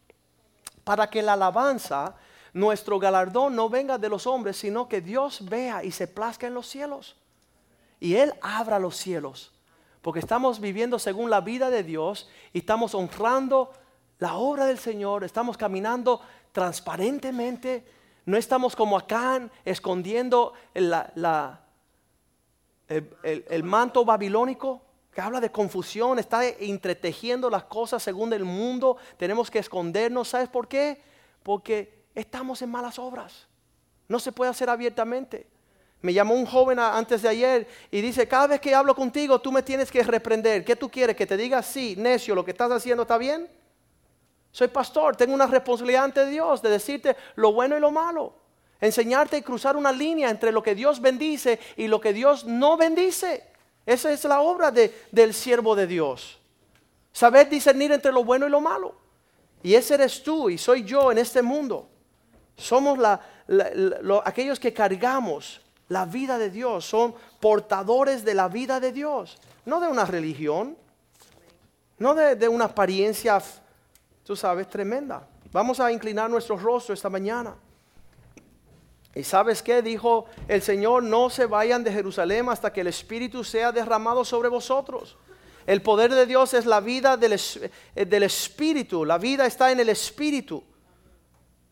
Para 0.83 1.09
que 1.09 1.23
la 1.23 1.33
alabanza, 1.33 2.15
nuestro 2.53 2.99
galardón 2.99 3.55
no 3.55 3.67
venga 3.67 3.97
de 3.97 4.09
los 4.09 4.27
hombres, 4.27 4.57
sino 4.57 4.87
que 4.87 5.01
Dios 5.01 5.49
vea 5.49 5.83
y 5.83 5.91
se 5.91 6.07
plazca 6.07 6.45
en 6.45 6.53
los 6.53 6.67
cielos. 6.67 7.17
Y 7.99 8.15
Él 8.15 8.33
abra 8.41 8.77
los 8.77 8.95
cielos. 8.95 9.52
Porque 10.03 10.19
estamos 10.19 10.59
viviendo 10.59 10.99
según 10.99 11.29
la 11.29 11.39
vida 11.39 11.69
de 11.69 11.81
Dios 11.81 12.29
y 12.51 12.59
estamos 12.59 12.93
honrando 12.93 13.71
la 14.19 14.35
obra 14.35 14.65
del 14.65 14.77
Señor, 14.77 15.23
estamos 15.23 15.55
caminando 15.55 16.19
transparentemente, 16.51 17.85
no 18.25 18.35
estamos 18.35 18.75
como 18.75 18.97
acá 18.97 19.49
escondiendo 19.63 20.51
el, 20.73 20.93
el, 23.23 23.63
manto 23.63 24.03
babilónico 24.03 24.81
que 25.13 25.21
habla 25.21 25.39
de 25.39 25.53
confusión, 25.53 26.19
está 26.19 26.45
entretejiendo 26.45 27.49
las 27.49 27.63
cosas 27.63 28.03
según 28.03 28.33
el 28.33 28.43
mundo, 28.43 28.97
tenemos 29.15 29.49
que 29.49 29.59
escondernos, 29.59 30.27
¿sabes 30.27 30.49
por 30.49 30.67
qué? 30.67 31.01
Porque 31.43 32.03
estamos 32.13 32.61
en 32.61 32.71
malas 32.71 32.99
obras, 32.99 33.47
no 34.09 34.19
se 34.19 34.33
puede 34.33 34.51
hacer 34.51 34.69
abiertamente. 34.69 35.52
Me 36.03 36.11
llamó 36.11 36.33
un 36.33 36.45
joven 36.45 36.79
antes 36.79 37.21
de 37.21 37.29
ayer 37.29 37.65
y 37.89 38.01
dice, 38.01 38.27
cada 38.27 38.47
vez 38.47 38.59
que 38.59 38.75
hablo 38.75 38.93
contigo 38.93 39.39
tú 39.39 39.53
me 39.53 39.63
tienes 39.63 39.89
que 39.89 40.03
reprender. 40.03 40.65
¿Qué 40.65 40.75
tú 40.75 40.91
quieres? 40.91 41.15
Que 41.15 41.25
te 41.25 41.37
diga, 41.37 41.63
sí, 41.63 41.95
necio, 41.97 42.35
lo 42.35 42.43
que 42.43 42.51
estás 42.51 42.69
haciendo 42.71 43.03
está 43.03 43.17
bien. 43.17 43.49
Soy 44.51 44.67
pastor, 44.67 45.15
tengo 45.15 45.33
una 45.33 45.47
responsabilidad 45.47 46.03
ante 46.03 46.25
Dios 46.25 46.61
de 46.61 46.71
decirte 46.71 47.15
lo 47.35 47.53
bueno 47.53 47.77
y 47.77 47.79
lo 47.79 47.89
malo. 47.89 48.35
Enseñarte 48.81 49.37
y 49.37 49.41
cruzar 49.43 49.77
una 49.77 49.93
línea 49.93 50.29
entre 50.29 50.51
lo 50.51 50.61
que 50.61 50.75
Dios 50.75 50.99
bendice 50.99 51.57
y 51.77 51.87
lo 51.87 52.01
que 52.01 52.11
Dios 52.11 52.43
no 52.43 52.75
bendice. 52.75 53.45
Esa 53.85 54.11
es 54.11 54.25
la 54.25 54.41
obra 54.41 54.71
del 54.71 55.33
siervo 55.33 55.73
de 55.73 55.87
Dios. 55.87 56.37
Saber 57.13 57.47
discernir 57.47 57.93
entre 57.93 58.11
lo 58.11 58.25
bueno 58.25 58.45
y 58.45 58.49
lo 58.49 58.59
malo. 58.59 58.93
Y 59.63 59.73
ese 59.73 59.93
eres 59.93 60.21
tú 60.21 60.49
y 60.49 60.57
soy 60.57 60.83
yo 60.83 61.13
en 61.13 61.19
este 61.19 61.41
mundo. 61.41 61.87
Somos 62.57 62.99
aquellos 64.25 64.59
que 64.59 64.73
cargamos 64.73 65.61
la 65.93 66.05
vida 66.05 66.37
de 66.37 66.49
Dios, 66.49 66.85
son 66.85 67.13
portadores 67.39 68.25
de 68.25 68.33
la 68.33 68.47
vida 68.47 68.79
de 68.79 68.91
Dios, 68.91 69.37
no 69.65 69.79
de 69.79 69.87
una 69.87 70.05
religión, 70.05 70.75
no 71.99 72.15
de, 72.15 72.47
una 72.47 72.65
apariencia, 72.65 73.41
tú 74.25 74.35
sabes, 74.35 74.67
tremenda. 74.67 75.27
Vamos 75.51 75.79
a 75.79 75.91
inclinar 75.91 76.29
nuestro 76.29 76.57
rostro 76.57 76.93
esta 76.93 77.09
mañana. 77.09 77.55
¿Y 79.15 79.23
sabes 79.23 79.61
qué? 79.61 79.83
Dijo 79.83 80.25
el 80.47 80.63
Señor, 80.63 81.03
no 81.03 81.29
se 81.29 81.45
vayan 81.45 81.83
de 81.83 81.93
Jerusalén 81.93 82.49
hasta 82.49 82.73
que 82.73 82.81
el 82.81 82.87
Espíritu 82.87 83.43
sea 83.43 83.71
derramado 83.71 84.25
sobre 84.25 84.49
vosotros. 84.49 85.15
El 85.67 85.83
poder 85.83 86.13
de 86.13 86.25
Dios 86.25 86.55
es 86.55 86.65
la 86.65 86.81
vida 86.81 87.15
del, 87.15 87.33
eh, 87.33 88.05
del, 88.05 88.23
Espíritu. 88.23 89.05
La 89.05 89.19
vida 89.19 89.45
está 89.45 89.71
en 89.71 89.79
el 89.79 89.89
Espíritu. 89.89 90.63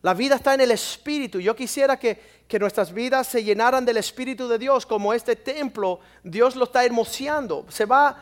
La 0.02 0.14
vida 0.14 0.34
está 0.34 0.54
en 0.54 0.60
el 0.60 0.72
Espíritu. 0.72 1.38
Yo 1.38 1.54
quisiera 1.54 1.96
que, 1.96 2.20
que, 2.48 2.58
nuestras 2.58 2.92
vidas 2.92 3.28
se 3.28 3.42
llenaran 3.44 3.84
del 3.84 3.96
Espíritu 3.96 4.48
de 4.48 4.58
Dios, 4.58 4.84
como 4.84 5.14
este 5.14 5.36
templo, 5.36 6.00
Dios 6.24 6.56
lo 6.56 6.64
está 6.64 6.84
hermoseando. 6.84 7.64
Se 7.68 7.84
va, 7.84 8.16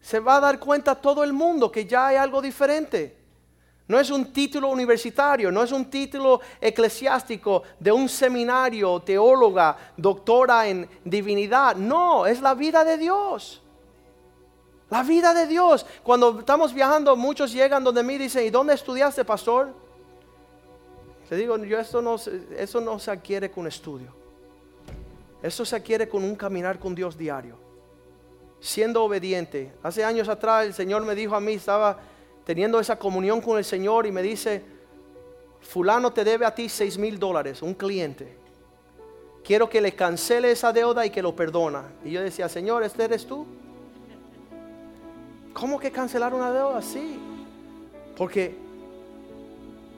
se 0.00 0.20
va 0.20 0.36
a 0.36 0.40
dar 0.40 0.58
cuenta 0.58 0.94
todo 0.94 1.24
el 1.24 1.32
mundo 1.32 1.72
que 1.72 1.86
ya 1.86 2.08
hay 2.08 2.16
algo 2.16 2.42
diferente. 2.42 3.16
No 3.88 3.98
es 3.98 4.10
un 4.10 4.32
título 4.32 4.68
universitario, 4.68 5.50
no 5.50 5.62
es 5.62 5.72
un 5.72 5.86
título 5.86 6.40
eclesiástico 6.60 7.62
de 7.80 7.90
un 7.90 8.08
seminario, 8.08 9.00
teóloga, 9.00 9.76
doctora 9.96 10.68
en 10.68 10.88
divinidad. 11.04 11.76
No, 11.76 12.26
es 12.26 12.40
la 12.40 12.54
vida 12.54 12.84
de 12.84 12.98
Dios. 12.98 13.62
La 14.90 15.02
vida 15.02 15.32
de 15.32 15.46
Dios. 15.46 15.86
Cuando 16.02 16.40
estamos 16.40 16.74
viajando, 16.74 17.16
muchos 17.16 17.52
llegan 17.52 17.82
donde 17.82 18.02
mí 18.02 18.14
y 18.14 18.18
dicen, 18.18 18.46
¿y 18.46 18.50
dónde 18.50 18.74
estudiaste, 18.74 19.24
pastor? 19.24 19.74
Le 21.32 21.38
digo, 21.38 21.56
yo 21.64 21.78
esto 21.80 22.02
no, 22.02 22.16
eso 22.58 22.80
no 22.82 22.98
se 22.98 23.10
adquiere 23.10 23.50
con 23.50 23.66
estudio. 23.66 24.12
Eso 25.42 25.64
se 25.64 25.76
adquiere 25.76 26.06
con 26.06 26.22
un 26.24 26.36
caminar 26.36 26.78
con 26.78 26.94
Dios 26.94 27.16
diario. 27.16 27.56
Siendo 28.60 29.02
obediente. 29.02 29.72
Hace 29.82 30.04
años 30.04 30.28
atrás 30.28 30.66
el 30.66 30.74
Señor 30.74 31.06
me 31.06 31.14
dijo 31.14 31.34
a 31.34 31.40
mí, 31.40 31.54
estaba 31.54 32.00
teniendo 32.44 32.78
esa 32.78 32.98
comunión 32.98 33.40
con 33.40 33.56
el 33.56 33.64
Señor 33.64 34.04
y 34.04 34.12
me 34.12 34.20
dice, 34.20 34.62
fulano 35.62 36.12
te 36.12 36.22
debe 36.22 36.44
a 36.44 36.54
ti 36.54 36.68
seis 36.68 36.98
mil 36.98 37.18
dólares, 37.18 37.62
un 37.62 37.72
cliente. 37.72 38.36
Quiero 39.42 39.70
que 39.70 39.80
le 39.80 39.94
cancele 39.94 40.50
esa 40.50 40.70
deuda 40.70 41.06
y 41.06 41.08
que 41.08 41.22
lo 41.22 41.34
perdona. 41.34 41.84
Y 42.04 42.10
yo 42.10 42.20
decía, 42.20 42.46
Señor, 42.50 42.82
¿este 42.82 43.04
eres 43.04 43.24
tú? 43.24 43.46
¿Cómo 45.54 45.80
que 45.80 45.90
cancelar 45.90 46.34
una 46.34 46.52
deuda? 46.52 46.82
Sí. 46.82 47.18
Porque 48.18 48.54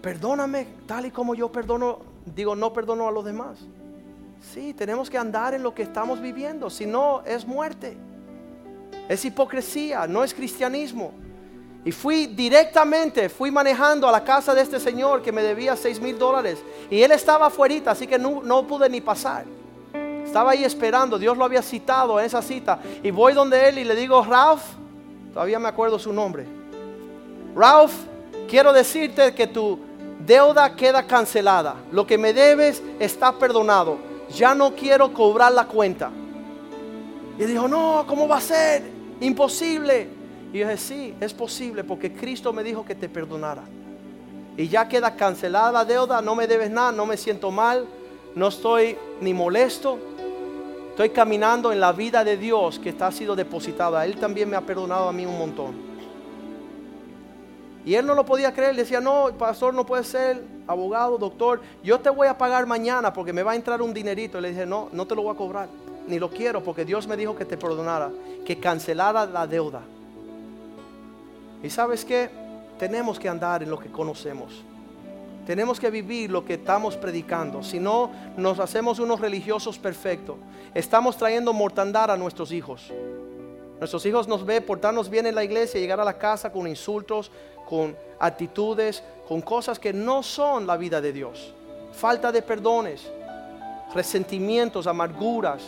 perdóname 0.04 0.66
tal 0.86 1.06
y 1.06 1.10
como 1.10 1.34
yo 1.34 1.50
perdono, 1.50 2.00
digo, 2.26 2.54
no 2.54 2.74
perdono 2.74 3.08
a 3.08 3.10
los 3.10 3.24
demás. 3.24 3.56
Sí, 4.52 4.74
tenemos 4.74 5.08
que 5.08 5.16
andar 5.16 5.54
en 5.54 5.62
lo 5.62 5.74
que 5.74 5.82
estamos 5.82 6.20
viviendo, 6.20 6.68
si 6.68 6.84
no 6.84 7.22
es 7.24 7.46
muerte. 7.46 7.96
Es 9.08 9.24
hipocresía, 9.24 10.06
no 10.06 10.22
es 10.22 10.34
cristianismo. 10.34 11.12
Y 11.86 11.90
fui 11.90 12.26
directamente, 12.26 13.30
fui 13.30 13.50
manejando 13.50 14.06
a 14.06 14.12
la 14.12 14.22
casa 14.22 14.54
de 14.54 14.60
este 14.60 14.78
señor 14.78 15.22
que 15.22 15.32
me 15.32 15.42
debía 15.42 15.74
seis 15.74 15.98
mil 15.98 16.18
dólares. 16.18 16.62
Y 16.90 17.00
él 17.00 17.10
estaba 17.10 17.46
afuera, 17.46 17.92
así 17.92 18.06
que 18.06 18.18
no, 18.18 18.42
no, 18.42 18.66
pude 18.66 18.90
ni 18.90 19.00
pasar. 19.00 19.46
Estaba 20.22 20.50
ahí 20.50 20.64
esperando, 20.64 21.18
Dios 21.18 21.34
lo 21.38 21.46
había 21.46 21.62
citado 21.62 22.20
en 22.20 22.26
esa 22.26 22.42
cita. 22.42 22.78
Y 23.02 23.10
voy 23.10 23.32
donde 23.32 23.70
él 23.70 23.78
y 23.78 23.84
le 23.84 23.94
digo, 23.94 24.22
Ralph, 24.22 24.64
todavía 25.32 25.58
me 25.58 25.68
acuerdo 25.68 25.98
su 25.98 26.12
nombre. 26.12 26.44
Ralph, 27.56 27.94
quiero 28.46 28.70
decirte 28.70 29.34
que 29.34 29.46
tu 29.46 29.93
deuda 30.26 30.74
queda 30.74 31.06
cancelada. 31.06 31.76
Lo 31.92 32.06
que 32.06 32.18
me 32.18 32.32
debes 32.32 32.82
está 32.98 33.32
perdonado. 33.32 33.98
Ya 34.30 34.54
no 34.54 34.74
quiero 34.74 35.12
cobrar 35.12 35.52
la 35.52 35.66
cuenta. 35.66 36.10
Y 37.38 37.44
dijo, 37.44 37.68
no, 37.68 38.04
¿cómo 38.06 38.28
va 38.28 38.38
a 38.38 38.40
ser? 38.40 38.82
Imposible. 39.20 40.08
Y 40.52 40.58
yo 40.58 40.66
dije, 40.66 40.78
sí, 40.78 41.14
es 41.20 41.34
posible 41.34 41.84
porque 41.84 42.12
Cristo 42.12 42.52
me 42.52 42.62
dijo 42.62 42.84
que 42.84 42.94
te 42.94 43.08
perdonara. 43.08 43.62
Y 44.56 44.68
ya 44.68 44.88
queda 44.88 45.16
cancelada 45.16 45.72
la 45.72 45.84
deuda, 45.84 46.22
no 46.22 46.36
me 46.36 46.46
debes 46.46 46.70
nada, 46.70 46.92
no 46.92 47.06
me 47.06 47.16
siento 47.16 47.50
mal, 47.50 47.86
no 48.36 48.48
estoy 48.48 48.96
ni 49.20 49.34
molesto. 49.34 49.98
Estoy 50.90 51.10
caminando 51.10 51.72
en 51.72 51.80
la 51.80 51.92
vida 51.92 52.22
de 52.22 52.36
Dios 52.36 52.78
que 52.78 52.90
está 52.90 53.10
sido 53.10 53.34
depositada. 53.34 54.06
Él 54.06 54.16
también 54.16 54.48
me 54.48 54.56
ha 54.56 54.60
perdonado 54.60 55.08
a 55.08 55.12
mí 55.12 55.26
un 55.26 55.36
montón. 55.36 55.93
Y 57.84 57.94
él 57.94 58.06
no 58.06 58.14
lo 58.14 58.24
podía 58.24 58.52
creer. 58.54 58.74
Decía, 58.74 59.00
no, 59.00 59.30
pastor, 59.38 59.74
no 59.74 59.84
puede 59.84 60.04
ser 60.04 60.42
abogado, 60.66 61.18
doctor. 61.18 61.60
Yo 61.82 62.00
te 62.00 62.10
voy 62.10 62.26
a 62.28 62.38
pagar 62.38 62.66
mañana 62.66 63.12
porque 63.12 63.32
me 63.32 63.42
va 63.42 63.52
a 63.52 63.56
entrar 63.56 63.82
un 63.82 63.92
dinerito. 63.92 64.38
Y 64.38 64.40
le 64.40 64.50
dije, 64.50 64.66
no, 64.66 64.88
no 64.92 65.06
te 65.06 65.14
lo 65.14 65.22
voy 65.22 65.34
a 65.34 65.36
cobrar. 65.36 65.68
Ni 66.06 66.18
lo 66.18 66.30
quiero 66.30 66.62
porque 66.62 66.84
Dios 66.84 67.06
me 67.06 67.16
dijo 67.16 67.36
que 67.36 67.44
te 67.44 67.56
perdonara, 67.56 68.10
que 68.44 68.58
cancelara 68.58 69.26
la 69.26 69.46
deuda. 69.46 69.82
Y 71.62 71.70
sabes 71.70 72.04
que 72.04 72.30
tenemos 72.78 73.18
que 73.18 73.28
andar 73.28 73.62
en 73.62 73.70
lo 73.70 73.78
que 73.78 73.90
conocemos. 73.90 74.62
Tenemos 75.46 75.78
que 75.78 75.90
vivir 75.90 76.30
lo 76.30 76.44
que 76.44 76.54
estamos 76.54 76.96
predicando. 76.96 77.62
Si 77.62 77.78
no, 77.78 78.10
nos 78.36 78.58
hacemos 78.60 78.98
unos 78.98 79.20
religiosos 79.20 79.78
perfectos. 79.78 80.36
Estamos 80.74 81.16
trayendo 81.16 81.52
mortandad 81.52 82.10
a 82.10 82.16
nuestros 82.16 82.50
hijos. 82.50 82.90
Nuestros 83.78 84.06
hijos 84.06 84.26
nos 84.28 84.46
ven 84.46 84.64
portarnos 84.64 85.10
bien 85.10 85.26
en 85.26 85.34
la 85.34 85.44
iglesia, 85.44 85.80
llegar 85.80 86.00
a 86.00 86.04
la 86.04 86.16
casa 86.16 86.50
con 86.50 86.66
insultos, 86.66 87.30
con 87.74 87.96
actitudes, 88.20 89.02
con 89.26 89.40
cosas 89.40 89.80
que 89.80 89.92
no 89.92 90.22
son 90.22 90.64
la 90.64 90.76
vida 90.76 91.00
de 91.00 91.12
Dios. 91.12 91.52
Falta 91.92 92.30
de 92.30 92.40
perdones, 92.40 93.10
resentimientos, 93.92 94.86
amarguras. 94.86 95.60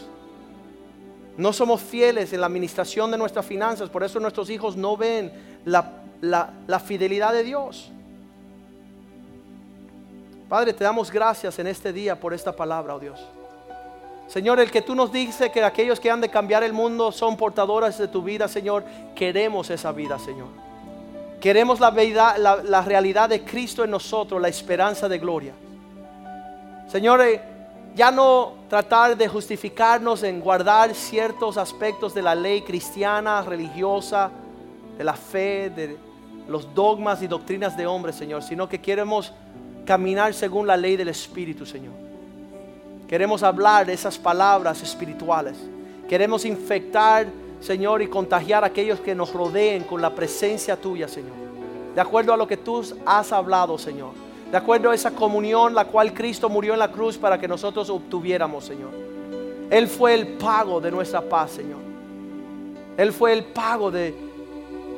No 1.37 1.53
somos 1.53 1.81
fieles 1.81 2.33
en 2.33 2.41
la 2.43 2.47
administración 2.47 3.11
de 3.11 3.19
nuestras 3.19 3.45
finanzas, 3.45 3.91
por 3.91 4.05
eso 4.05 4.21
nuestros 4.21 4.49
hijos 4.51 4.77
no 4.77 4.97
ven 4.97 5.33
la, 5.65 6.79
fidelidad 6.79 7.33
de 7.33 7.43
Dios. 7.43 7.91
Padre, 10.49 10.75
te 10.75 10.85
damos 10.85 11.11
gracias 11.11 11.59
en 11.59 11.67
este 11.67 11.93
día 11.93 12.21
por 12.21 12.33
esta 12.33 12.55
palabra, 12.55 12.95
oh 12.95 13.01
Dios. 13.01 13.19
Señor, 14.29 14.61
el 14.61 14.71
que 14.71 14.81
tú 14.81 14.95
nos 14.95 15.11
dices 15.11 15.51
que 15.51 15.65
aquellos 15.65 15.99
que 15.99 16.09
han 16.09 16.21
de 16.21 16.29
cambiar 16.29 16.63
el 16.63 16.73
mundo 16.73 17.11
son 17.11 17.37
portadoras 17.37 17.99
de 17.99 18.07
tu 18.07 18.23
vida, 18.23 18.47
Señor, 18.47 18.85
queremos 19.17 19.71
esa 19.71 19.91
vida, 19.91 20.21
Señor. 20.21 20.67
Queremos 21.47 21.79
la, 21.79 22.83
realidad 22.85 23.29
de 23.29 23.45
Cristo 23.45 23.85
en 23.85 23.91
nosotros, 23.93 24.43
la 24.43 24.49
esperanza 24.49 25.09
de 25.09 25.17
gloria. 25.17 25.55
Señor, 26.89 27.21
eh, 27.21 27.41
ya 27.95 28.11
no 28.11 28.55
tratar 28.69 29.17
de 29.17 29.29
justificarnos 29.29 30.25
en 30.25 30.41
guardar 30.41 30.93
ciertos 30.93 31.57
aspectos 31.57 32.13
de 32.15 32.23
la 32.23 32.35
ley 32.35 32.63
cristiana, 32.63 33.43
religiosa, 33.43 34.29
de 34.99 35.05
la 35.05 35.13
fe, 35.15 35.71
de 35.71 35.97
los 36.49 36.75
dogmas 36.75 37.23
y 37.23 37.29
doctrinas 37.29 37.77
de 37.77 37.87
hombres, 37.87 38.17
Señor, 38.17 38.43
sino 38.43 38.69
que 38.69 38.81
queremos 38.81 39.33
caminar 39.85 40.35
según 40.35 40.67
la 40.67 40.77
ley 40.77 40.97
del 40.97 41.11
Espíritu, 41.11 41.65
Señor. 41.65 41.95
Queremos 43.07 43.45
hablar 43.45 43.87
de 43.87 43.93
esas 43.93 44.19
palabras 44.19 44.83
espirituales. 44.83 45.57
Queremos 46.09 46.45
infectar, 46.45 47.29
Señor, 47.61 48.03
y 48.03 48.09
contagiar 48.09 48.65
a 48.65 48.69
aquellos 48.69 49.01
que 49.01 49.15
nos 49.15 49.33
rodeen 49.33 49.85
con 49.85 50.01
la 50.01 50.15
presencia 50.15 50.77
tuya, 50.77 51.09
Señor. 51.09 51.35
De 51.95 52.01
acuerdo 52.01 52.33
a 52.33 52.37
lo 52.37 52.47
que 52.47 52.57
tú 52.57 52.85
has 53.05 53.33
hablado, 53.33 53.79
Señor. 53.79 54.11
De 54.51 54.57
acuerdo 54.57 54.91
a 54.91 54.95
esa 54.95 55.11
comunión 55.11 55.75
la 55.75 55.87
cual 55.87 56.13
Cristo 56.13 56.49
murió 56.49 56.75
en 56.75 56.79
la 56.79 56.93
cruz 56.93 57.17
para 57.17 57.39
que 57.39 57.49
nosotros 57.49 57.91
obtuviéramos, 57.91 58.65
Señor. 58.65 58.91
Él 59.71 59.89
fue 59.89 60.15
el 60.15 60.29
pago 60.37 60.81
de 60.81 60.91
nuestra 60.91 61.21
paz, 61.21 61.53
Señor. 61.53 61.81
Él 62.97 63.13
fue 63.13 63.33
el 63.33 63.45
pago 63.45 63.91
de, 63.91 64.15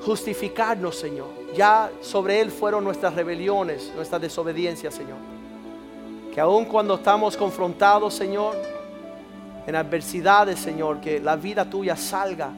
justificarnos, 0.03 0.97
Señor. 0.97 1.29
Ya 1.55 1.91
sobre 2.01 2.41
Él 2.41 2.51
fueron 2.51 2.85
nuestras 2.85 3.15
rebeliones, 3.15 3.93
nuestra 3.95 4.19
desobediencia, 4.19 4.91
Señor. 4.91 5.19
Que 6.33 6.41
aun 6.41 6.65
cuando 6.67 6.95
estamos 6.95 7.37
confrontados, 7.37 8.15
Señor, 8.15 8.57
en 9.69 9.77
adversidades, 9.77 10.59
Señor, 10.59 11.01
que 11.01 11.21
la 11.21 11.37
vida 11.37 11.69
tuya 11.69 11.95
salga, 11.95 12.51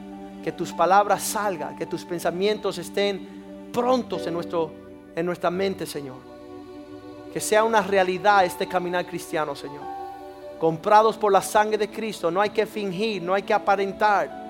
que 0.43 0.51
tus 0.51 0.71
palabras 0.71 1.21
salgan, 1.21 1.75
que 1.75 1.85
tus 1.85 2.03
pensamientos 2.03 2.79
estén 2.79 3.69
prontos 3.71 4.25
en, 4.25 4.33
nuestro, 4.33 4.71
en 5.15 5.25
nuestra 5.27 5.51
mente, 5.51 5.85
Señor. 5.85 6.17
Que 7.31 7.39
sea 7.39 7.63
una 7.63 7.81
realidad 7.81 8.45
este 8.45 8.67
caminar 8.67 9.05
cristiano, 9.05 9.55
Señor. 9.55 9.83
Comprados 10.59 11.17
por 11.17 11.31
la 11.31 11.41
sangre 11.41 11.77
de 11.77 11.91
Cristo, 11.91 12.31
no 12.31 12.41
hay 12.41 12.49
que 12.49 12.65
fingir, 12.65 13.21
no 13.21 13.35
hay 13.35 13.43
que 13.43 13.53
aparentar 13.53 14.41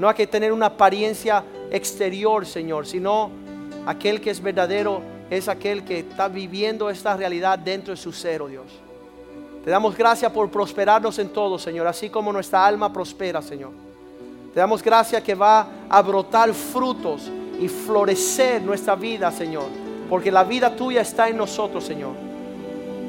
no 0.00 0.08
hay 0.08 0.14
que 0.14 0.26
tener 0.26 0.50
una 0.50 0.66
apariencia 0.66 1.44
exterior, 1.70 2.46
Señor, 2.46 2.86
sino 2.86 3.30
aquel 3.84 4.22
que 4.22 4.30
es 4.30 4.42
verdadero 4.42 5.02
es 5.28 5.46
aquel 5.46 5.84
que 5.84 5.98
está 5.98 6.26
viviendo 6.26 6.88
esta 6.88 7.14
realidad 7.14 7.58
dentro 7.58 7.92
de 7.92 8.00
su 8.00 8.10
ser, 8.10 8.40
oh 8.40 8.48
Dios. 8.48 8.64
Te 9.64 9.70
damos 9.70 9.96
gracias 9.96 10.32
por 10.32 10.50
prosperarnos 10.50 11.18
en 11.18 11.28
todo, 11.28 11.58
Señor, 11.58 11.86
así 11.86 12.08
como 12.08 12.32
nuestra 12.32 12.66
alma 12.66 12.92
prospera, 12.92 13.42
Señor. 13.42 13.70
Te 14.54 14.58
damos 14.58 14.82
gracias 14.82 15.22
que 15.22 15.34
va 15.34 15.66
a 15.88 16.02
brotar 16.02 16.52
frutos 16.54 17.30
y 17.60 17.68
florecer 17.68 18.62
nuestra 18.62 18.94
vida, 18.94 19.30
Señor, 19.30 19.66
porque 20.08 20.32
la 20.32 20.44
vida 20.44 20.74
tuya 20.74 21.02
está 21.02 21.28
en 21.28 21.36
nosotros, 21.36 21.84
Señor. 21.84 22.12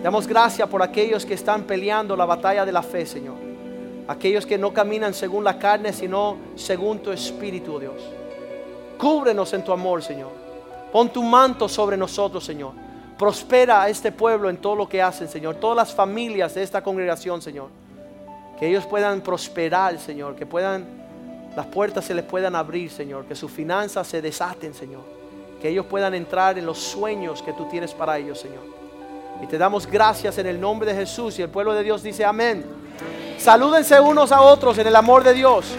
Damos 0.04 0.28
gracias 0.28 0.68
por 0.68 0.84
aquellos 0.84 1.26
que 1.26 1.36
están 1.36 1.64
peleando 1.64 2.16
la 2.16 2.26
batalla 2.26 2.66
de 2.66 2.72
la 2.72 2.82
fe, 2.82 3.06
Señor. 3.06 3.36
Aquellos 4.08 4.46
que 4.46 4.58
no 4.58 4.74
caminan 4.74 5.14
según 5.14 5.44
la 5.44 5.58
carne, 5.58 5.94
sino 5.94 6.38
según 6.56 7.00
tu 7.00 7.12
espíritu, 7.12 7.80
Dios. 7.80 8.02
Cúbrenos 8.98 9.54
en 9.54 9.64
tu 9.64 9.72
amor, 9.72 10.04
Señor. 10.04 10.32
Pon 10.92 11.10
tu 11.10 11.24
manto 11.24 11.70
sobre 11.70 11.96
nosotros, 11.96 12.44
Señor. 12.44 12.74
Prospera 13.22 13.84
a 13.84 13.88
este 13.88 14.12
pueblo 14.12 14.50
en 14.50 14.58
todo 14.58 14.76
lo 14.76 14.90
que 14.90 15.00
hacen, 15.00 15.30
Señor. 15.30 15.54
Todas 15.58 15.78
las 15.78 15.94
familias 15.94 16.56
de 16.56 16.64
esta 16.64 16.82
congregación, 16.82 17.40
Señor. 17.40 17.68
Que 18.60 18.68
ellos 18.68 18.88
puedan 18.88 19.22
prosperar, 19.22 20.00
Señor. 20.00 20.36
Que 20.36 20.48
puedan, 20.48 20.88
las 21.56 21.68
puertas 21.68 22.04
se 22.04 22.16
les 22.16 22.26
puedan 22.26 22.56
abrir, 22.56 22.90
Señor. 22.90 23.26
Que 23.26 23.36
sus 23.36 23.52
finanzas 23.52 24.08
se 24.08 24.24
desaten, 24.24 24.74
Señor. 24.74 25.02
Que 25.62 25.70
ellos 25.70 25.86
puedan 25.86 26.16
entrar 26.16 26.58
en 26.58 26.66
los 26.66 26.80
sueños 26.80 27.44
que 27.44 27.54
tú 27.54 27.66
tienes 27.70 27.94
para 27.94 28.18
ellos, 28.18 28.40
Señor. 28.40 28.64
Y 29.40 29.46
te 29.46 29.60
damos 29.60 29.86
gracias 29.86 30.40
en 30.40 30.48
el 30.48 30.60
nombre 30.60 30.92
de 30.92 30.98
Jesús. 31.02 31.38
Y 31.38 31.44
el 31.44 31.50
pueblo 31.50 31.76
de 31.76 31.84
Dios 31.84 32.02
dice 32.02 32.26
amén. 32.26 32.66
Salúdense 33.38 34.00
unos 34.00 34.32
a 34.32 34.42
otros 34.42 34.80
en 34.80 34.88
el 34.88 34.96
amor 34.96 35.24
de 35.24 35.36
Dios. 35.36 35.68